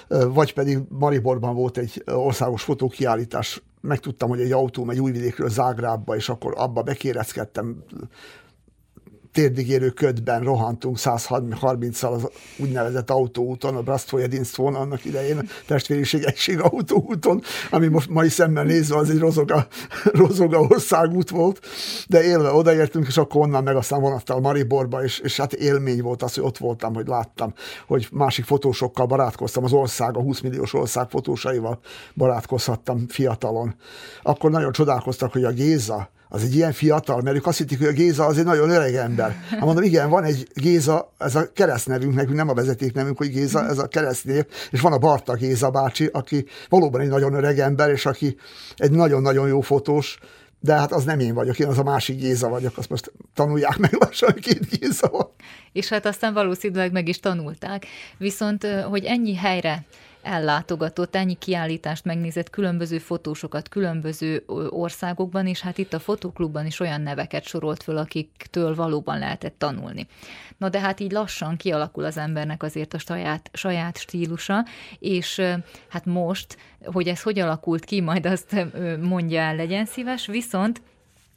Vagy 0.08 0.52
pedig 0.52 0.78
Mariborban 0.88 1.54
volt 1.54 1.78
egy 1.78 2.02
országos 2.06 2.62
fotókiállítás, 2.62 3.62
megtudtam, 3.80 4.28
hogy 4.28 4.40
egy 4.40 4.52
autó 4.52 4.84
megy 4.84 5.00
Újvidékről 5.00 5.48
Zágrábba, 5.48 6.16
és 6.16 6.28
akkor 6.28 6.54
abba 6.56 6.82
bekéreckedtem, 6.82 7.84
térdigérő 9.34 9.90
ködben 9.90 10.42
rohantunk 10.42 10.96
130-szal 11.00 12.12
az 12.12 12.28
úgynevezett 12.58 13.10
autóúton, 13.10 13.76
a 13.76 13.82
Brastfojedinsztón, 13.82 14.74
annak 14.74 15.04
idején 15.04 15.38
a 15.38 15.42
testvériség 15.66 16.22
egység 16.22 16.60
autóúton, 16.60 17.42
ami 17.70 17.86
most 17.86 18.08
mai 18.08 18.28
szemmel 18.28 18.64
nézve 18.64 18.96
az 18.96 19.10
egy 19.10 19.18
rozoga, 19.18 19.66
rozoga 20.04 20.60
országút 20.60 21.30
volt, 21.30 21.60
de 22.08 22.22
élve 22.22 22.52
odaértünk, 22.52 23.06
és 23.06 23.16
akkor 23.16 23.40
onnan 23.40 23.62
meg 23.62 23.76
aztán 23.76 24.00
vonattal 24.00 24.40
Mariborba, 24.40 25.02
és, 25.04 25.18
és 25.18 25.36
hát 25.36 25.52
élmény 25.52 26.02
volt 26.02 26.22
az, 26.22 26.34
hogy 26.34 26.44
ott 26.44 26.58
voltam, 26.58 26.94
hogy 26.94 27.06
láttam, 27.06 27.52
hogy 27.86 28.08
másik 28.12 28.44
fotósokkal 28.44 29.06
barátkoztam, 29.06 29.64
az 29.64 29.72
ország, 29.72 30.16
a 30.16 30.20
20 30.20 30.40
milliós 30.40 30.74
ország 30.74 31.08
fotósaival 31.10 31.78
barátkozhattam 32.14 33.08
fiatalon. 33.08 33.74
Akkor 34.22 34.50
nagyon 34.50 34.72
csodálkoztak, 34.72 35.32
hogy 35.32 35.44
a 35.44 35.50
Géza, 35.50 36.12
az 36.34 36.42
egy 36.42 36.54
ilyen 36.54 36.72
fiatal, 36.72 37.22
mert 37.22 37.36
ők 37.36 37.46
azt 37.46 37.58
hitték, 37.58 37.78
hogy 37.78 37.86
a 37.86 37.92
Géza 37.92 38.24
az 38.26 38.38
egy 38.38 38.44
nagyon 38.44 38.70
öreg 38.70 38.94
ember. 38.94 39.36
Hát 39.50 39.60
mondom, 39.60 39.84
igen, 39.84 40.10
van 40.10 40.24
egy 40.24 40.48
Géza, 40.54 41.12
ez 41.18 41.34
a 41.34 41.52
keresztnevünk, 41.52 42.14
nekünk 42.14 42.36
nem 42.36 42.48
a 42.48 42.54
vezetéknevünk, 42.54 43.16
hogy 43.16 43.30
Géza, 43.30 43.66
ez 43.66 43.78
a 43.78 43.86
keresztnév, 43.86 44.44
és 44.70 44.80
van 44.80 44.92
a 44.92 44.98
Barta 44.98 45.34
Géza 45.34 45.70
bácsi, 45.70 46.08
aki 46.12 46.46
valóban 46.68 47.00
egy 47.00 47.08
nagyon 47.08 47.34
öreg 47.34 47.58
ember, 47.58 47.90
és 47.90 48.06
aki 48.06 48.36
egy 48.76 48.90
nagyon-nagyon 48.90 49.48
jó 49.48 49.60
fotós, 49.60 50.18
de 50.60 50.74
hát 50.74 50.92
az 50.92 51.04
nem 51.04 51.20
én 51.20 51.34
vagyok, 51.34 51.58
én 51.58 51.66
az 51.66 51.78
a 51.78 51.82
másik 51.82 52.18
Géza 52.18 52.48
vagyok, 52.48 52.78
azt 52.78 52.90
most 52.90 53.12
tanulják 53.34 53.76
meg 53.76 53.92
lassan, 53.98 54.32
hogy 54.32 54.42
két 54.42 54.78
Géza 54.78 55.08
van. 55.08 55.30
És 55.72 55.88
hát 55.88 56.06
aztán 56.06 56.32
valószínűleg 56.32 56.92
meg 56.92 57.08
is 57.08 57.20
tanulták. 57.20 57.86
Viszont, 58.18 58.66
hogy 58.90 59.04
ennyi 59.04 59.34
helyre 59.34 59.84
ellátogatott, 60.24 61.16
ennyi 61.16 61.34
kiállítást 61.34 62.04
megnézett, 62.04 62.50
különböző 62.50 62.98
fotósokat 62.98 63.68
különböző 63.68 64.44
országokban, 64.68 65.46
és 65.46 65.60
hát 65.60 65.78
itt 65.78 65.92
a 65.92 65.98
fotóklubban 65.98 66.66
is 66.66 66.80
olyan 66.80 67.00
neveket 67.00 67.44
sorolt 67.44 67.82
föl, 67.82 67.96
akiktől 67.96 68.74
valóban 68.74 69.18
lehetett 69.18 69.58
tanulni. 69.58 70.06
Na 70.56 70.68
de 70.68 70.80
hát 70.80 71.00
így 71.00 71.12
lassan 71.12 71.56
kialakul 71.56 72.04
az 72.04 72.16
embernek 72.16 72.62
azért 72.62 72.94
a 72.94 72.98
saját, 72.98 73.50
saját 73.52 73.98
stílusa, 73.98 74.64
és 74.98 75.40
hát 75.88 76.04
most, 76.04 76.56
hogy 76.84 77.08
ez 77.08 77.22
hogy 77.22 77.38
alakult 77.38 77.84
ki, 77.84 78.00
majd 78.00 78.26
azt 78.26 78.66
mondja 79.00 79.40
el, 79.40 79.56
legyen 79.56 79.84
szíves, 79.84 80.26
viszont 80.26 80.82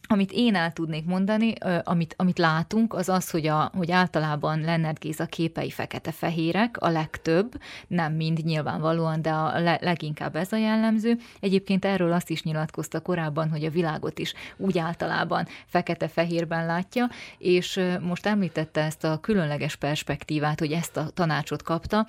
amit 0.07 0.31
én 0.33 0.55
el 0.55 0.73
tudnék 0.73 1.05
mondani, 1.05 1.53
amit, 1.83 2.13
amit 2.17 2.37
látunk, 2.37 2.93
az 2.93 3.09
az, 3.09 3.29
hogy, 3.29 3.47
a, 3.47 3.71
hogy 3.77 3.91
általában 3.91 4.59
Lennert 4.59 4.99
Géza 4.99 5.25
képei 5.25 5.69
fekete-fehérek, 5.69 6.77
a 6.77 6.89
legtöbb, 6.89 7.61
nem 7.87 8.13
mind 8.13 8.43
nyilvánvalóan, 8.43 9.21
de 9.21 9.29
a 9.29 9.59
le, 9.59 9.77
leginkább 9.81 10.35
ez 10.35 10.51
a 10.51 10.57
jellemző. 10.57 11.17
Egyébként 11.39 11.85
erről 11.85 12.11
azt 12.11 12.29
is 12.29 12.43
nyilatkozta 12.43 12.99
korábban, 12.99 13.49
hogy 13.49 13.65
a 13.65 13.69
világot 13.69 14.19
is 14.19 14.33
úgy 14.57 14.77
általában 14.77 15.47
fekete-fehérben 15.65 16.65
látja, 16.65 17.09
és 17.37 17.79
most 18.01 18.25
említette 18.25 18.81
ezt 18.81 19.03
a 19.03 19.19
különleges 19.19 19.75
perspektívát, 19.75 20.59
hogy 20.59 20.71
ezt 20.71 20.97
a 20.97 21.09
tanácsot 21.13 21.63
kapta 21.63 22.07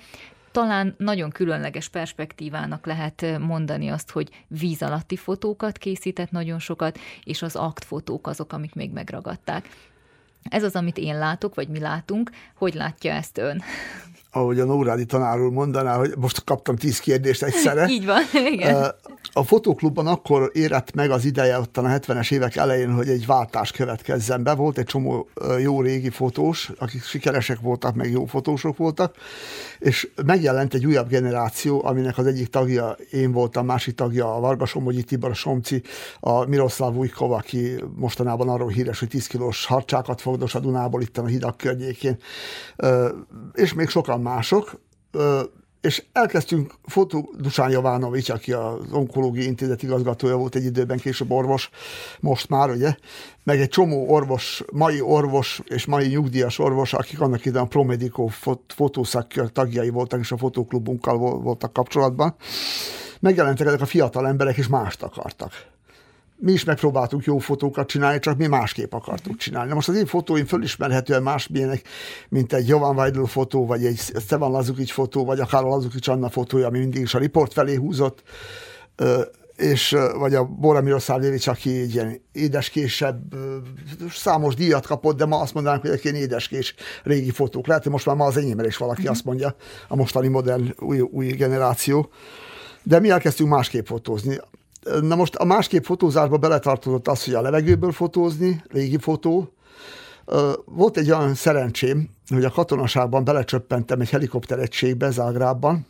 talán 0.51 0.95
nagyon 0.97 1.29
különleges 1.29 1.89
perspektívának 1.89 2.85
lehet 2.85 3.25
mondani 3.39 3.89
azt, 3.89 4.11
hogy 4.11 4.45
víz 4.47 4.81
alatti 4.81 5.15
fotókat 5.15 5.77
készített 5.77 6.31
nagyon 6.31 6.59
sokat, 6.59 6.99
és 7.23 7.41
az 7.41 7.55
aktfotók 7.55 8.27
azok, 8.27 8.53
amik 8.53 8.73
még 8.73 8.91
megragadták. 8.91 9.69
Ez 10.43 10.63
az, 10.63 10.75
amit 10.75 10.97
én 10.97 11.17
látok, 11.17 11.55
vagy 11.55 11.67
mi 11.67 11.79
látunk. 11.79 12.31
Hogy 12.55 12.73
látja 12.73 13.13
ezt 13.13 13.37
ön? 13.37 13.61
Ahogy 14.31 14.59
a 14.59 14.65
Nórádi 14.65 15.05
tanár 15.05 15.39
úr 15.39 15.51
mondaná, 15.51 15.97
hogy 15.97 16.13
most 16.17 16.43
kaptam 16.43 16.75
tíz 16.75 16.99
kérdést 16.99 17.43
egyszerre. 17.43 17.87
Így 17.97 18.05
van, 18.05 18.21
igen. 18.51 18.95
A 19.33 19.43
fotóklubban 19.43 20.07
akkor 20.07 20.51
érett 20.53 20.93
meg 20.93 21.11
az 21.11 21.25
ideje 21.25 21.59
ott 21.59 21.77
a 21.77 21.81
70-es 21.81 22.31
évek 22.31 22.55
elején, 22.55 22.93
hogy 22.93 23.09
egy 23.09 23.25
váltás 23.25 23.71
következzen 23.71 24.43
be. 24.43 24.53
Volt 24.53 24.77
egy 24.77 24.85
csomó 24.85 25.29
jó 25.59 25.81
régi 25.81 26.09
fotós, 26.09 26.71
akik 26.77 27.03
sikeresek 27.03 27.59
voltak, 27.59 27.95
meg 27.95 28.11
jó 28.11 28.25
fotósok 28.25 28.77
voltak, 28.77 29.15
és 29.79 30.09
megjelent 30.25 30.73
egy 30.73 30.85
újabb 30.85 31.07
generáció, 31.07 31.85
aminek 31.85 32.17
az 32.17 32.25
egyik 32.25 32.47
tagja 32.47 32.95
én 33.11 33.31
voltam, 33.31 33.65
másik 33.65 33.95
tagja 33.95 34.35
a 34.35 34.39
Varga 34.39 34.65
Somogyi 34.65 35.03
Tibor 35.03 35.35
Somci, 35.35 35.81
a 36.19 36.45
Miroslav 36.45 36.97
Ujkov, 36.97 37.31
aki 37.31 37.83
mostanában 37.95 38.49
arról 38.49 38.69
híres, 38.69 38.99
hogy 38.99 39.07
10 39.07 39.27
kilós 39.27 39.65
harcsákat 39.65 40.21
fogdos 40.21 40.55
a 40.55 40.59
Dunából 40.59 41.01
itt 41.01 41.17
a 41.17 41.25
hidak 41.25 41.57
környékén, 41.57 42.17
és 43.53 43.73
még 43.73 43.89
sokan 43.89 44.18
mások. 44.21 44.81
És 45.81 46.03
elkezdtünk 46.11 46.73
Fotó 46.83 47.33
Dusán 47.37 47.69
Javánovics, 47.69 48.29
aki 48.29 48.53
az 48.53 48.91
onkológiai 48.91 49.45
intézet 49.45 49.83
igazgatója 49.83 50.35
volt 50.35 50.55
egy 50.55 50.65
időben, 50.65 50.97
később 50.97 51.31
orvos, 51.31 51.69
most 52.19 52.49
már, 52.49 52.69
ugye, 52.69 52.95
meg 53.43 53.59
egy 53.59 53.69
csomó 53.69 54.09
orvos, 54.09 54.63
mai 54.71 55.01
orvos 55.01 55.61
és 55.65 55.85
mai 55.85 56.07
nyugdíjas 56.07 56.59
orvos, 56.59 56.93
akik 56.93 57.21
annak 57.21 57.45
idején 57.45 57.65
a 57.65 57.69
Promedico 57.69 58.27
fot, 58.27 58.61
fotószakkör 58.67 59.51
tagjai 59.51 59.89
voltak, 59.89 60.19
és 60.19 60.31
a 60.31 60.37
fotóklubunkkal 60.37 61.17
voltak 61.17 61.73
kapcsolatban. 61.73 62.35
Megjelentek 63.19 63.67
ezek 63.67 63.81
a 63.81 63.85
fiatal 63.85 64.27
emberek, 64.27 64.57
és 64.57 64.67
mást 64.67 65.03
akartak 65.03 65.51
mi 66.41 66.51
is 66.51 66.63
megpróbáltuk 66.63 67.23
jó 67.23 67.37
fotókat 67.37 67.87
csinálni, 67.87 68.19
csak 68.19 68.37
mi 68.37 68.47
másképp 68.47 68.93
akartuk 68.93 69.37
csinálni. 69.37 69.69
Na 69.69 69.75
most 69.75 69.89
az 69.89 69.95
én 69.95 70.05
fotóim 70.05 70.45
fölismerhetően 70.45 71.23
másmilyenek, 71.23 71.81
mint 72.29 72.53
egy 72.53 72.67
Jovan 72.67 72.95
Weidl 72.95 73.23
fotó, 73.23 73.65
vagy 73.65 73.85
egy 73.85 73.97
Stevan 73.97 74.51
Lazukic 74.51 74.91
fotó, 74.91 75.25
vagy 75.25 75.39
akár 75.39 75.63
a 75.63 75.67
Lazukic 75.67 76.07
Anna 76.07 76.29
fotója, 76.29 76.67
ami 76.67 76.79
mindig 76.79 77.01
is 77.01 77.13
a 77.13 77.19
riport 77.19 77.53
felé 77.53 77.75
húzott, 77.75 78.23
és 79.55 79.95
vagy 80.17 80.35
a 80.35 80.43
Bora 80.43 80.81
Miroszávlévics, 80.81 81.47
aki 81.47 81.79
egy 81.79 81.93
ilyen 81.93 82.21
édeskésebb, 82.31 83.35
számos 84.09 84.55
díjat 84.55 84.85
kapott, 84.85 85.17
de 85.17 85.25
ma 85.25 85.39
azt 85.39 85.53
mondanánk, 85.53 85.81
hogy 85.81 85.91
egy 85.91 86.03
ilyen 86.03 86.15
édeskés 86.15 86.75
régi 87.03 87.31
fotók. 87.31 87.67
Lehet, 87.67 87.83
hogy 87.83 87.91
most 87.91 88.05
már 88.05 88.15
ma 88.15 88.25
az 88.25 88.37
enyémre 88.37 88.67
is 88.67 88.77
valaki 88.77 89.01
mm-hmm. 89.01 89.11
azt 89.11 89.23
mondja, 89.23 89.55
a 89.87 89.95
mostani 89.95 90.27
modern 90.27 90.73
új, 90.79 90.99
új 90.99 91.27
generáció. 91.27 92.09
De 92.83 92.99
mi 92.99 93.09
elkezdtünk 93.09 93.49
másképp 93.49 93.85
fotózni. 93.85 94.39
Na 95.01 95.15
most 95.15 95.35
a 95.35 95.43
másképp 95.43 95.83
fotózásba 95.83 96.37
beletartozott 96.37 97.07
az, 97.07 97.23
hogy 97.23 97.33
a 97.33 97.41
levegőből 97.41 97.91
fotózni, 97.91 98.63
légi 98.71 98.97
fotó. 98.97 99.53
Volt 100.65 100.97
egy 100.97 101.11
olyan 101.11 101.33
szerencsém, 101.33 102.09
hogy 102.27 102.43
a 102.43 102.49
katonaságban 102.49 103.23
belecsöppentem 103.23 103.99
egy 103.99 104.09
helikopteregységbe 104.09 105.09
Zágrában, 105.09 105.87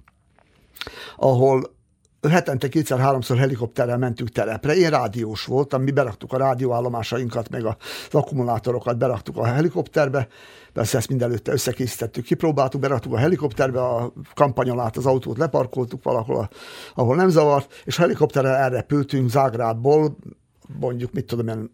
ahol 1.18 1.78
hetente 2.28 2.70
kétszer-háromszor 2.70 3.38
helikopterrel 3.38 3.98
mentünk 3.98 4.30
telepre. 4.30 4.76
Én 4.76 4.90
rádiós 4.90 5.46
voltam, 5.46 5.82
mi 5.82 5.92
beraktuk 5.92 6.34
a 6.34 6.38
rádióállomásainkat, 6.38 7.50
meg 7.50 7.66
az 7.66 7.76
akkumulátorokat 8.12 8.98
beraktuk 8.98 9.38
a 9.38 9.46
helikopterbe, 9.46 10.28
persze 10.74 10.98
ezt 10.98 11.10
mindenütte 11.10 11.52
összekészítettük, 11.52 12.24
kipróbáltuk, 12.24 12.82
beraktuk 12.82 13.14
a 13.14 13.18
helikopterbe, 13.18 13.82
a 13.82 14.14
kampanyon 14.34 14.80
át 14.80 14.98
az 14.98 15.06
autót 15.06 15.38
leparkoltuk 15.38 16.04
valahol, 16.04 16.50
ahol 16.96 17.16
nem 17.16 17.30
zavart, 17.30 17.82
és 17.86 17.98
a 17.98 18.02
helikopterrel 18.02 18.56
elrepültünk 18.56 19.30
Zágrábból, 19.30 20.18
mondjuk, 20.80 21.12
mit 21.12 21.26
tudom 21.26 21.48
én, 21.48 21.72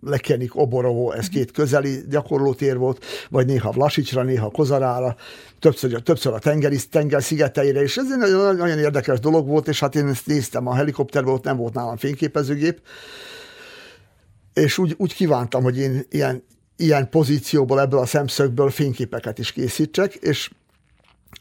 Lekenik, 0.00 0.56
Oborovó, 0.56 1.12
ez 1.12 1.28
két 1.28 1.50
közeli 1.50 2.00
gyakorlótér 2.08 2.76
volt, 2.76 3.04
vagy 3.30 3.46
néha 3.46 3.70
Vlasicsra, 3.70 4.22
néha 4.22 4.50
Kozarára, 4.50 5.16
többször, 5.58 6.02
többször 6.02 6.32
a 6.32 6.38
tengeri, 6.38 6.78
tenger 6.90 7.22
szigeteire, 7.22 7.82
és 7.82 7.96
ez 7.96 8.12
egy 8.12 8.18
nagyon, 8.18 8.56
nagyon 8.56 8.78
érdekes 8.78 9.20
dolog 9.20 9.46
volt, 9.46 9.68
és 9.68 9.80
hát 9.80 9.94
én 9.94 10.06
ezt 10.06 10.26
néztem 10.26 10.66
a 10.66 10.74
helikopterből, 10.74 11.32
ott 11.32 11.44
nem 11.44 11.56
volt 11.56 11.74
nálam 11.74 11.96
fényképezőgép, 11.96 12.80
és 14.52 14.78
úgy, 14.78 14.94
úgy 14.98 15.14
kívántam, 15.14 15.62
hogy 15.62 15.78
én 15.78 16.06
ilyen, 16.10 16.44
ilyen 16.76 17.08
pozícióból, 17.08 17.80
ebből 17.80 18.00
a 18.00 18.06
szemszögből 18.06 18.70
fényképeket 18.70 19.38
is 19.38 19.52
készítsek, 19.52 20.14
és 20.14 20.50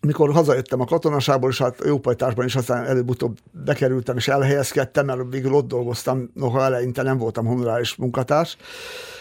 mikor 0.02 0.32
hazajöttem 0.32 0.82
a 0.82 0.86
katonaságból, 0.86 1.50
és 1.50 1.58
hát 1.58 1.82
jópajtásban 1.86 2.46
is 2.46 2.56
aztán 2.56 2.86
előbb-utóbb 2.86 3.38
bekerültem 3.52 4.18
és 4.18 4.28
elhelyezkedtem, 4.28 5.06
mert 5.06 5.22
végül 5.30 5.54
ott 5.54 5.68
dolgoztam, 5.68 6.30
noha 6.34 6.64
eleinte 6.64 7.02
nem 7.02 7.18
voltam 7.18 7.46
honoráris 7.46 7.96
munkatárs, 7.96 8.58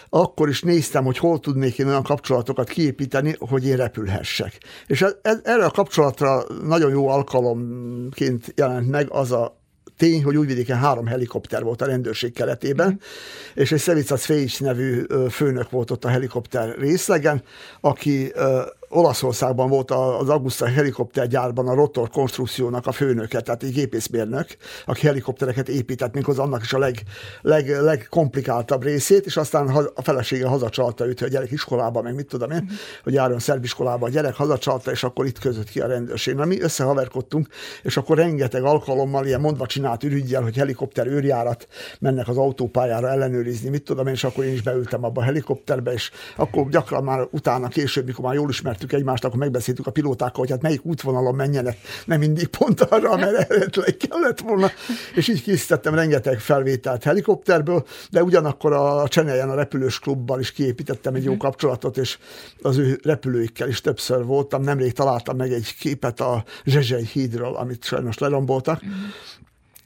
akkor 0.08 0.48
is 0.48 0.62
néztem, 0.62 1.04
hogy 1.04 1.18
hol 1.18 1.38
tudnék 1.40 1.78
én 1.78 1.86
olyan 1.86 2.02
kapcsolatokat 2.02 2.68
kiépíteni, 2.68 3.36
hogy 3.38 3.66
én 3.66 3.76
repülhessek. 3.76 4.58
És 4.86 5.02
ez, 5.02 5.14
ez, 5.22 5.38
erre 5.42 5.64
a 5.64 5.70
kapcsolatra 5.70 6.42
nagyon 6.62 6.90
jó 6.90 7.08
alkalomként 7.08 8.52
jelent 8.56 8.90
meg 8.90 9.06
az 9.10 9.32
a 9.32 9.56
tény, 9.96 10.24
hogy 10.24 10.36
Újvidéken 10.36 10.78
három 10.78 11.06
helikopter 11.06 11.62
volt 11.62 11.82
a 11.82 11.86
rendőrség 11.86 12.32
keretében, 12.32 12.88
mm. 12.88 12.96
és 13.54 13.72
egy 13.72 13.80
Szevica 13.80 14.16
Cveics 14.16 14.60
nevű 14.60 15.02
főnök 15.30 15.70
volt 15.70 15.90
ott 15.90 16.04
a 16.04 16.08
helikopter 16.08 16.78
részlegen, 16.78 17.42
aki 17.80 18.32
Olaszországban 18.96 19.68
volt 19.68 19.90
az 19.90 20.28
Augusta 20.28 20.66
helikoptergyárban 20.66 21.68
a 21.68 21.74
rotor 21.74 22.08
konstrukciónak 22.08 22.86
a 22.86 22.92
főnöke, 22.92 23.40
tehát 23.40 23.62
egy 23.62 23.72
gépészmérnök, 23.72 24.46
aki 24.86 25.06
helikoptereket 25.06 25.68
épített, 25.68 26.14
méghozzá 26.14 26.42
annak 26.42 26.62
is 26.62 26.72
a 26.72 26.78
leg, 26.78 27.02
leg, 27.42 27.68
legkomplikáltabb 27.68 28.82
részét, 28.82 29.26
és 29.26 29.36
aztán 29.36 29.68
a 29.94 30.02
felesége 30.02 30.46
hazacsalta 30.46 31.06
őt, 31.06 31.18
hogy 31.18 31.28
a 31.28 31.30
gyerek 31.30 31.50
iskolába, 31.50 32.02
meg 32.02 32.14
mit 32.14 32.26
tudom 32.26 32.50
én, 32.50 32.70
hogy 33.02 33.12
járjon 33.12 33.38
szerbiskolába, 33.38 34.06
a 34.06 34.08
gyerek 34.08 34.34
hazacsalta, 34.34 34.90
és 34.90 35.04
akkor 35.04 35.26
itt 35.26 35.38
között 35.38 35.68
ki 35.68 35.80
a 35.80 35.86
rendőrség. 35.86 36.34
Na 36.34 36.44
mi 36.44 36.60
összehaverkodtunk, 36.60 37.48
és 37.82 37.96
akkor 37.96 38.16
rengeteg 38.16 38.62
alkalommal 38.62 39.26
ilyen 39.26 39.40
mondva 39.40 39.66
csinált 39.66 40.04
ürügyjel, 40.04 40.42
hogy 40.42 40.56
helikopter 40.56 41.06
őrjárat 41.06 41.68
mennek 41.98 42.28
az 42.28 42.36
autópályára 42.36 43.08
ellenőrizni, 43.08 43.68
mit 43.68 43.82
tudom 43.82 44.06
én, 44.06 44.12
és 44.12 44.24
akkor 44.24 44.44
én 44.44 44.52
is 44.52 44.62
beültem 44.62 45.04
abba 45.04 45.20
a 45.20 45.24
helikopterbe, 45.24 45.92
és 45.92 46.10
akkor 46.36 46.68
gyakran 46.68 47.04
már 47.04 47.26
utána 47.30 47.68
később, 47.68 48.06
mikor 48.06 48.24
már 48.24 48.34
jól 48.34 48.48
ismertük 48.48 48.85
egymást, 48.92 49.24
akkor 49.24 49.38
megbeszéltük 49.38 49.86
a 49.86 49.90
pilótákkal, 49.90 50.40
hogy 50.40 50.50
hát 50.50 50.62
melyik 50.62 50.84
útvonalon 50.84 51.34
menjenek, 51.34 51.78
nem 52.04 52.18
mindig 52.18 52.46
pont 52.46 52.80
arra, 52.80 53.10
amire 53.10 53.38
eredetileg 53.38 53.96
kellett 53.96 54.40
volna, 54.40 54.70
és 55.14 55.28
így 55.28 55.42
készítettem 55.42 55.94
rengeteg 55.94 56.40
felvételt 56.40 57.02
helikopterből, 57.02 57.84
de 58.10 58.22
ugyanakkor 58.22 58.72
a 58.72 59.08
Cseneljen 59.08 59.50
a 59.50 59.54
repülős 59.54 59.98
klubbal 59.98 60.40
is 60.40 60.52
kiépítettem 60.52 61.14
egy 61.14 61.24
jó 61.24 61.32
mhm. 61.32 61.40
kapcsolatot, 61.40 61.96
és 61.96 62.18
az 62.62 62.76
ő 62.76 62.98
repülőikkel 63.02 63.68
is 63.68 63.80
többször 63.80 64.24
voltam. 64.24 64.62
Nemrég 64.62 64.92
találtam 64.92 65.36
meg 65.36 65.52
egy 65.52 65.74
képet 65.78 66.20
a 66.20 66.44
Zsezsely 66.64 67.04
hídról, 67.12 67.56
amit 67.56 67.84
sajnos 67.84 68.18
leromboltak, 68.18 68.82
mhm 68.82 68.92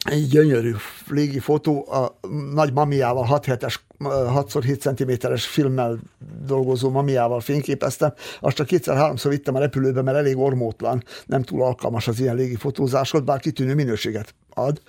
egy 0.05 0.29
gyönyörű 0.29 0.75
légi 1.09 1.39
fotó, 1.39 1.93
a 1.93 2.19
nagy 2.55 2.73
mamiával, 2.73 3.25
6 3.25 3.45
hetes 3.45 3.85
6x7 4.05 4.79
cm-es 4.79 5.47
filmmel 5.47 5.99
dolgozó 6.47 6.91
mamiával 6.91 7.41
fényképeztem, 7.41 8.13
azt 8.41 8.57
csak 8.57 8.67
kétszer-háromszor 8.67 9.31
vittem 9.31 9.55
a 9.55 9.59
repülőbe, 9.59 10.03
mert 10.03 10.17
elég 10.17 10.39
ormótlan, 10.39 11.05
nem 11.27 11.43
túl 11.43 11.63
alkalmas 11.63 12.09
az 12.09 12.21
ilyen 12.21 12.35
légi 12.35 12.57
fotózáshoz, 12.57 13.21
bár 13.21 13.41
kitűnő 13.41 13.75
minőséget 13.75 14.35
ad, 14.61 14.81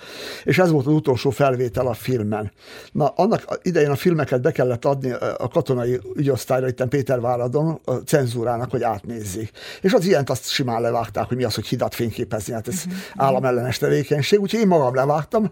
és 0.43 0.57
ez 0.57 0.71
volt 0.71 0.85
az 0.85 0.93
utolsó 0.93 1.29
felvétel 1.29 1.87
a 1.87 1.93
filmen. 1.93 2.51
Na, 2.91 3.07
annak 3.07 3.59
idején 3.61 3.89
a 3.89 3.95
filmeket 3.95 4.41
be 4.41 4.51
kellett 4.51 4.85
adni 4.85 5.11
a 5.37 5.47
katonai 5.47 5.99
ügyosztályra, 6.15 6.67
itt 6.67 6.85
Péterváradon, 6.85 7.79
a 7.85 7.91
cenzúrának, 7.91 8.71
hogy 8.71 8.83
átnézzék. 8.83 9.51
És 9.81 9.93
az 9.93 10.05
ilyent 10.05 10.29
azt 10.29 10.49
simán 10.49 10.81
levágták, 10.81 11.27
hogy 11.27 11.37
mi 11.37 11.43
az, 11.43 11.55
hogy 11.55 11.67
hidat 11.67 11.95
fényképezni, 11.95 12.53
hát 12.53 12.67
ez 12.67 12.83
uh-huh. 12.85 13.25
államellenes 13.25 13.77
tevékenység, 13.77 14.39
úgyhogy 14.39 14.59
én 14.59 14.67
magam 14.67 14.95
levágtam, 14.95 15.51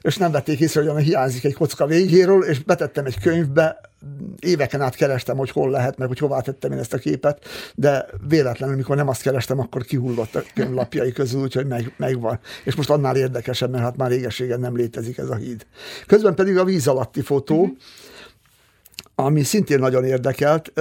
és 0.00 0.16
nem 0.16 0.32
vették 0.32 0.60
észre, 0.60 0.90
hogy 0.90 1.02
hiányzik 1.02 1.44
egy 1.44 1.54
kocka 1.54 1.86
végéről, 1.86 2.42
és 2.44 2.62
betettem 2.62 3.04
egy 3.04 3.20
könyvbe, 3.20 3.80
éveken 4.38 4.80
át 4.80 4.94
kerestem, 4.94 5.36
hogy 5.36 5.50
hol 5.50 5.70
lehet, 5.70 5.98
meg 5.98 6.08
hogy 6.08 6.18
hová 6.18 6.40
tettem 6.40 6.72
én 6.72 6.78
ezt 6.78 6.94
a 6.94 6.98
képet, 6.98 7.44
de 7.74 8.06
véletlenül, 8.28 8.76
mikor 8.76 8.96
nem 8.96 9.08
azt 9.08 9.22
kerestem, 9.22 9.58
akkor 9.58 9.84
kihullott 9.84 10.34
a 10.34 10.42
könyvlapjai 10.54 11.12
közül, 11.12 11.42
úgyhogy 11.42 11.66
meg, 11.66 11.94
megvan. 11.96 12.38
És 12.64 12.74
most 12.74 12.90
annál 12.90 13.16
érdekesebb, 13.16 13.70
mert 13.70 13.82
hát 13.82 13.96
már 13.96 14.10
régeségen 14.10 14.60
nem 14.60 14.76
létezik 14.76 15.18
ez 15.18 15.30
a 15.30 15.34
híd. 15.34 15.66
Közben 16.06 16.34
pedig 16.34 16.58
a 16.58 16.64
víz 16.64 16.86
alatti 16.88 17.20
fotó, 17.20 17.60
uh-huh 17.60 17.76
ami 19.14 19.42
szintén 19.42 19.78
nagyon 19.78 20.04
érdekelt. 20.04 20.72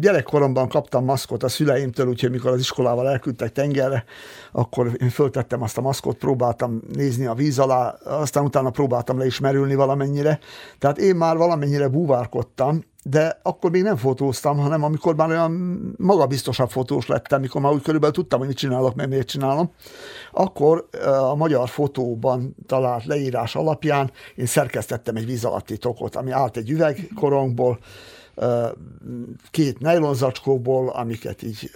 Gyerekkoromban 0.00 0.68
kaptam 0.68 1.04
maszkot 1.04 1.42
a 1.42 1.48
szüleimtől, 1.48 2.06
úgyhogy 2.06 2.30
mikor 2.30 2.50
az 2.50 2.60
iskolával 2.60 3.08
elküldtek 3.08 3.52
tengerre, 3.52 4.04
akkor 4.52 4.90
én 5.00 5.10
föltettem 5.10 5.62
azt 5.62 5.78
a 5.78 5.80
maszkot, 5.80 6.16
próbáltam 6.16 6.82
nézni 6.92 7.26
a 7.26 7.34
víz 7.34 7.58
alá, 7.58 7.94
aztán 8.04 8.44
utána 8.44 8.70
próbáltam 8.70 9.18
le 9.18 9.26
is 9.26 9.40
merülni 9.40 9.74
valamennyire. 9.74 10.38
Tehát 10.78 10.98
én 10.98 11.16
már 11.16 11.36
valamennyire 11.36 11.88
búvárkodtam, 11.88 12.84
de 13.06 13.38
akkor 13.42 13.70
még 13.70 13.82
nem 13.82 13.96
fotóztam, 13.96 14.58
hanem 14.58 14.82
amikor 14.82 15.14
már 15.14 15.28
olyan 15.28 15.52
magabiztosabb 15.98 16.70
fotós 16.70 17.06
lettem, 17.06 17.40
mikor 17.40 17.60
már 17.60 17.72
úgy 17.72 17.82
körülbelül 17.82 18.14
tudtam, 18.14 18.38
hogy 18.38 18.48
mit 18.48 18.56
csinálok, 18.56 18.94
meg 18.94 19.08
miért 19.08 19.28
csinálom, 19.28 19.70
akkor 20.32 20.88
a 21.30 21.34
magyar 21.34 21.68
fotóban 21.68 22.56
talált 22.66 23.04
leírás 23.04 23.56
alapján 23.56 24.10
én 24.34 24.46
szerkesztettem 24.46 25.16
egy 25.16 25.26
víz 25.26 25.44
alatti 25.44 25.76
tokot, 25.76 26.16
ami 26.16 26.30
állt 26.30 26.56
egy 26.56 26.70
üvegkorongból, 26.70 27.78
két 29.50 29.78
nejlonzacskóból, 29.80 30.88
amiket 30.88 31.42
így 31.42 31.70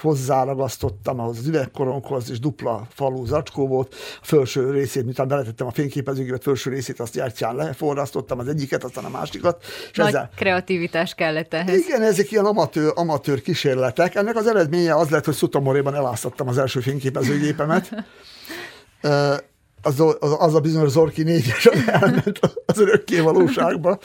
hozzáragasztottam 0.00 1.20
ahhoz 1.20 1.38
az 1.38 1.46
üvegkoronghoz, 1.46 2.30
és 2.30 2.38
dupla 2.38 2.86
falú 2.90 3.24
zacskó 3.24 3.66
volt. 3.66 3.94
A 3.94 4.24
felső 4.24 4.70
részét, 4.70 5.04
miután 5.04 5.28
beletettem 5.28 5.66
a 5.66 5.70
fényképezőgépet, 5.70 6.42
felső 6.42 6.70
részét 6.70 7.00
azt 7.00 7.14
gyertyán 7.14 7.54
leforrasztottam, 7.54 8.38
az 8.38 8.48
egyiket, 8.48 8.84
aztán 8.84 9.04
a 9.04 9.08
másikat. 9.08 9.64
És 9.90 9.96
Nagy 9.96 10.06
ezzel... 10.06 10.30
kreativitás 10.36 11.14
kellett 11.14 11.54
ehhez. 11.54 11.78
Igen, 11.78 12.02
ezek 12.02 12.30
ilyen 12.30 12.44
amatőr, 12.44 12.92
amatőr 12.94 13.40
kísérletek. 13.40 14.14
Ennek 14.14 14.36
az 14.36 14.46
eredménye 14.46 14.94
az 14.94 15.08
lett, 15.08 15.24
hogy 15.24 15.34
Szutomoréban 15.34 15.94
eláztattam 15.94 16.48
az 16.48 16.58
első 16.58 16.80
fényképezőgépemet. 16.80 17.90
az, 19.82 20.00
az, 20.00 20.36
az 20.38 20.54
a 20.54 20.60
bizonyos 20.60 20.90
Zorki 20.90 21.22
négyes 21.22 21.66
elment 21.86 22.40
az 22.66 22.78
örökké 22.78 23.20
valóságba. 23.20 23.98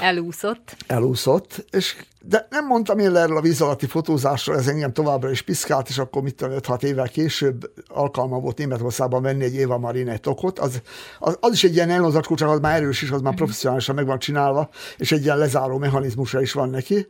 Elúszott. 0.00 0.76
Elúszott, 0.86 1.64
és 1.70 1.96
de 2.28 2.46
nem 2.50 2.66
mondtam 2.66 2.98
én 2.98 3.16
erről 3.16 3.36
a 3.36 3.40
víz 3.40 3.60
alatti 3.60 3.86
fotózásról, 3.86 4.56
ez 4.56 4.66
engem 4.66 4.92
továbbra 4.92 5.30
is 5.30 5.42
piszkált, 5.42 5.88
és 5.88 5.98
akkor 5.98 6.22
mit 6.22 6.34
tudom, 6.34 6.58
5-6 6.58 6.82
évvel 6.82 7.08
később 7.08 7.70
alkalma 7.86 8.38
volt 8.38 8.58
Németországban 8.58 9.22
venni 9.22 9.44
egy 9.44 9.54
Éva 9.54 9.78
Marine 9.78 10.16
tokot. 10.16 10.58
Az, 10.58 10.82
az, 11.18 11.36
az, 11.40 11.52
is 11.52 11.64
egy 11.64 11.74
ilyen 11.74 11.90
elnozacskó, 11.90 12.34
csak 12.34 12.50
az 12.50 12.60
már 12.60 12.76
erős 12.76 13.02
is, 13.02 13.10
az 13.10 13.20
már 13.20 13.32
mhm. 13.32 13.42
professzionálisan 13.42 13.94
meg 13.94 14.06
van 14.06 14.18
csinálva, 14.18 14.68
és 14.96 15.12
egy 15.12 15.24
ilyen 15.24 15.38
lezáró 15.38 15.78
mechanizmusra 15.78 16.40
is 16.40 16.52
van 16.52 16.70
neki. 16.70 17.06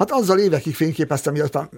Hát 0.00 0.10
azzal 0.10 0.38
évekig 0.38 0.74
fényképeztem, 0.74 1.32
miután 1.32 1.68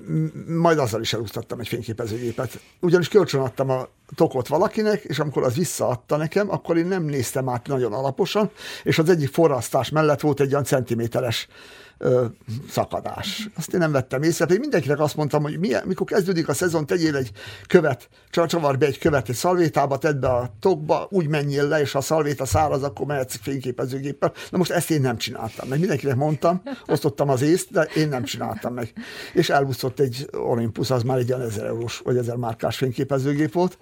majd 0.46 0.78
azzal 0.78 1.00
is 1.00 1.12
elúsztattam 1.12 1.60
egy 1.60 1.68
fényképezőgépet. 1.68 2.60
Ugyanis 2.80 3.08
kölcsönadtam 3.08 3.70
a 3.70 3.88
tokot 4.14 4.48
valakinek, 4.48 5.02
és 5.04 5.18
amikor 5.18 5.42
az 5.42 5.54
visszaadta 5.54 6.16
nekem, 6.16 6.50
akkor 6.50 6.76
én 6.76 6.86
nem 6.86 7.02
néztem 7.02 7.48
át 7.48 7.66
nagyon 7.66 7.92
alaposan, 7.92 8.50
és 8.82 8.98
az 8.98 9.08
egyik 9.08 9.32
forrasztás 9.32 9.90
mellett 9.90 10.20
volt 10.20 10.40
egy 10.40 10.52
olyan 10.52 10.64
centiméteres 10.64 11.48
szakadás. 12.68 13.48
Azt 13.56 13.72
én 13.74 13.80
nem 13.80 13.92
vettem 13.92 14.22
észre, 14.22 14.44
pedig 14.46 14.60
mindenkinek 14.60 15.00
azt 15.00 15.16
mondtam, 15.16 15.42
hogy 15.42 15.58
milyen, 15.58 15.86
mikor 15.86 16.06
kezdődik 16.06 16.48
a 16.48 16.54
szezon, 16.54 16.86
tegyél 16.86 17.16
egy 17.16 17.30
követ, 17.66 18.08
csavar 18.30 18.78
be 18.78 18.86
egy 18.86 18.98
követ 18.98 19.28
egy 19.28 19.34
szalvétába, 19.34 19.98
tedd 19.98 20.20
be 20.20 20.28
a 20.28 20.54
tokba, 20.60 21.06
úgy 21.10 21.28
menjél 21.28 21.68
le, 21.68 21.80
és 21.80 21.92
ha 21.92 21.98
a 21.98 22.02
szalvéta 22.02 22.44
száraz, 22.44 22.82
akkor 22.82 23.06
mehetsz 23.06 23.36
fényképezőgéppel. 23.42 24.32
Na 24.50 24.58
most 24.58 24.70
ezt 24.70 24.90
én 24.90 25.00
nem 25.00 25.16
csináltam 25.16 25.68
meg. 25.68 25.78
Mindenkinek 25.78 26.16
mondtam, 26.16 26.62
osztottam 26.86 27.28
az 27.28 27.42
észt, 27.42 27.70
de 27.70 27.82
én 27.82 28.08
nem 28.08 28.24
csináltam 28.24 28.74
meg. 28.74 28.92
És 29.32 29.50
elbuszott 29.50 30.00
egy 30.00 30.28
Olympus, 30.48 30.90
az 30.90 31.02
már 31.02 31.18
egy 31.18 31.32
olyan 31.32 31.46
ezer 31.46 31.64
eurós 31.64 31.98
vagy 31.98 32.16
ezer 32.16 32.36
márkás 32.36 32.76
fényképezőgép 32.76 33.52
volt. 33.52 33.78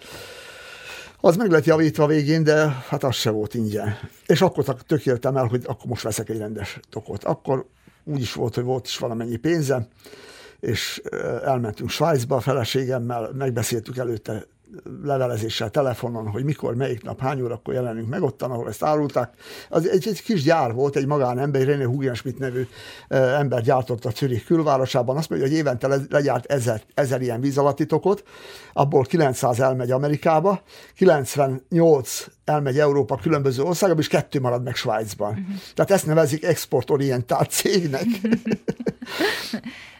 Az 1.23 1.37
meg 1.37 1.51
lett 1.51 1.65
javítva 1.65 2.07
végén, 2.07 2.43
de 2.43 2.85
hát 2.89 3.05
az 3.05 3.15
se 3.15 3.31
volt 3.31 3.55
ingyen. 3.55 3.99
És 4.27 4.41
akkor 4.41 4.65
tökéltem 4.87 5.37
el, 5.37 5.47
hogy 5.47 5.63
akkor 5.67 5.87
most 5.87 6.03
veszek 6.03 6.29
egy 6.29 6.39
rendes 6.39 6.81
tokot. 6.91 7.25
Akkor 7.25 7.67
úgy 8.11 8.21
is 8.21 8.33
volt, 8.33 8.55
hogy 8.55 8.65
volt 8.65 8.87
is 8.87 8.99
valamennyi 8.99 9.37
pénze, 9.37 9.89
és 10.61 11.03
elmentünk 11.45 11.91
Svájcba 11.91 12.37
a 12.37 12.41
feleségemmel, 12.41 13.31
megbeszéltük 13.33 13.97
előtte 13.97 14.47
levelezéssel, 15.03 15.71
telefonon, 15.71 16.29
hogy 16.29 16.45
mikor, 16.45 16.75
melyik 16.75 17.03
nap, 17.03 17.21
hány 17.21 17.41
órakor 17.41 17.75
jelenünk 17.75 18.09
meg 18.09 18.23
ottan, 18.23 18.51
ahol 18.51 18.69
ezt 18.69 18.83
árulták. 18.83 19.35
Az 19.69 19.89
egy, 19.89 20.09
egy 20.09 20.23
kis 20.23 20.43
gyár 20.43 20.73
volt, 20.73 20.97
egy 20.97 21.07
magánember, 21.07 21.63
René 21.63 21.83
Hugenschmidt 21.83 22.39
nevű 22.39 22.67
ember 23.09 23.63
gyártott 23.63 24.05
a 24.05 24.11
Zürich 24.11 24.47
külvárosában. 24.47 25.17
Azt 25.17 25.31
mondja, 25.31 25.49
hogy 25.49 25.57
évente 25.57 25.87
le, 25.87 25.97
legyárt 26.09 26.53
ezer, 26.53 26.83
ezer 26.95 27.21
ilyen 27.21 27.41
víz 27.41 27.59
alatti 27.59 27.87
tokot, 27.87 28.25
abból 28.73 29.05
900 29.05 29.61
elmegy 29.61 29.91
Amerikába, 29.91 30.63
98 30.95 32.27
elmegy 32.45 32.79
Európa 32.79 33.17
különböző 33.17 33.63
országokba, 33.63 34.03
és 34.03 34.09
kettő 34.09 34.41
marad 34.41 34.63
meg 34.63 34.75
Svájcban. 34.75 35.31
Uh-huh. 35.31 35.55
Tehát 35.75 35.91
ezt 35.91 36.07
nevezik 36.07 36.45
exportorientált 36.45 37.51
cégnek. 37.51 38.07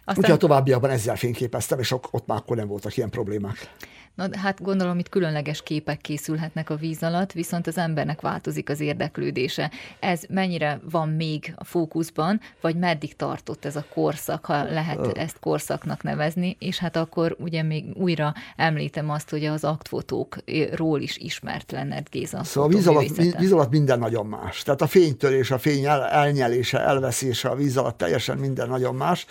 Aztán... 0.05 0.25
Úgyhogy 0.25 0.31
a 0.31 0.37
továbbiakban 0.37 0.91
ezzel 0.91 1.17
fényképeztem, 1.17 1.79
és 1.79 1.93
ott 1.93 2.27
már 2.27 2.39
akkor 2.39 2.57
nem 2.57 2.67
voltak 2.67 2.97
ilyen 2.97 3.11
problémák. 3.11 3.75
Na, 4.21 4.39
hát 4.39 4.63
gondolom, 4.63 4.99
itt 4.99 5.09
különleges 5.09 5.63
képek 5.63 6.01
készülhetnek 6.01 6.71
a 6.71 6.75
víz 6.75 7.03
alatt, 7.03 7.33
viszont 7.33 7.67
az 7.67 7.79
embernek 7.79 8.21
változik 8.21 8.69
az 8.69 8.81
érdeklődése. 8.81 9.71
Ez 10.01 10.23
mennyire 10.29 10.81
van 10.91 11.09
még 11.09 11.53
a 11.57 11.65
fókuszban, 11.65 12.41
vagy 12.61 12.77
meddig 12.77 13.17
tartott 13.17 13.65
ez 13.65 13.77
a 13.77 13.85
korszak, 13.95 14.45
ha 14.45 14.65
lehet 14.65 15.19
ezt 15.19 15.39
korszaknak 15.39 16.03
nevezni, 16.03 16.57
és 16.59 16.79
hát 16.79 16.97
akkor 16.97 17.37
ugye 17.39 17.63
még 17.63 17.85
újra 17.95 18.35
említem 18.57 19.11
azt, 19.11 19.31
hogy 19.31 19.45
az 19.45 19.65
aktfotókról 19.65 21.01
is 21.01 21.17
ismert 21.17 21.73
lenned 21.73 22.07
Géza. 22.11 22.45
Szóval 22.45 22.71
a 22.71 22.75
víz 22.75 22.87
alatt, 22.87 23.17
víz 23.39 23.53
alatt 23.53 23.71
minden 23.71 23.99
nagyon 23.99 24.27
más. 24.27 24.63
Tehát 24.63 24.81
a 24.83 24.87
fénytörés, 24.87 25.51
a 25.51 25.59
fény 25.59 25.85
el, 25.85 26.05
elnyelése, 26.05 26.81
elveszése 26.81 27.49
a 27.49 27.55
víz 27.55 27.77
alatt 27.77 27.99
teljesen 27.99 28.39
minden 28.39 28.69
nagyon 28.69 28.95
más. 28.95 29.27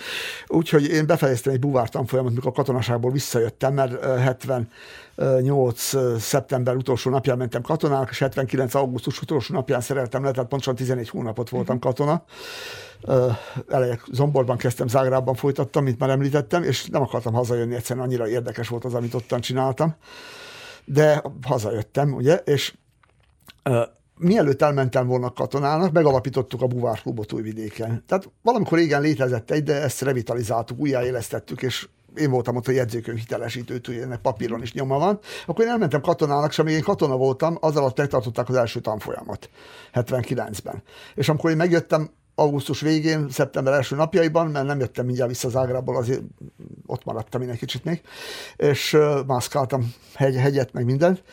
Úgyhogy 0.48 0.88
én 0.88 1.06
befejeztem 1.06 1.54
egy 1.54 1.60
buvártan 1.60 2.06
folyamat, 2.06 2.34
mikor 2.34 2.50
a 2.50 2.54
katonaságból 2.54 3.12
visszajöttem, 3.12 3.74
mert 3.74 4.04
70 4.04 4.70
8. 5.42 6.20
szeptember 6.20 6.76
utolsó 6.76 7.12
napján 7.12 7.38
mentem 7.38 7.62
katonának, 7.62 8.10
és 8.10 8.20
79. 8.20 8.76
augusztus 8.76 9.22
utolsó 9.22 9.54
napján 9.54 9.82
szereltem 9.82 10.24
le, 10.24 10.32
tehát 10.32 10.50
pontosan 10.50 10.76
11 10.76 11.10
hónapot 11.10 11.50
voltam 11.50 11.76
mhm. 11.76 11.86
katona. 11.86 12.24
Elejek 13.68 14.04
Zomborban 14.12 14.58
kezdtem, 14.58 14.88
Zágrában 14.88 15.36
folytattam, 15.36 15.84
mint 15.84 16.00
már 16.00 16.10
említettem, 16.10 16.64
és 16.64 16.86
nem 16.86 17.02
akartam 17.02 17.34
hazajönni, 17.34 17.76
egyszerűen 17.76 18.06
annyira 18.06 18.28
érdekes 18.28 18.68
volt 18.68 18.86
az, 18.86 18.94
amit 18.94 19.14
ottan 19.14 19.42
csináltam. 19.42 19.96
De 20.86 21.24
hazajöttem, 21.42 22.14
ugye, 22.14 22.36
és 22.36 22.74
mielőtt 24.18 24.62
elmentem 24.62 25.08
volna 25.08 25.30
katonának, 25.30 25.92
megalapítottuk 25.92 26.62
a 26.62 26.68
buvárklubot 26.68 27.34
Újvidéken. 27.34 28.04
Tehát 28.08 28.30
valamikor 28.42 28.78
régen 28.78 29.02
létezett 29.02 29.52
egy, 29.52 29.64
de 29.64 29.82
ezt 29.82 30.02
revitalizáltuk, 30.02 30.80
újjáélesztettük, 30.80 31.62
és 31.62 31.88
én 32.16 32.30
voltam 32.30 32.56
ott 32.56 32.68
a 32.68 32.72
jegyzőkönyv 32.72 33.18
hitelesítő, 33.18 34.02
ennek 34.02 34.20
papíron 34.20 34.62
is 34.62 34.74
nyoma 34.74 34.98
van. 34.98 35.20
Akkor 35.46 35.66
én 35.66 35.72
elmentem 35.72 36.02
katonának, 36.02 36.50
és 36.50 36.60
amíg 36.60 36.74
én 36.74 36.82
katona 36.82 37.16
voltam, 37.16 37.58
az 37.60 37.76
alatt 37.76 37.98
megtartották 37.98 38.50
az 38.50 38.56
első 38.56 38.80
tanfolyamot, 38.80 39.50
79-ben. 39.94 40.84
És 41.16 41.30
amikor 41.30 41.50
én 41.50 41.58
megjöttem, 41.58 42.10
augusztus 42.36 42.82
végén, 42.82 43.30
szeptember 43.30 43.74
első 43.74 43.96
napjaiban, 43.96 44.48
mert 44.48 44.66
nem 44.66 44.80
jöttem 44.80 45.06
mindjárt 45.06 45.30
vissza 45.30 45.50
Zágrából, 45.50 45.98
azért 45.98 46.22
ott 46.86 47.04
maradtam 47.04 47.42
én 47.42 47.50
egy 47.50 47.58
kicsit 47.58 47.84
még, 47.84 48.02
és 48.56 48.98
mászkáltam 49.28 49.94
hegy, 50.14 50.36
hegyet, 50.36 50.74
meg 50.74 50.86
mindent, 50.86 51.24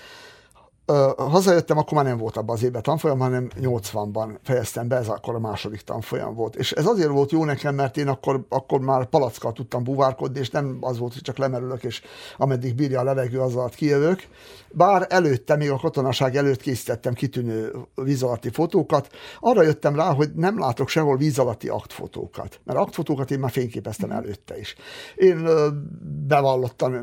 hazajöttem, 1.17 1.79
akkor 1.79 1.93
már 1.93 2.05
nem 2.05 2.19
volt 2.19 2.37
abban 2.37 2.57
az 2.57 2.63
évben 2.63 2.83
tanfolyam, 2.83 3.19
hanem 3.19 3.49
80-ban 3.61 4.39
fejeztem 4.43 4.89
be, 4.89 4.97
ez 4.97 5.09
akkor 5.09 5.35
a 5.35 5.39
második 5.39 5.81
tanfolyam 5.81 6.35
volt. 6.35 6.57
És 6.57 6.73
ez 6.73 6.87
azért 6.87 7.09
volt 7.09 7.31
jó 7.31 7.45
nekem, 7.45 7.75
mert 7.75 7.97
én 7.97 8.09
akkor, 8.09 8.47
akkor 8.49 8.81
már 8.81 9.07
palackkal 9.07 9.53
tudtam 9.53 9.85
buvárkodni, 9.85 10.39
és 10.39 10.51
nem 10.51 10.79
az 10.81 10.99
volt, 10.99 11.13
hogy 11.13 11.23
csak 11.23 11.37
lemerülök, 11.39 11.85
és 11.85 12.03
ameddig 12.37 12.75
bírja 12.75 13.01
a 13.01 13.05
levegő, 13.05 13.41
az 13.41 13.57
alatt 13.57 13.75
kijövök. 13.75 14.23
Bár 14.71 15.07
előtte, 15.09 15.57
még 15.57 15.71
a 15.71 15.79
katonaság 15.79 16.37
előtt 16.37 16.61
készítettem 16.61 17.15
kitűnő 17.15 17.73
víz 17.95 18.23
alatti 18.23 18.51
fotókat, 18.51 19.09
arra 19.41 19.63
jöttem 19.63 19.97
rá, 19.97 20.15
hogy 20.15 20.31
nem 20.35 20.59
látok 20.59 20.89
sehol 20.89 21.17
víz 21.17 21.39
alatti 21.39 21.69
aktfotókat. 21.69 22.61
Mert 22.65 22.79
aktfotókat 22.79 23.31
én 23.31 23.39
már 23.39 23.51
fényképeztem 23.51 24.11
előtte 24.11 24.59
is. 24.59 24.75
Én 25.15 25.49
bevallottam 26.27 26.95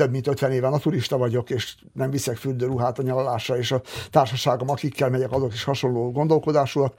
több 0.00 0.10
mint 0.10 0.26
50 0.26 0.52
éve 0.52 0.68
naturista 0.68 1.16
vagyok, 1.16 1.50
és 1.50 1.76
nem 1.92 2.10
viszek 2.10 2.36
fürdőruhát 2.36 2.98
a 2.98 3.02
nyaralásra, 3.02 3.58
és 3.58 3.72
a 3.72 3.82
társaságom, 4.10 4.68
akikkel 4.70 5.10
megyek, 5.10 5.32
azok 5.32 5.52
is 5.52 5.64
hasonló 5.64 6.10
gondolkodásúak 6.12 6.94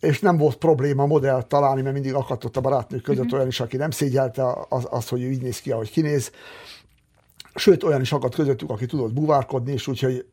és 0.00 0.20
nem 0.20 0.36
volt 0.36 0.56
probléma 0.56 1.06
modell 1.06 1.42
találni, 1.42 1.82
mert 1.82 1.94
mindig 1.94 2.14
akadt 2.14 2.56
a 2.56 2.60
barátnők 2.60 3.02
között 3.02 3.24
uh-huh. 3.24 3.36
olyan 3.36 3.48
is, 3.48 3.60
aki 3.60 3.76
nem 3.76 3.90
szégyelte 3.90 4.66
az, 4.68 4.86
az, 4.90 5.08
hogy 5.08 5.22
ő 5.22 5.30
így 5.30 5.42
néz 5.42 5.60
ki, 5.60 5.70
ahogy 5.70 5.90
kinéz. 5.90 6.30
Sőt, 7.54 7.82
olyan 7.82 8.00
is 8.00 8.12
akadt 8.12 8.34
közöttük, 8.34 8.70
aki 8.70 8.86
tudott 8.86 9.12
buvárkodni, 9.12 9.72
és 9.72 9.86
úgyhogy 9.86 10.26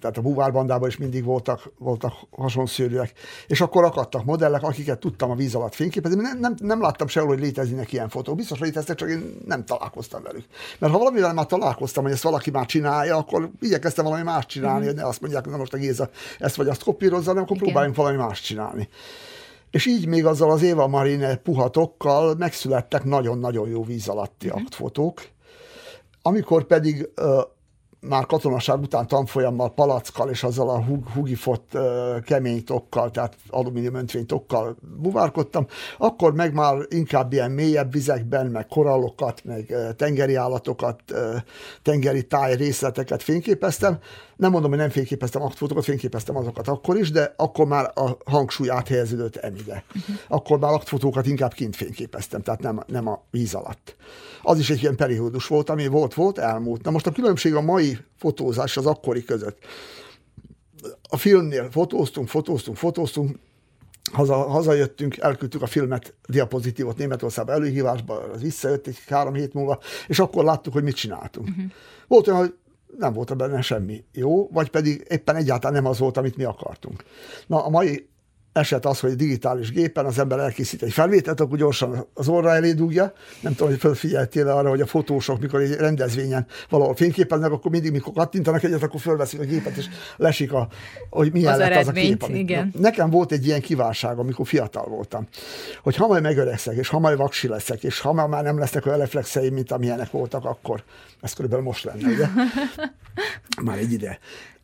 tehát 0.00 0.16
a 0.16 0.20
búvárbandában 0.20 0.88
is 0.88 0.96
mindig 0.96 1.24
voltak, 1.24 1.72
voltak 1.78 2.12
hasonszőrűek, 2.30 3.12
és 3.46 3.60
akkor 3.60 3.84
akadtak 3.84 4.24
modellek, 4.24 4.62
akiket 4.62 4.98
tudtam 4.98 5.30
a 5.30 5.34
víz 5.34 5.54
alatt 5.54 5.74
fényképezni, 5.74 6.20
nem, 6.20 6.38
nem, 6.38 6.54
nem 6.58 6.80
láttam 6.80 7.06
sehol, 7.06 7.28
hogy 7.28 7.40
léteznek 7.40 7.92
ilyen 7.92 8.08
fotók. 8.08 8.36
Biztos 8.36 8.58
léteztek, 8.58 8.96
csak 8.96 9.08
én 9.08 9.36
nem 9.46 9.64
találkoztam 9.64 10.22
velük. 10.22 10.44
Mert 10.78 10.92
ha 10.92 10.98
valamivel 10.98 11.34
már 11.34 11.46
találkoztam, 11.46 12.02
hogy 12.02 12.12
ezt 12.12 12.22
valaki 12.22 12.50
már 12.50 12.66
csinálja, 12.66 13.16
akkor 13.16 13.50
igyekeztem 13.60 14.04
valami 14.04 14.22
más 14.22 14.46
csinálni, 14.46 14.78
mm-hmm. 14.78 14.86
hogy 14.86 14.96
ne 14.96 15.06
azt 15.06 15.20
mondják, 15.20 15.42
hogy 15.42 15.52
na 15.52 15.58
most 15.58 15.74
a 15.74 15.76
Géza 15.76 16.10
ezt 16.38 16.56
vagy 16.56 16.68
azt 16.68 16.82
kopírozza, 16.82 17.28
hanem 17.28 17.42
akkor 17.42 17.56
Igen. 17.56 17.68
próbáljunk 17.68 17.96
valami 17.96 18.16
más 18.16 18.40
csinálni. 18.40 18.88
És 19.70 19.86
így 19.86 20.06
még 20.06 20.26
azzal 20.26 20.50
az 20.50 20.62
Éva 20.62 20.86
Marine 20.86 21.36
puhatokkal 21.36 22.34
megszülettek 22.38 23.04
nagyon-nagyon 23.04 23.68
jó 23.68 23.84
víz 23.84 24.08
alatti 24.08 24.46
mm-hmm. 24.46 24.64
aktfotók, 24.64 25.22
amikor 26.22 26.64
pedig 26.64 27.08
már 28.08 28.26
katonaság 28.26 28.80
után 28.80 29.06
tanfolyammal, 29.06 29.74
palackkal 29.74 30.30
és 30.30 30.42
azzal 30.42 30.68
a 30.68 30.84
hugifott 31.14 31.78
kemény 32.24 32.64
tokkal, 32.64 33.10
tehát 33.10 33.36
alumínium 33.48 33.94
öntvény 33.94 34.26
tokkal 34.26 34.76
buvárkodtam, 34.98 35.66
akkor 35.98 36.34
meg 36.34 36.54
már 36.54 36.76
inkább 36.88 37.32
ilyen 37.32 37.50
mélyebb 37.50 37.92
vizekben, 37.92 38.46
meg 38.46 38.66
korallokat, 38.66 39.44
meg 39.44 39.74
tengeri 39.96 40.34
állatokat, 40.34 41.02
tengeri 41.82 42.26
táj 42.26 42.56
részleteket 42.56 43.22
fényképeztem. 43.22 43.98
Nem 44.36 44.50
mondom, 44.50 44.70
hogy 44.70 44.78
nem 44.78 44.90
fényképeztem 44.90 45.42
aktfotókat, 45.42 45.84
fényképeztem 45.84 46.36
azokat 46.36 46.68
akkor 46.68 46.96
is, 46.96 47.10
de 47.10 47.34
akkor 47.36 47.66
már 47.66 47.92
a 47.94 48.16
hangsúly 48.24 48.70
áthelyeződött 48.70 49.36
emide. 49.36 49.84
Uh-huh. 49.88 50.16
Akkor 50.28 50.58
már 50.58 50.72
aktfotókat 50.72 51.26
inkább 51.26 51.52
kint 51.52 51.76
fényképeztem, 51.76 52.42
tehát 52.42 52.60
nem, 52.60 52.82
nem 52.86 53.08
a 53.08 53.22
víz 53.30 53.54
alatt. 53.54 53.96
Az 54.42 54.58
is 54.58 54.70
egy 54.70 54.82
ilyen 54.82 54.96
periódus 54.96 55.46
volt, 55.46 55.70
ami 55.70 55.86
volt-volt, 55.86 56.38
elmúlt. 56.38 56.82
Na 56.82 56.90
most 56.90 57.06
a 57.06 57.10
különbség 57.10 57.54
a 57.54 57.60
mai 57.60 57.91
fotózás 58.18 58.76
az 58.76 58.86
akkori 58.86 59.24
között. 59.24 59.58
A 61.08 61.16
filmnél 61.16 61.70
fotóztunk, 61.70 62.28
fotóztunk, 62.28 62.76
fotóztunk, 62.76 63.38
haza, 64.12 64.34
hazajöttünk, 64.34 65.16
elküldtük 65.16 65.62
a 65.62 65.66
filmet, 65.66 66.14
diapozitívot 66.26 66.96
Németországba 66.96 67.52
előhívásba, 67.52 68.20
az 68.32 68.42
visszajött 68.42 68.86
egy 68.86 68.98
három 69.08 69.34
hét 69.34 69.54
múlva, 69.54 69.78
és 70.08 70.18
akkor 70.18 70.44
láttuk, 70.44 70.72
hogy 70.72 70.82
mit 70.82 70.96
csináltunk. 70.96 71.48
Uh-huh. 71.48 71.64
Volt 72.06 72.26
olyan, 72.26 72.38
hogy 72.38 72.54
nem 72.98 73.12
volt 73.12 73.36
benne 73.36 73.60
semmi 73.60 74.04
jó, 74.12 74.48
vagy 74.48 74.70
pedig 74.70 75.06
éppen 75.08 75.36
egyáltalán 75.36 75.82
nem 75.82 75.90
az 75.90 75.98
volt, 75.98 76.16
amit 76.16 76.36
mi 76.36 76.44
akartunk. 76.44 77.04
Na, 77.46 77.64
a 77.64 77.68
mai 77.68 78.08
eset 78.52 78.86
az, 78.86 79.00
hogy 79.00 79.14
digitális 79.14 79.70
gépen 79.70 80.04
az 80.04 80.18
ember 80.18 80.38
elkészít 80.38 80.82
egy 80.82 80.92
felvételt, 80.92 81.40
akkor 81.40 81.58
gyorsan 81.58 82.06
az 82.14 82.28
orra 82.28 82.54
elé 82.54 82.72
dugja. 82.72 83.12
Nem 83.40 83.52
tudom, 83.52 83.68
hogy 83.68 83.80
felfigyeltél 83.80 84.48
arra, 84.48 84.68
hogy 84.68 84.80
a 84.80 84.86
fotósok, 84.86 85.40
mikor 85.40 85.60
egy 85.60 85.74
rendezvényen 85.74 86.46
valahol 86.68 86.94
fényképeznek, 86.94 87.50
akkor 87.50 87.70
mindig, 87.70 87.92
mikor 87.92 88.12
kattintanak 88.12 88.62
egyet, 88.62 88.82
akkor 88.82 89.00
fölveszik 89.00 89.40
a 89.40 89.44
gépet, 89.44 89.76
és 89.76 89.86
lesik, 90.16 90.52
a, 90.52 90.68
hogy 91.10 91.32
milyen 91.32 91.52
az 91.52 91.58
lett 91.58 91.76
az 91.76 91.88
a 91.88 91.92
kép. 91.92 92.22
Amit, 92.22 92.36
igen. 92.36 92.72
Nekem 92.78 93.10
volt 93.10 93.32
egy 93.32 93.46
ilyen 93.46 93.60
kívánság, 93.60 94.18
amikor 94.18 94.46
fiatal 94.46 94.86
voltam, 94.88 95.28
hogy 95.82 95.96
ha 95.96 96.06
majd 96.06 96.22
megöregszek, 96.22 96.76
és 96.76 96.88
ha 96.88 96.98
majd 96.98 97.16
vaksi 97.16 97.48
leszek, 97.48 97.82
és 97.82 98.00
ha 98.00 98.12
már 98.12 98.42
nem 98.42 98.58
lesznek 98.58 98.86
olyan 98.86 98.98
reflexeim, 98.98 99.54
mint 99.54 99.72
amilyenek 99.72 100.10
voltak 100.10 100.44
akkor, 100.44 100.84
ez 101.20 101.32
körülbelül 101.32 101.64
most 101.64 101.84
lenne, 101.84 102.08
ugye? 102.08 102.26
Már 103.64 103.78
egy 103.78 103.92
ide. 103.92 104.18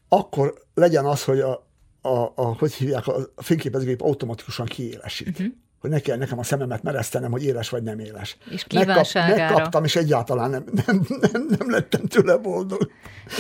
Akkor 0.08 0.54
legyen 0.74 1.04
az, 1.04 1.24
hogy 1.24 1.40
a, 1.40 1.67
a, 2.00 2.32
a, 2.34 2.56
hogy 2.58 2.72
hívják, 2.72 3.06
a 3.06 3.28
fényképezőgép 3.36 4.00
automatikusan 4.00 4.66
kiélesít. 4.66 5.28
Uh-huh 5.28 5.52
hogy 5.80 5.90
ne 5.90 5.98
kell 5.98 6.16
nekem 6.16 6.38
a 6.38 6.42
szememet 6.42 6.82
meresztenem, 6.82 7.30
hogy 7.30 7.44
éles 7.44 7.68
vagy 7.68 7.82
nem 7.82 7.98
éles. 7.98 8.36
És 8.50 8.64
Megkap, 8.74 9.06
megkaptam, 9.12 9.84
és 9.84 9.96
egyáltalán 9.96 10.50
nem, 10.50 10.64
nem, 10.86 11.06
nem, 11.32 11.46
nem 11.58 11.70
lettem 11.70 12.06
tőle 12.06 12.36
boldog. 12.36 12.90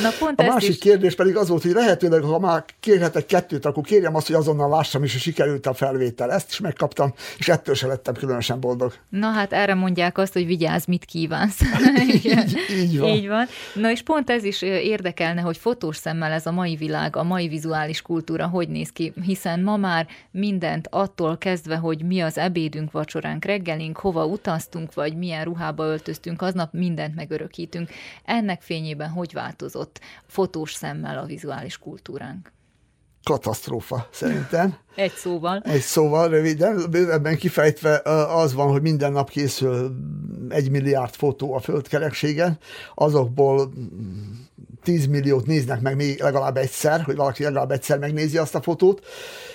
Na 0.02 0.08
pont 0.18 0.40
a 0.40 0.44
másik 0.44 0.68
is... 0.68 0.78
kérdés 0.78 1.14
pedig 1.14 1.36
az 1.36 1.48
volt, 1.48 1.62
hogy 1.62 1.72
lehetőleg, 1.72 2.22
ha 2.22 2.38
már 2.38 2.64
kérhetek 2.80 3.26
kettőt, 3.26 3.64
akkor 3.64 3.82
kérjem 3.82 4.14
azt, 4.14 4.26
hogy 4.26 4.36
azonnal 4.36 4.68
lássam 4.68 5.04
is, 5.04 5.12
hogy 5.12 5.20
sikerült 5.20 5.66
a 5.66 5.74
felvétel. 5.74 6.32
Ezt 6.32 6.50
is 6.50 6.60
megkaptam, 6.60 7.14
és 7.38 7.48
ettől 7.48 7.74
se 7.74 7.86
lettem 7.86 8.14
különösen 8.14 8.60
boldog. 8.60 8.92
Na 9.08 9.30
hát 9.30 9.52
erre 9.52 9.74
mondják 9.74 10.18
azt, 10.18 10.32
hogy 10.32 10.46
vigyázz, 10.46 10.86
mit 10.86 11.04
kívánsz. 11.04 11.60
így, 12.14 12.58
így 12.78 12.98
van. 12.98 13.08
Így 13.08 13.28
van. 13.28 13.46
Na 13.74 13.90
és 13.90 14.02
pont 14.02 14.30
ez 14.30 14.44
is 14.44 14.62
érdekelne, 14.62 15.40
hogy 15.40 15.56
fotós 15.56 15.96
szemmel 15.96 16.32
ez 16.32 16.46
a 16.46 16.52
mai 16.52 16.76
világ, 16.76 17.16
a 17.16 17.22
mai 17.22 17.48
vizuális 17.48 18.02
kultúra 18.02 18.46
hogy 18.46 18.68
néz 18.68 18.90
ki, 18.90 19.12
hiszen 19.22 19.60
ma 19.60 19.76
már 19.76 20.06
mindent 20.30 20.88
attól 20.90 21.38
kezdve, 21.38 21.76
hogy 21.76 22.04
mi 22.04 22.20
a 22.20 22.27
az 22.28 22.38
ebédünk, 22.38 22.90
vacsoránk, 22.90 23.44
reggelink, 23.44 23.96
hova 23.96 24.26
utaztunk, 24.26 24.94
vagy 24.94 25.16
milyen 25.16 25.44
ruhába 25.44 25.84
öltöztünk, 25.84 26.42
aznap 26.42 26.72
mindent 26.72 27.14
megörökítünk. 27.14 27.90
Ennek 28.24 28.62
fényében 28.62 29.08
hogy 29.08 29.32
változott 29.32 30.00
fotós 30.26 30.72
szemmel 30.72 31.18
a 31.18 31.26
vizuális 31.26 31.78
kultúránk? 31.78 32.52
Katasztrófa 33.28 34.08
szerintem. 34.10 34.74
Egy 34.94 35.12
szóval. 35.12 35.62
Egy 35.64 35.80
szóval, 35.80 36.28
röviden, 36.28 36.86
bővebben 36.90 37.36
kifejtve 37.36 37.96
az 38.28 38.54
van, 38.54 38.70
hogy 38.70 38.82
minden 38.82 39.12
nap 39.12 39.30
készül 39.30 39.96
egy 40.48 40.70
milliárd 40.70 41.14
fotó 41.14 41.54
a 41.54 41.60
földkerekségen, 41.60 42.58
azokból 42.94 43.72
10 44.82 45.06
milliót 45.06 45.46
néznek 45.46 45.80
meg 45.80 45.96
még 45.96 46.20
legalább 46.20 46.56
egyszer, 46.56 47.00
hogy 47.00 47.16
valaki 47.16 47.42
legalább 47.42 47.70
egyszer 47.70 47.98
megnézi 47.98 48.38
azt 48.38 48.54
a 48.54 48.62
fotót, 48.62 49.06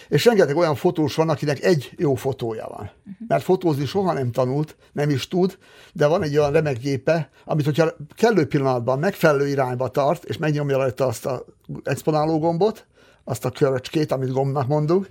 és 0.10 0.26
rengeteg 0.26 0.58
olyan 0.58 0.76
fotós 0.76 1.16
van, 1.16 1.30
akinek 1.30 1.64
egy 1.64 1.92
jó 1.98 2.16
fotója 2.16 2.68
van. 2.68 2.92
Uh-huh. 3.00 3.28
Mert 3.28 3.44
fotózni 3.44 3.86
soha 3.86 4.14
nem 4.14 4.32
tanult, 4.32 4.76
nem 4.92 5.10
is 5.10 5.28
tud, 5.28 5.58
de 5.94 6.08
van 6.08 6.24
egy 6.24 6.38
olyan 6.38 6.52
remek 6.52 6.80
gépe, 6.80 7.30
amit 7.46 7.66
hogyha 7.66 7.92
kellő 8.16 8.48
pillanatban 8.48 9.00
megfelelő 9.00 9.48
irányba 9.48 9.88
tart, 9.88 10.24
és 10.24 10.38
megnyomja 10.38 10.78
rajta 10.78 11.06
azt 11.06 11.26
a 11.26 11.46
exponáló 11.84 12.40
gombot, 12.40 12.86
azt 13.24 13.46
a 13.46 13.52
köröcskét, 13.52 14.12
amit 14.12 14.32
gombnak 14.32 14.68
mondunk, 14.68 15.10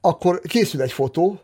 akkor 0.00 0.40
készül 0.40 0.82
egy 0.82 0.92
fotó, 0.92 1.40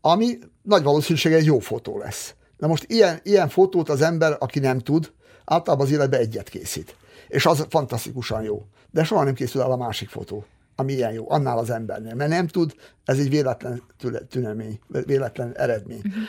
ami 0.00 0.38
nagy 0.62 0.82
valószínűséggel 0.82 1.38
egy 1.38 1.44
jó 1.44 1.58
fotó 1.58 1.98
lesz. 1.98 2.34
Na 2.56 2.66
most 2.66 2.84
ilyen, 2.88 3.20
ilyen 3.22 3.48
fotót 3.48 3.88
az 3.88 4.00
ember, 4.00 4.36
aki 4.38 4.58
nem 4.58 4.78
tud, 4.78 5.12
általában 5.44 5.86
az 5.86 5.92
életben 5.92 6.20
egyet 6.20 6.48
készít. 6.48 6.96
És 7.28 7.46
az 7.46 7.66
fantasztikusan 7.68 8.42
jó. 8.42 8.66
De 8.90 9.04
soha 9.04 9.24
nem 9.24 9.34
készül 9.34 9.60
el 9.60 9.70
a 9.70 9.76
másik 9.76 10.08
fotó 10.08 10.44
ami 10.76 10.92
ilyen 10.92 11.12
jó, 11.12 11.30
annál 11.30 11.58
az 11.58 11.70
embernél. 11.70 12.14
Mert 12.14 12.30
nem 12.30 12.46
tud, 12.46 12.74
ez 13.04 13.18
egy 13.18 13.30
véletlen 13.30 13.82
tünemény, 14.28 14.80
véletlen 14.88 15.56
eredmény. 15.56 16.00
Uh-huh. 16.04 16.22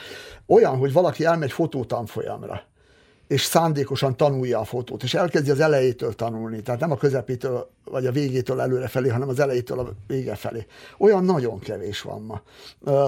Olyan, 0.45 0.77
hogy 0.77 0.93
valaki 0.93 1.25
elmegy 1.25 1.51
fotótanfolyamra, 1.51 2.63
és 3.27 3.41
szándékosan 3.43 4.17
tanulja 4.17 4.59
a 4.59 4.63
fotót, 4.63 5.03
és 5.03 5.13
elkezdi 5.13 5.49
az 5.49 5.59
elejétől 5.59 6.13
tanulni, 6.13 6.61
tehát 6.61 6.79
nem 6.79 6.91
a 6.91 6.97
közepétől 6.97 7.69
vagy 7.91 8.05
a 8.05 8.11
végétől 8.11 8.61
előre 8.61 8.87
felé, 8.87 9.09
hanem 9.09 9.29
az 9.29 9.39
elejétől 9.39 9.79
a 9.79 9.89
vége 10.07 10.35
felé. 10.35 10.65
Olyan 10.97 11.23
nagyon 11.23 11.59
kevés 11.59 12.01
van 12.01 12.21
ma. 12.21 12.41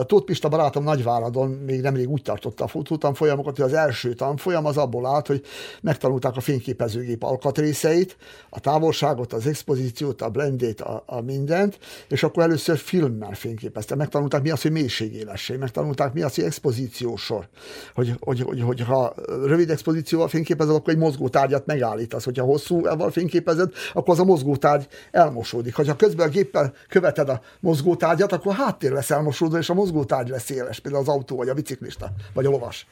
Tóth 0.03 0.25
Pista 0.25 0.49
barátom 0.49 0.83
Nagyváradon 0.83 1.49
még 1.49 1.81
nemrég 1.81 2.09
úgy 2.09 2.21
tartotta 2.21 2.63
a 2.63 2.67
fotótanfolyamokat, 2.67 3.55
hogy 3.55 3.65
az 3.65 3.73
első 3.73 4.13
tanfolyam 4.13 4.65
az 4.65 4.77
abból 4.77 5.05
állt, 5.05 5.27
hogy 5.27 5.43
megtanulták 5.81 6.35
a 6.35 6.39
fényképezőgép 6.39 7.23
alkatrészeit, 7.23 8.17
a 8.49 8.59
távolságot, 8.59 9.33
az 9.33 9.47
expozíciót, 9.47 10.21
a 10.21 10.29
blendét, 10.29 10.81
a, 10.81 11.03
a 11.05 11.21
mindent, 11.21 11.79
és 12.07 12.23
akkor 12.23 12.43
először 12.43 12.77
filmmel 12.77 13.33
fényképezte. 13.33 13.95
Megtanulták 13.95 14.41
mi 14.41 14.49
az, 14.49 14.61
hogy 14.61 14.71
mélységélesség, 14.71 15.57
megtanulták 15.57 16.13
mi 16.13 16.21
az, 16.21 16.35
hogy 16.35 16.43
expozíciósor. 16.43 17.47
Hogy, 17.93 18.15
hogy, 18.19 18.41
hogy, 18.41 18.61
hogy 18.61 18.81
ha 18.81 19.13
rövid 19.43 19.69
expozícióval 19.69 20.27
fényképezed, 20.27 20.75
akkor 20.75 20.93
egy 20.93 20.99
mozgó 20.99 21.29
tárgyat 21.29 21.65
megállítasz. 21.65 22.23
Hogyha 22.23 22.43
hosszúval 22.43 23.11
fényképezed, 23.11 23.73
akkor 23.93 24.13
az 24.13 24.19
a 24.19 24.23
mozgótárgy 24.23 24.67
mozgótárgy 24.69 24.87
elmosódik. 25.11 25.75
Ha 25.75 25.95
közben 25.95 26.27
a 26.27 26.31
géppel 26.31 26.73
követed 26.89 27.29
a 27.29 27.41
mozgótárgyat, 27.59 28.31
akkor 28.31 28.51
a 28.51 28.55
háttér 28.55 28.91
lesz 28.91 29.11
elmosódva, 29.11 29.57
és 29.57 29.69
a 29.69 29.73
mozgótárgy 29.73 30.29
lesz 30.29 30.49
éles, 30.49 30.79
például 30.79 31.03
az 31.03 31.09
autó, 31.09 31.35
vagy 31.35 31.49
a 31.49 31.53
biciklista, 31.53 32.11
vagy 32.33 32.45
a 32.45 32.49
lovas. 32.49 32.87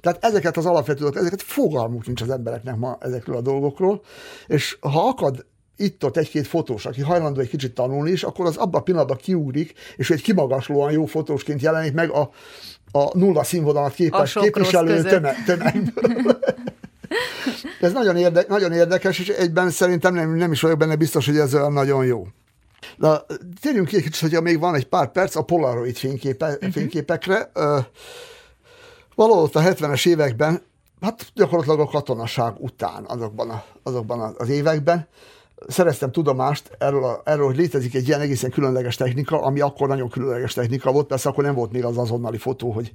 Tehát 0.00 0.24
ezeket 0.24 0.56
az 0.56 0.66
alapvető 0.66 1.08
ezeket 1.14 1.42
fogalmuk 1.42 2.06
nincs 2.06 2.22
az 2.22 2.30
embereknek 2.30 2.76
ma 2.76 2.96
ezekről 3.00 3.36
a 3.36 3.40
dolgokról, 3.40 4.02
és 4.46 4.76
ha 4.80 5.08
akad 5.08 5.46
itt-ott 5.76 6.16
egy-két 6.16 6.46
fotós, 6.46 6.86
aki 6.86 7.00
hajlandó 7.00 7.40
egy 7.40 7.48
kicsit 7.48 7.74
tanulni 7.74 8.10
is, 8.10 8.22
akkor 8.22 8.46
az 8.46 8.56
abban 8.56 8.80
a 8.80 8.82
pillanatban 8.84 9.16
kiugrik, 9.16 9.72
és 9.96 10.10
egy 10.10 10.22
kimagaslóan 10.22 10.92
jó 10.92 11.04
fotósként 11.04 11.60
jelenik 11.60 11.92
meg 11.92 12.10
a, 12.10 12.30
a 12.92 13.18
nulla 13.18 13.44
színvonalat 13.44 13.94
képes 13.94 14.32
képviselő 14.32 15.02
tömegből. 15.46 16.38
Ez 17.82 17.92
nagyon, 17.92 18.16
érde, 18.16 18.44
nagyon 18.48 18.72
érdekes, 18.72 19.18
és 19.18 19.28
egyben 19.28 19.70
szerintem 19.70 20.14
nem, 20.14 20.34
nem 20.34 20.52
is 20.52 20.60
vagyok 20.60 20.78
benne 20.78 20.96
biztos, 20.96 21.26
hogy 21.26 21.36
ez 21.36 21.54
olyan 21.54 21.72
nagyon 21.72 22.04
jó. 22.04 22.26
De 22.96 23.20
térjünk 23.60 23.88
ki 23.88 23.96
egy 23.96 24.02
kicsit, 24.02 24.20
hogyha 24.20 24.40
még 24.40 24.58
van 24.58 24.74
egy 24.74 24.88
pár 24.88 25.12
perc 25.12 25.36
a 25.36 25.42
Polaroid 25.42 25.96
fényképe, 25.96 26.46
uh-huh. 26.46 26.70
fényképekre. 26.70 27.50
Valahol 29.14 29.50
a 29.52 29.60
70-es 29.60 30.08
években, 30.08 30.62
hát 31.00 31.26
gyakorlatilag 31.34 31.80
a 31.80 31.86
katonaság 31.86 32.54
után 32.58 33.04
azokban, 33.06 33.50
a, 33.50 33.64
azokban 33.82 34.34
az 34.38 34.48
években, 34.48 35.08
szereztem 35.68 36.12
tudomást 36.12 36.70
erről, 36.78 37.04
a, 37.04 37.20
erről, 37.24 37.46
hogy 37.46 37.56
létezik 37.56 37.94
egy 37.94 38.08
ilyen 38.08 38.20
egészen 38.20 38.50
különleges 38.50 38.96
technika, 38.96 39.42
ami 39.42 39.60
akkor 39.60 39.88
nagyon 39.88 40.08
különleges 40.08 40.52
technika 40.52 40.92
volt, 40.92 41.06
persze 41.06 41.28
akkor 41.28 41.44
nem 41.44 41.54
volt 41.54 41.72
még 41.72 41.84
az 41.84 41.98
azonnali 41.98 42.38
fotó, 42.38 42.70
hogy, 42.70 42.92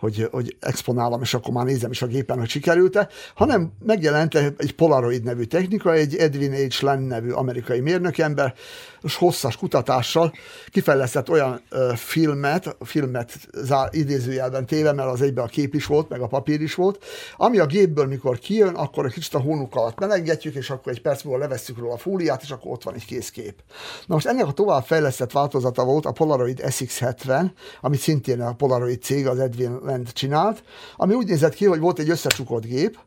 hogy, 0.00 0.28
hogy 0.30 0.56
exponálom, 0.60 1.22
és 1.22 1.34
akkor 1.34 1.52
már 1.52 1.64
nézem 1.64 1.90
is 1.90 2.02
a 2.02 2.06
gépen, 2.06 2.38
hogy 2.38 2.48
sikerült-e, 2.48 3.08
hanem 3.34 3.72
megjelent 3.84 4.34
egy 4.34 4.74
Polaroid 4.74 5.22
nevű 5.22 5.44
technika, 5.44 5.92
egy 5.92 6.16
Edwin 6.16 6.68
H. 6.68 6.82
Len 6.82 7.02
nevű 7.02 7.30
amerikai 7.30 7.80
mérnökember, 7.80 8.54
és 9.02 9.14
hosszas 9.14 9.56
kutatással 9.56 10.32
kifejlesztett 10.68 11.30
olyan 11.30 11.60
ö, 11.70 11.92
filmet, 11.96 12.76
filmet 12.80 13.32
zár, 13.52 13.88
idézőjelben 13.92 14.66
téve, 14.66 14.92
mert 14.92 15.08
az 15.08 15.22
egyben 15.22 15.44
a 15.44 15.48
kép 15.48 15.74
is 15.74 15.86
volt, 15.86 16.08
meg 16.08 16.20
a 16.20 16.26
papír 16.26 16.60
is 16.60 16.74
volt, 16.74 17.04
ami 17.36 17.58
a 17.58 17.66
gépből, 17.66 18.06
mikor 18.06 18.38
kijön, 18.38 18.74
akkor 18.74 19.04
egy 19.04 19.12
kicsit 19.12 19.34
a 19.34 19.40
hónuk 19.40 19.74
alatt 19.74 19.98
melengetjük, 19.98 20.54
és 20.54 20.70
akkor 20.70 20.92
egy 20.92 21.02
perc 21.02 21.22
múlva 21.22 21.40
levesszük 21.40 21.78
róla 21.78 21.92
a 21.92 21.98
fóliát, 21.98 22.42
és 22.42 22.50
akkor 22.50 22.72
ott 22.72 22.82
van 22.82 22.94
egy 22.94 23.04
kész 23.04 23.30
kép. 23.30 23.62
Na 24.06 24.14
most 24.14 24.26
ennek 24.26 24.46
a 24.46 24.52
továbbfejlesztett 24.52 25.32
változata 25.32 25.84
volt 25.84 26.06
a 26.06 26.12
Polaroid 26.12 26.60
SX70, 26.64 27.50
amit 27.80 28.00
szintén 28.00 28.40
a 28.40 28.52
Polaroid 28.52 29.02
cég, 29.02 29.26
az 29.26 29.38
Edwin 29.38 29.78
Land 29.90 30.12
csinált, 30.12 30.62
ami 30.96 31.14
úgy 31.14 31.26
nézett 31.26 31.54
ki, 31.54 31.64
hogy 31.64 31.80
volt 31.80 31.98
egy 31.98 32.10
összecsukott 32.10 32.64
gép, 32.64 32.98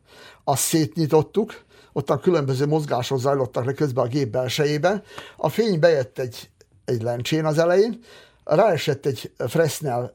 azt 0.44 0.62
szétnyitottuk, 0.62 1.62
ott 1.92 2.10
a 2.10 2.18
különböző 2.18 2.66
mozgások 2.66 3.18
zajlottak 3.18 3.64
le 3.64 3.72
közben 3.72 4.04
a 4.04 4.08
gép 4.08 4.28
belsejében. 4.28 5.02
A 5.36 5.48
fény 5.48 5.78
bejött 5.78 6.18
egy, 6.18 6.50
egy 6.84 7.02
lencsén 7.02 7.44
az 7.44 7.58
elején, 7.58 8.00
ráesett 8.44 9.06
egy 9.06 9.32
Fresnel 9.38 10.14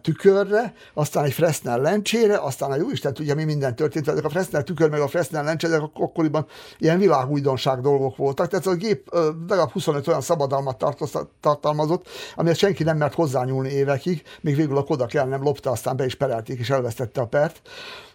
tükörre, 0.00 0.74
aztán 0.94 1.24
egy 1.24 1.32
Fresnel 1.32 1.80
lencsére, 1.80 2.38
aztán 2.38 2.70
a 2.70 2.76
jóisten 2.76 3.14
tudja, 3.14 3.34
mi 3.34 3.44
minden 3.44 3.76
történt, 3.76 4.08
ezek 4.08 4.24
a 4.24 4.28
Fresnel 4.28 4.62
tükör, 4.62 4.90
meg 4.90 5.00
a 5.00 5.08
Fresnel 5.08 5.44
lencse, 5.44 5.66
ezek 5.66 5.82
akkoriban 5.92 6.46
ilyen 6.78 6.98
világújdonság 6.98 7.80
dolgok 7.80 8.16
voltak, 8.16 8.48
tehát 8.48 8.66
a 8.66 8.74
gép 8.74 9.14
legalább 9.48 9.70
25 9.70 10.08
olyan 10.08 10.20
szabadalmat 10.20 10.84
tartalmazott, 11.40 12.08
amiért 12.34 12.58
senki 12.58 12.82
nem 12.82 12.96
mert 12.96 13.14
hozzányúlni 13.14 13.70
évekig, 13.70 14.22
még 14.40 14.56
végül 14.56 14.76
a 14.76 14.84
Kodak 14.84 15.14
el 15.14 15.26
nem 15.26 15.42
lopta, 15.42 15.70
aztán 15.70 15.96
be 15.96 16.04
is 16.04 16.14
perelték, 16.14 16.58
és 16.58 16.70
elvesztette 16.70 17.20
a 17.20 17.26
pert 17.26 17.60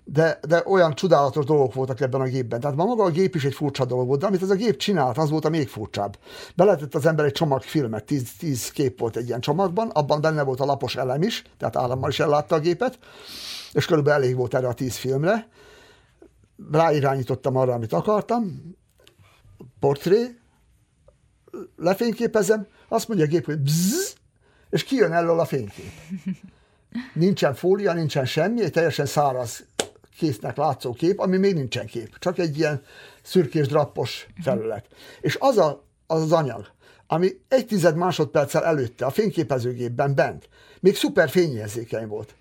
de, 0.03 0.39
de 0.47 0.63
olyan 0.65 0.93
csodálatos 0.93 1.45
dolgok 1.45 1.73
voltak 1.73 2.01
ebben 2.01 2.21
a 2.21 2.25
gépben. 2.25 2.59
Tehát 2.59 2.75
ma 2.75 2.85
maga 2.85 3.03
a 3.03 3.09
gép 3.09 3.35
is 3.35 3.45
egy 3.45 3.53
furcsa 3.53 3.85
dolog 3.85 4.07
volt, 4.07 4.19
de 4.19 4.25
amit 4.25 4.41
ez 4.41 4.49
a 4.49 4.55
gép 4.55 4.77
csinált, 4.77 5.17
az 5.17 5.29
volt 5.29 5.45
a 5.45 5.49
még 5.49 5.67
furcsább. 5.67 6.17
Beletett 6.55 6.95
az 6.95 7.05
ember 7.05 7.25
egy 7.25 7.31
csomag 7.31 7.61
filmet, 7.61 8.05
tíz, 8.05 8.31
tíz 8.37 8.71
kép 8.71 8.99
volt 8.99 9.15
egy 9.15 9.27
ilyen 9.27 9.41
csomagban, 9.41 9.89
abban 9.89 10.21
benne 10.21 10.43
volt 10.43 10.59
a 10.59 10.65
lapos 10.65 10.95
elem 10.95 11.21
is, 11.21 11.43
tehát 11.57 11.75
állammal 11.75 12.09
is 12.09 12.19
ellátta 12.19 12.55
a 12.55 12.59
gépet, 12.59 12.99
és 13.71 13.85
körülbelül 13.85 14.23
elég 14.23 14.35
volt 14.35 14.53
erre 14.53 14.67
a 14.67 14.73
tíz 14.73 14.95
filmre. 14.95 15.47
Ráirányítottam 16.71 17.55
arra, 17.55 17.73
amit 17.73 17.93
akartam, 17.93 18.75
portré, 19.79 20.39
lefényképezem, 21.75 22.67
azt 22.87 23.07
mondja 23.07 23.25
a 23.25 23.29
gép, 23.29 23.45
hogy 23.45 23.59
bzzz, 23.59 24.13
és 24.69 24.83
kijön 24.83 25.13
elől 25.13 25.39
a 25.39 25.45
fénykép. 25.45 25.91
Nincsen 27.13 27.53
fólia, 27.53 27.93
nincsen 27.93 28.25
semmi, 28.25 28.63
egy 28.63 28.71
teljesen 28.71 29.05
száraz 29.05 29.65
késznek 30.21 30.57
látszó 30.57 30.93
kép, 30.93 31.19
ami 31.19 31.37
még 31.37 31.53
nincsen 31.53 31.85
kép, 31.85 32.17
csak 32.19 32.37
egy 32.37 32.57
ilyen 32.57 32.81
szürkés 33.23 33.67
drappos 33.67 34.27
felület. 34.41 34.85
És 35.21 35.37
az 35.39 35.57
a, 35.57 35.83
az, 36.07 36.21
az 36.21 36.31
anyag, 36.31 36.71
ami 37.07 37.29
egy 37.47 37.65
tized 37.65 37.95
másodperccel 37.95 38.65
előtte 38.65 39.05
a 39.05 39.09
fényképezőgépben 39.09 40.15
bent, 40.15 40.49
még 40.79 40.95
szuper 40.95 41.29
fényérzékeny 41.29 42.07
volt, 42.07 42.35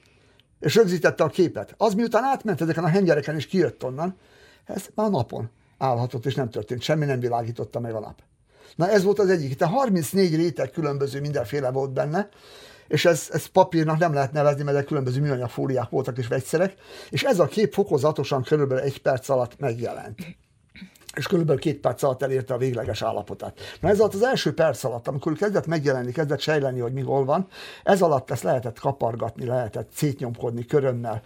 és 0.61 0.75
rögzítette 0.75 1.25
a 1.25 1.29
képet. 1.29 1.75
Az 1.77 1.95
miután 1.95 2.25
átment 2.25 2.61
ezeken 2.61 2.85
a 2.85 2.89
hengereken 2.89 3.37
és 3.37 3.47
kijött 3.47 3.85
onnan, 3.85 4.17
ez 4.65 4.87
már 4.95 5.11
napon 5.11 5.51
állhatott, 5.79 6.27
és 6.27 6.35
nem 6.35 6.51
történt 6.51 6.83
semmi, 6.83 7.05
nem 7.05 7.21
világította 7.21 7.81
meg 7.81 7.95
a 7.95 8.01
nap. 8.01 8.23
Na 8.77 8.89
ez 8.89 9.03
volt 9.03 9.19
az 9.19 9.29
egyik. 9.29 9.57
Te 9.57 9.67
34 9.67 10.37
réteg 10.37 10.71
különböző 10.71 11.21
mindenféle 11.21 11.71
volt 11.71 11.93
benne, 11.93 12.29
és 12.91 13.05
ez, 13.05 13.29
ez 13.33 13.47
papírnak 13.47 13.99
nem 13.99 14.13
lehet 14.13 14.33
nevezni, 14.33 14.63
mert 14.63 14.87
különböző 14.87 15.21
műanyag 15.21 15.49
fóliák 15.49 15.89
voltak 15.89 16.19
és 16.19 16.27
vegyszerek, 16.27 16.75
és 17.11 17.23
ez 17.23 17.39
a 17.39 17.47
kép 17.47 17.73
fokozatosan 17.73 18.43
körülbelül 18.43 18.85
egy 18.85 19.03
perc 19.03 19.29
alatt 19.29 19.59
megjelent 19.59 20.37
és 21.17 21.27
körülbelül 21.27 21.61
két 21.61 21.81
perc 21.81 22.03
alatt 22.03 22.23
elérte 22.23 22.55
a 22.55 22.59
végleges 22.59 23.03
állapotát. 23.03 23.61
Na 23.81 23.89
ez 23.89 24.01
alatt 24.01 24.15
az 24.15 24.23
első 24.23 24.55
perc 24.55 24.85
alatt, 24.85 25.09
amikor 25.09 25.33
kezdett 25.33 25.67
megjelenni, 25.67 26.13
kezdett 26.13 26.41
sejleni, 26.41 26.81
hogy 26.81 26.93
mi 26.93 27.01
hol 27.01 27.25
van, 27.25 27.47
ez 27.83 28.03
alatt 28.03 28.31
ezt 28.31 28.43
lehetett 28.43 28.79
kapargatni, 28.79 29.47
lehetett 29.47 29.91
szétnyomkodni 29.95 30.67
körömmel, 30.67 31.23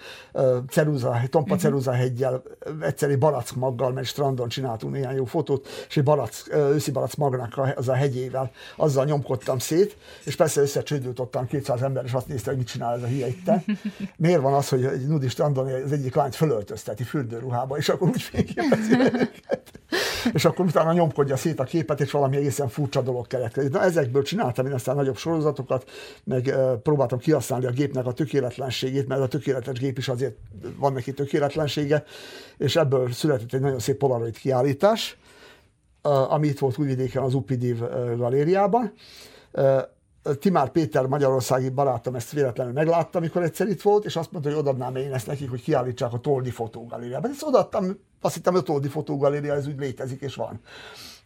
ceruza, 0.68 1.20
tompa 1.30 1.56
ceruza 1.56 1.92
hegyel, 1.92 2.42
egyszerű 2.80 3.18
barack 3.18 3.54
maggal, 3.54 3.92
mert 3.92 4.06
strandon 4.06 4.48
csináltunk 4.48 4.92
néhány 4.92 5.16
jó 5.16 5.24
fotót, 5.24 5.68
és 5.88 5.96
egy 5.96 6.04
barack, 6.04 6.54
őszi 6.54 6.90
barack 6.90 7.16
magnak 7.16 7.60
az 7.74 7.88
a 7.88 7.94
hegyével, 7.94 8.50
azzal 8.76 9.04
nyomkodtam 9.04 9.58
szét, 9.58 9.96
és 10.24 10.36
persze 10.36 10.60
összecsődült 10.60 11.18
ottan 11.18 11.46
200 11.46 11.82
ember, 11.82 12.04
és 12.04 12.12
azt 12.12 12.28
nézte, 12.28 12.48
hogy 12.50 12.58
mit 12.58 12.68
csinál 12.68 12.94
ez 12.94 13.02
a 13.02 13.06
hülye 13.06 13.26
itt. 13.26 13.50
Miért 14.16 14.40
van 14.40 14.54
az, 14.54 14.68
hogy 14.68 14.84
egy 14.84 15.06
nudi 15.06 15.28
strandon 15.28 15.72
az 15.84 15.92
egyik 15.92 16.14
lányt 16.14 16.34
fölöltözteti 16.34 17.02
fürdőruhába, 17.02 17.76
és 17.76 17.88
akkor 17.88 18.08
úgy 18.08 18.22
fényképezi 18.22 18.96
és 20.34 20.44
akkor 20.44 20.64
utána 20.64 20.92
nyomkodja 20.92 21.36
szét 21.36 21.60
a 21.60 21.64
képet, 21.64 22.00
és 22.00 22.10
valami 22.10 22.36
egészen 22.36 22.68
furcsa 22.68 23.02
dolog 23.02 23.26
keletkezik. 23.26 23.70
Na 23.70 23.82
ezekből 23.82 24.22
csináltam 24.22 24.66
én 24.66 24.72
aztán 24.72 24.96
nagyobb 24.96 25.16
sorozatokat, 25.16 25.90
meg 26.24 26.46
uh, 26.46 26.72
próbáltam 26.72 27.18
kihasználni 27.18 27.66
a 27.66 27.70
gépnek 27.70 28.06
a 28.06 28.12
tökéletlenségét, 28.12 29.08
mert 29.08 29.20
a 29.20 29.28
tökéletes 29.28 29.78
gép 29.78 29.98
is 29.98 30.08
azért 30.08 30.36
van 30.78 30.92
neki 30.92 31.12
tökéletlensége, 31.12 32.04
és 32.56 32.76
ebből 32.76 33.12
született 33.12 33.52
egy 33.52 33.60
nagyon 33.60 33.78
szép 33.78 33.96
Polaroid 33.96 34.36
kiállítás, 34.36 35.18
ami 36.28 36.46
itt 36.46 36.58
volt 36.58 36.78
Újvidéken 36.78 37.22
az 37.22 37.34
Upidiv 37.34 37.82
uh, 37.82 38.16
galériában. 38.16 38.92
Timár 40.38 40.68
Péter 40.68 41.06
magyarországi 41.06 41.68
barátom 41.68 42.14
ezt 42.14 42.30
véletlenül 42.30 42.72
meglátta, 42.72 43.18
amikor 43.18 43.42
egyszer 43.42 43.68
itt 43.68 43.82
volt, 43.82 44.04
és 44.04 44.16
azt 44.16 44.32
mondta, 44.32 44.50
hogy 44.50 44.58
odaadnám 44.58 44.96
én 44.96 45.12
ezt 45.12 45.26
nekik, 45.26 45.50
hogy 45.50 45.62
kiállítsák 45.62 46.12
a 46.12 46.18
Toldi 46.18 46.50
fotógalériában. 46.50 47.30
Ezt 47.30 47.42
odaadtam, 47.42 47.98
azt 48.20 48.34
hittem, 48.34 48.52
hogy 48.52 48.62
a 48.62 48.64
Toldi 48.64 48.88
fotógaléria 48.88 49.54
ez 49.54 49.66
úgy 49.66 49.78
létezik 49.78 50.20
és 50.20 50.34
van. 50.34 50.60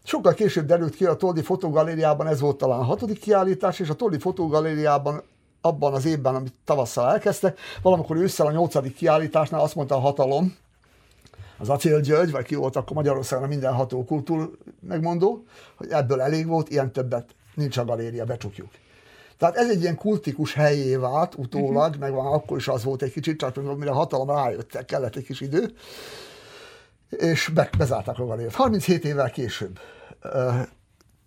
Sokkal 0.05 0.35
később 0.35 0.67
derült 0.67 0.95
ki, 0.95 1.05
a 1.05 1.15
Toldi 1.15 1.43
fotógalériában 1.43 2.27
ez 2.27 2.41
volt 2.41 2.57
talán 2.57 2.79
a 2.79 2.85
hatodik 2.85 3.19
kiállítás, 3.19 3.79
és 3.79 3.89
a 3.89 3.95
Toldi 3.95 4.19
fotógalériában 4.19 5.23
abban 5.61 5.95
az 5.95 6.05
évben, 6.05 6.35
amit 6.35 6.55
tavasszal 6.65 7.11
elkezdtek, 7.11 7.59
valamikor 7.83 8.17
ősszel 8.17 8.47
a 8.47 8.51
nyolcadik 8.51 8.95
kiállításnál 8.95 9.61
azt 9.61 9.75
mondta 9.75 9.95
a 9.95 10.01
hatalom, 10.01 10.57
az 11.59 11.69
Acél 11.69 12.01
György, 12.01 12.31
vagy 12.31 12.45
ki 12.45 12.55
volt 12.55 12.77
akkor 12.77 12.97
Magyarországon 12.97 13.45
a 13.45 13.49
mindenható 13.49 14.05
kultúr 14.05 14.51
megmondó, 14.81 15.45
hogy 15.77 15.91
ebből 15.91 16.21
elég 16.21 16.47
volt, 16.47 16.69
ilyen 16.69 16.93
többet 16.93 17.35
nincs 17.55 17.77
a 17.77 17.85
galéria, 17.85 18.25
becsukjuk. 18.25 18.69
Tehát 19.39 19.57
ez 19.57 19.71
egy 19.71 19.81
ilyen 19.81 19.97
kultikus 19.97 20.55
helyé 20.55 20.97
vált 20.97 21.35
utólag, 21.35 21.89
uh-huh. 21.89 22.01
meg 22.01 22.13
van 22.13 22.27
akkor 22.27 22.57
is 22.57 22.69
az 22.69 22.85
volt 22.85 23.03
egy 23.03 23.13
kicsit, 23.13 23.39
csak 23.39 23.77
mire 23.77 23.91
a 23.91 23.95
hatalom 23.95 24.31
rájöttek, 24.31 24.85
kellett 24.85 25.17
egy 25.17 25.25
kis 25.25 25.41
idő. 25.41 25.73
és 27.09 27.51
be, 27.55 27.71
bezárták 27.79 28.19
a 28.19 28.27
galériát. 28.27 28.55
37 28.55 29.05
évvel 29.05 29.31
később, 29.31 29.79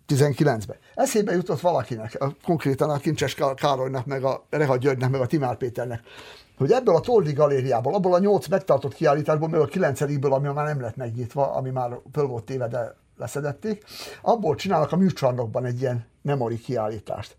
19-ben. 0.08 0.76
Eszébe 0.94 1.32
jutott 1.32 1.60
valakinek, 1.60 2.18
konkrétan 2.44 2.90
a 2.90 2.98
Kincses 2.98 3.36
Károlynak, 3.54 4.06
meg 4.06 4.24
a 4.24 4.44
Reha 4.50 4.76
Györgynek, 4.76 5.10
meg 5.10 5.20
a 5.20 5.26
Timár 5.26 5.56
Péternek, 5.56 6.00
hogy 6.58 6.72
ebből 6.72 6.96
a 6.96 7.00
Toldi 7.00 7.32
galériából, 7.32 7.94
abból 7.94 8.14
a 8.14 8.18
nyolc 8.18 8.46
megtartott 8.46 8.94
kiállításból, 8.94 9.48
meg 9.48 9.60
a 9.60 9.64
kilencedikből, 9.64 10.32
ami 10.32 10.48
már 10.48 10.66
nem 10.66 10.80
lett 10.80 10.96
megnyitva, 10.96 11.54
ami 11.54 11.70
már 11.70 11.98
föl 12.12 12.26
volt 12.26 12.44
téve, 12.44 12.68
de 12.68 12.94
leszedették, 13.18 13.84
abból 14.22 14.54
csinálnak 14.54 14.92
a 14.92 14.96
műcsarnokban 14.96 15.64
egy 15.64 15.80
ilyen 15.80 16.06
memori 16.22 16.58
kiállítást 16.58 17.36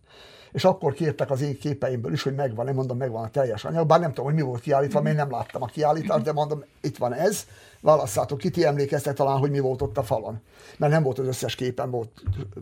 és 0.54 0.64
akkor 0.66 0.94
kértek 0.94 1.32
az 1.32 1.42
én 1.42 1.58
képeimből 1.58 2.14
is, 2.14 2.24
hogy 2.24 2.36
megvan, 2.36 2.66
nem 2.66 2.76
mondom, 2.76 2.98
megvan 2.98 3.24
a 3.24 3.30
teljes 3.30 3.66
anyag, 3.66 3.88
bár 3.88 4.00
nem 4.00 4.10
tudom, 4.10 4.26
hogy 4.26 4.34
mi 4.34 4.42
volt 4.42 4.62
kiállítva, 4.62 5.02
mert 5.02 5.16
nem 5.16 5.32
láttam 5.32 5.62
a 5.62 5.66
kiállítást, 5.66 6.24
de 6.24 6.32
mondom, 6.32 6.64
itt 6.82 6.98
van 6.98 7.14
ez, 7.14 7.46
válasszátok 7.82 8.38
ki, 8.38 8.50
ti 8.50 8.66
emlékeztek 8.66 9.16
talán, 9.16 9.38
hogy 9.38 9.52
mi 9.52 9.60
volt 9.60 9.82
ott 9.82 9.98
a 9.98 10.04
falon. 10.04 10.42
Mert 10.78 10.92
nem 10.92 11.04
volt 11.04 11.20
az 11.20 11.28
összes 11.28 11.56
képen, 11.56 11.92
volt, 11.92 12.10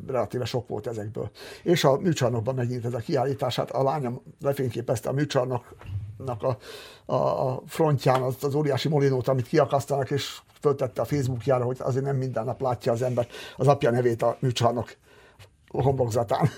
relatíve 0.07 0.45
sok 0.45 0.67
volt 0.67 0.87
ezekből. 0.87 1.29
És 1.63 1.83
a 1.83 1.97
műcsarnokban 1.97 2.55
megint 2.55 2.85
ez 2.85 2.93
a 2.93 2.97
kiállítás, 2.97 3.55
hát 3.55 3.71
a 3.71 3.83
lányom 3.83 4.21
lefényképezte 4.41 5.09
a 5.09 5.13
műcsarnoknak 5.13 6.43
a, 6.43 6.57
a, 7.05 7.15
a 7.47 7.61
frontján 7.67 8.21
az, 8.21 8.35
az 8.41 8.55
óriási 8.55 8.87
molinót, 8.87 9.27
amit 9.27 9.47
kiakasztanak, 9.47 10.11
és 10.11 10.39
föltette 10.59 11.01
a 11.01 11.05
Facebookjára, 11.05 11.65
hogy 11.65 11.77
azért 11.79 12.05
nem 12.05 12.15
minden 12.15 12.45
nap 12.45 12.61
látja 12.61 12.91
az 12.91 13.01
ember 13.01 13.27
az 13.57 13.67
apja 13.67 13.91
nevét 13.91 14.21
a 14.21 14.37
műcsarnok 14.39 14.95
homlokzatán. 15.67 16.49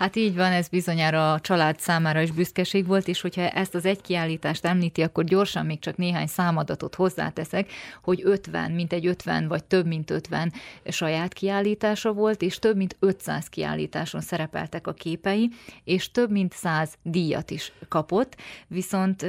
Hát 0.00 0.16
így 0.16 0.36
van, 0.36 0.52
ez 0.52 0.68
bizonyára 0.68 1.32
a 1.32 1.40
család 1.40 1.80
számára 1.80 2.20
is 2.20 2.30
büszkeség 2.30 2.86
volt, 2.86 3.08
és 3.08 3.20
hogyha 3.20 3.48
ezt 3.48 3.74
az 3.74 3.84
egy 3.84 4.00
kiállítást 4.00 4.64
említi, 4.64 5.02
akkor 5.02 5.24
gyorsan 5.24 5.66
még 5.66 5.78
csak 5.78 5.96
néhány 5.96 6.26
számadatot 6.26 6.94
hozzáteszek, 6.94 7.70
hogy 8.02 8.20
50, 8.24 8.70
mint 8.70 8.92
egy 8.92 9.06
50 9.06 9.48
vagy 9.48 9.64
több 9.64 9.86
mint 9.86 10.10
50 10.10 10.52
saját 10.84 11.32
kiállítása 11.32 12.12
volt, 12.12 12.42
és 12.42 12.58
több 12.58 12.76
mint 12.76 12.96
500 12.98 13.46
kiállításon 13.46 14.20
szerepeltek 14.20 14.86
a 14.86 14.92
képei, 14.92 15.50
és 15.84 16.10
több 16.10 16.30
mint 16.30 16.52
100 16.52 16.94
díjat 17.02 17.50
is 17.50 17.72
kapott, 17.88 18.36
viszont 18.66 19.26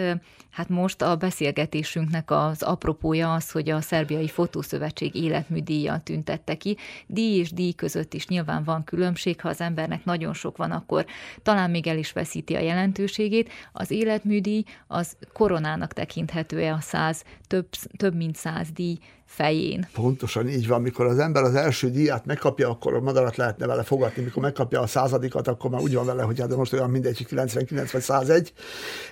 hát 0.49 0.69
most 0.69 1.01
a 1.01 1.15
beszélgetésünknek 1.15 2.31
az 2.31 2.63
apropója 2.63 3.33
az, 3.33 3.51
hogy 3.51 3.69
a 3.69 3.81
Szerbiai 3.81 4.27
Fotószövetség 4.27 5.15
életműdíjat 5.15 6.03
tüntette 6.03 6.55
ki. 6.55 6.77
Díj 7.07 7.39
és 7.39 7.51
díj 7.51 7.71
között 7.71 8.13
is 8.13 8.27
nyilván 8.27 8.63
van 8.63 8.83
különbség, 8.83 9.41
ha 9.41 9.49
az 9.49 9.61
embernek 9.61 10.05
nagyon 10.05 10.33
sok 10.33 10.59
van, 10.61 10.71
akkor 10.71 11.05
talán 11.43 11.69
még 11.69 11.87
el 11.87 11.97
is 11.97 12.11
veszíti 12.11 12.55
a 12.55 12.59
jelentőségét. 12.59 13.49
Az 13.71 13.91
életműdíj 13.91 14.63
az 14.87 15.17
koronának 15.33 15.93
tekinthető-e 15.93 16.73
a 16.73 16.79
száz, 16.79 17.23
több, 17.51 17.67
több 17.97 18.15
mint 18.15 18.35
száz 18.35 18.71
díj 18.71 18.97
fején. 19.31 19.87
Pontosan 19.93 20.49
így 20.49 20.67
van, 20.67 20.81
mikor 20.81 21.05
az 21.05 21.19
ember 21.19 21.43
az 21.43 21.55
első 21.55 21.89
díját 21.89 22.25
megkapja, 22.25 22.69
akkor 22.69 22.93
a 22.93 22.99
madarat 22.99 23.35
lehetne 23.35 23.65
vele 23.67 23.83
fogadni, 23.83 24.23
mikor 24.23 24.43
megkapja 24.43 24.79
a 24.79 24.87
századikat, 24.87 25.47
akkor 25.47 25.69
már 25.69 25.81
úgy 25.81 25.93
van 25.93 26.05
vele, 26.05 26.23
hogy 26.23 26.39
hát 26.39 26.49
de 26.49 26.55
most 26.55 26.73
olyan 26.73 26.89
mindegy, 26.89 27.25
99 27.25 27.91
vagy 27.91 28.01
101, 28.01 28.53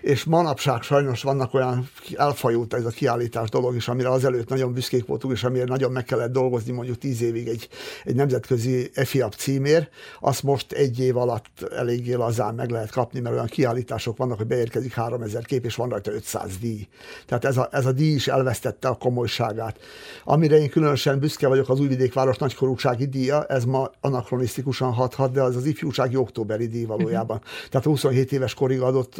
és 0.01 0.23
manapság 0.23 0.81
sajnos 0.81 1.23
vannak 1.23 1.53
olyan 1.53 1.89
elfajult 2.15 2.73
ez 2.73 2.85
a 2.85 2.89
kiállítás 2.89 3.49
dolog 3.49 3.75
is, 3.75 3.87
amire 3.87 4.09
azelőtt 4.09 4.49
nagyon 4.49 4.73
büszkék 4.73 5.05
voltunk, 5.05 5.33
és 5.33 5.43
amire 5.43 5.63
nagyon 5.65 5.91
meg 5.91 6.03
kellett 6.03 6.31
dolgozni 6.31 6.71
mondjuk 6.71 6.97
tíz 6.97 7.21
évig 7.21 7.47
egy, 7.47 7.69
egy 8.03 8.15
nemzetközi 8.15 8.89
EFIAP 8.93 9.33
címér, 9.33 9.89
azt 10.19 10.43
most 10.43 10.71
egy 10.71 10.99
év 10.99 11.17
alatt 11.17 11.61
eléggé 11.75 12.13
lazán 12.13 12.55
meg 12.55 12.69
lehet 12.69 12.91
kapni, 12.91 13.19
mert 13.19 13.35
olyan 13.35 13.47
kiállítások 13.47 14.17
vannak, 14.17 14.37
hogy 14.37 14.47
beérkezik 14.47 14.93
3000 14.93 15.45
kép, 15.45 15.65
és 15.65 15.75
van 15.75 15.89
rajta 15.89 16.11
500 16.11 16.57
díj. 16.57 16.87
Tehát 17.25 17.45
ez 17.45 17.57
a, 17.57 17.69
ez 17.71 17.85
a 17.85 17.91
díj 17.91 18.13
is 18.13 18.27
elvesztette 18.29 18.87
a 18.87 18.93
komolyságát. 18.93 19.79
Amire 20.23 20.57
én 20.57 20.69
különösen 20.69 21.19
büszke 21.19 21.47
vagyok, 21.47 21.69
az 21.69 21.79
Újvidékváros 21.79 22.37
nagykorúsági 22.37 23.05
díja, 23.05 23.45
ez 23.45 23.65
ma 23.65 23.91
anakronisztikusan 24.01 24.93
hathat, 24.93 25.31
de 25.31 25.41
az 25.41 25.55
az 25.55 25.65
ifjúsági 25.65 26.15
októberi 26.15 26.67
díj 26.67 26.85
valójában. 26.85 27.37
Uh-huh. 27.37 27.69
Tehát 27.69 27.85
a 27.85 27.89
27 27.89 28.31
éves 28.31 28.53
korig 28.53 28.81
adott, 28.81 29.15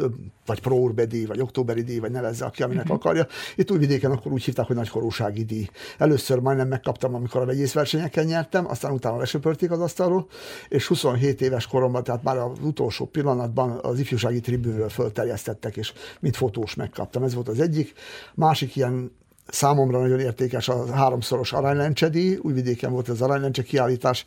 vagy 0.46 0.60
próurbe 0.60 1.04
díj, 1.04 1.24
vagy 1.24 1.40
októberi 1.40 1.82
díj, 1.82 1.98
vagy 1.98 2.10
nevezze, 2.10 2.44
aki 2.44 2.62
aminek 2.62 2.82
uh-huh. 2.82 2.98
akarja. 2.98 3.26
Itt 3.56 3.70
Újvidéken 3.70 4.10
akkor 4.10 4.32
úgy 4.32 4.44
hívták, 4.44 4.66
hogy 4.66 4.76
nagykorúsági 4.76 5.44
díj. 5.44 5.68
Először 5.98 6.38
majdnem 6.38 6.68
megkaptam, 6.68 7.14
amikor 7.14 7.40
a 7.40 7.44
vegyészversenyeken 7.44 8.24
nyertem, 8.24 8.68
aztán 8.68 8.92
utána 8.92 9.16
lesöpörték 9.16 9.70
az 9.70 9.80
asztalról, 9.80 10.26
és 10.68 10.86
27 10.86 11.40
éves 11.40 11.66
koromban, 11.66 12.04
tehát 12.04 12.22
már 12.22 12.36
az 12.36 12.58
utolsó 12.62 13.04
pillanatban 13.04 13.78
az 13.82 13.98
ifjúsági 13.98 14.40
tribűnről 14.40 14.88
fölterjesztettek, 14.88 15.76
és 15.76 15.92
mint 16.20 16.36
fotós 16.36 16.74
megkaptam. 16.74 17.22
Ez 17.22 17.34
volt 17.34 17.48
az 17.48 17.60
egyik. 17.60 17.92
Másik 18.34 18.76
ilyen 18.76 18.99
számomra 19.52 20.00
nagyon 20.00 20.20
értékes 20.20 20.68
a 20.68 20.92
háromszoros 20.92 21.52
aranylencsedi, 21.52 22.38
újvidéken 22.42 22.92
volt 22.92 23.08
az 23.08 23.22
aranylencse 23.22 23.62
kiállítás, 23.62 24.24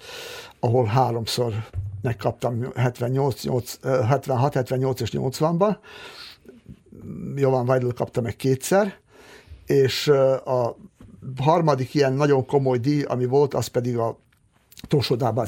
ahol 0.59 0.85
háromszor 0.85 1.53
megkaptam 2.01 2.71
78, 2.75 3.43
8, 3.43 3.79
76, 3.83 4.53
78 4.53 4.99
és 5.01 5.09
80-ban. 5.13 5.77
Jovan 7.35 7.69
Weidl 7.69 7.89
kapta 7.89 8.21
meg 8.21 8.35
kétszer, 8.35 8.93
és 9.65 10.07
a 10.45 10.75
harmadik 11.37 11.93
ilyen 11.93 12.13
nagyon 12.13 12.45
komoly 12.45 12.77
díj, 12.77 13.01
ami 13.01 13.25
volt, 13.25 13.53
az 13.53 13.67
pedig 13.67 13.97
a 13.97 14.22
Tosodában 14.87 15.45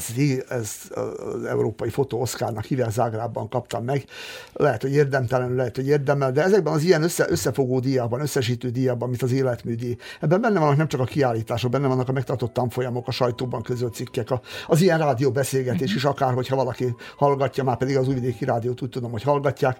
ez 0.48 0.70
az 0.88 1.44
Európai 1.44 1.88
Fotó 1.88 2.20
Oszkárnak 2.20 2.64
hívják, 2.64 2.90
Zágrában 2.90 3.48
kaptam 3.48 3.84
meg. 3.84 4.04
Lehet, 4.52 4.82
hogy 4.82 4.92
érdemtelenül, 4.92 5.56
lehet, 5.56 5.76
hogy 5.76 5.86
érdemel, 5.86 6.32
de 6.32 6.42
ezekben 6.42 6.72
az 6.72 6.82
ilyen 6.82 7.02
össze, 7.02 7.26
összefogó 7.28 7.80
díjában, 7.80 8.20
összesítő 8.20 8.70
díjában, 8.70 9.08
mint 9.08 9.22
az 9.22 9.32
életműdíj, 9.32 9.96
ebben 10.20 10.40
benne 10.40 10.58
vannak 10.58 10.76
nem 10.76 10.88
csak 10.88 11.00
a 11.00 11.04
kiállítások, 11.04 11.70
benne 11.70 11.86
vannak 11.86 12.08
a 12.08 12.12
megtartott 12.12 12.52
tanfolyamok, 12.52 13.08
a 13.08 13.10
sajtóban 13.10 13.62
közölt 13.62 13.94
cikkek, 13.94 14.30
a, 14.30 14.40
az 14.66 14.80
ilyen 14.80 14.98
rádióbeszélgetés 14.98 15.94
is, 15.94 16.04
akár, 16.04 16.34
hogyha 16.34 16.56
valaki 16.56 16.94
hallgatja, 17.16 17.64
már 17.64 17.76
pedig 17.76 17.96
az 17.96 18.08
újvidéki 18.08 18.44
rádiót 18.44 18.82
úgy 18.82 18.88
tudom, 18.90 19.10
hogy 19.10 19.22
hallgatják, 19.22 19.78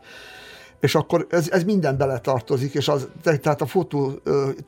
és 0.81 0.95
akkor 0.95 1.27
ez, 1.31 1.51
ez 1.51 1.65
minden 1.65 1.97
beletartozik, 1.97 2.75
és 2.75 2.89
az, 2.89 3.09
tehát 3.23 3.61
a 3.61 3.67
fotó 3.67 4.13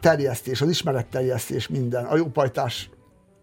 terjesztés, 0.01 0.61
az 0.61 0.69
ismeretterjesztés 0.69 1.69
minden, 1.69 2.05
a 2.05 2.17
jópajtás 2.17 2.91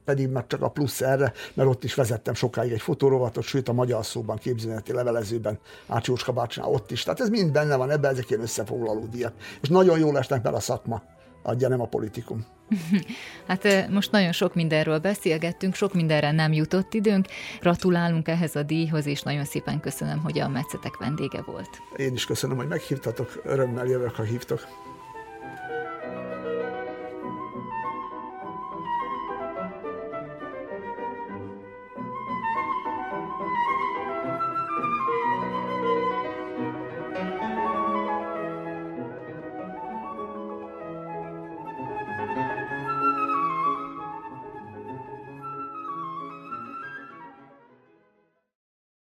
pedig 0.06 0.30
meg 0.30 0.48
csak 0.48 0.62
a 0.62 0.70
plusz 0.70 1.02
erre, 1.02 1.34
mert 1.54 1.70
ott 1.70 1.84
is 1.84 1.94
vezettem 1.94 2.34
sokáig 2.34 2.72
egy 2.72 2.82
fotórovatot, 2.82 3.44
sőt 3.44 3.70
a 3.70 3.74
magyar 3.74 4.06
szóban, 4.06 4.38
képzőneti 4.38 4.94
levelezőben, 4.94 5.60
Ácsióska 5.88 6.32
bácsinál 6.32 6.70
ott 6.70 6.92
is. 6.92 7.04
Tehát 7.04 7.20
ez 7.20 7.30
mind 7.30 7.52
benne 7.52 7.76
van 7.76 7.92
ebben, 7.92 8.12
ezek 8.12 8.30
ilyen 8.30 8.42
összefoglaló 8.42 9.06
díjak. 9.12 9.34
És 9.62 9.70
nagyon 9.70 10.00
jól 10.00 10.18
esnek, 10.18 10.44
mert 10.44 10.56
a 10.56 10.60
szakma 10.60 11.04
adja, 11.44 11.68
nem 11.68 11.82
a 11.82 11.88
politikum. 11.88 12.46
Hát 13.48 13.90
most 13.90 14.12
nagyon 14.12 14.32
sok 14.32 14.56
mindenről 14.56 15.00
beszélgettünk, 15.00 15.76
sok 15.76 15.94
mindenre 15.94 16.32
nem 16.32 16.54
jutott 16.54 16.94
időnk. 16.94 17.28
Gratulálunk 17.60 18.28
ehhez 18.28 18.56
a 18.56 18.64
díjhoz, 18.64 19.06
és 19.06 19.22
nagyon 19.22 19.46
szépen 19.46 19.80
köszönöm, 19.80 20.20
hogy 20.20 20.40
a 20.40 20.50
Metszetek 20.50 20.98
vendége 20.98 21.42
volt. 21.42 21.70
Én 21.96 22.14
is 22.14 22.26
köszönöm, 22.26 22.58
hogy 22.58 22.68
meghívtatok, 22.68 23.42
örömmel 23.44 23.86
jövök, 23.86 24.16
ha 24.16 24.24
hívtok. 24.24 24.68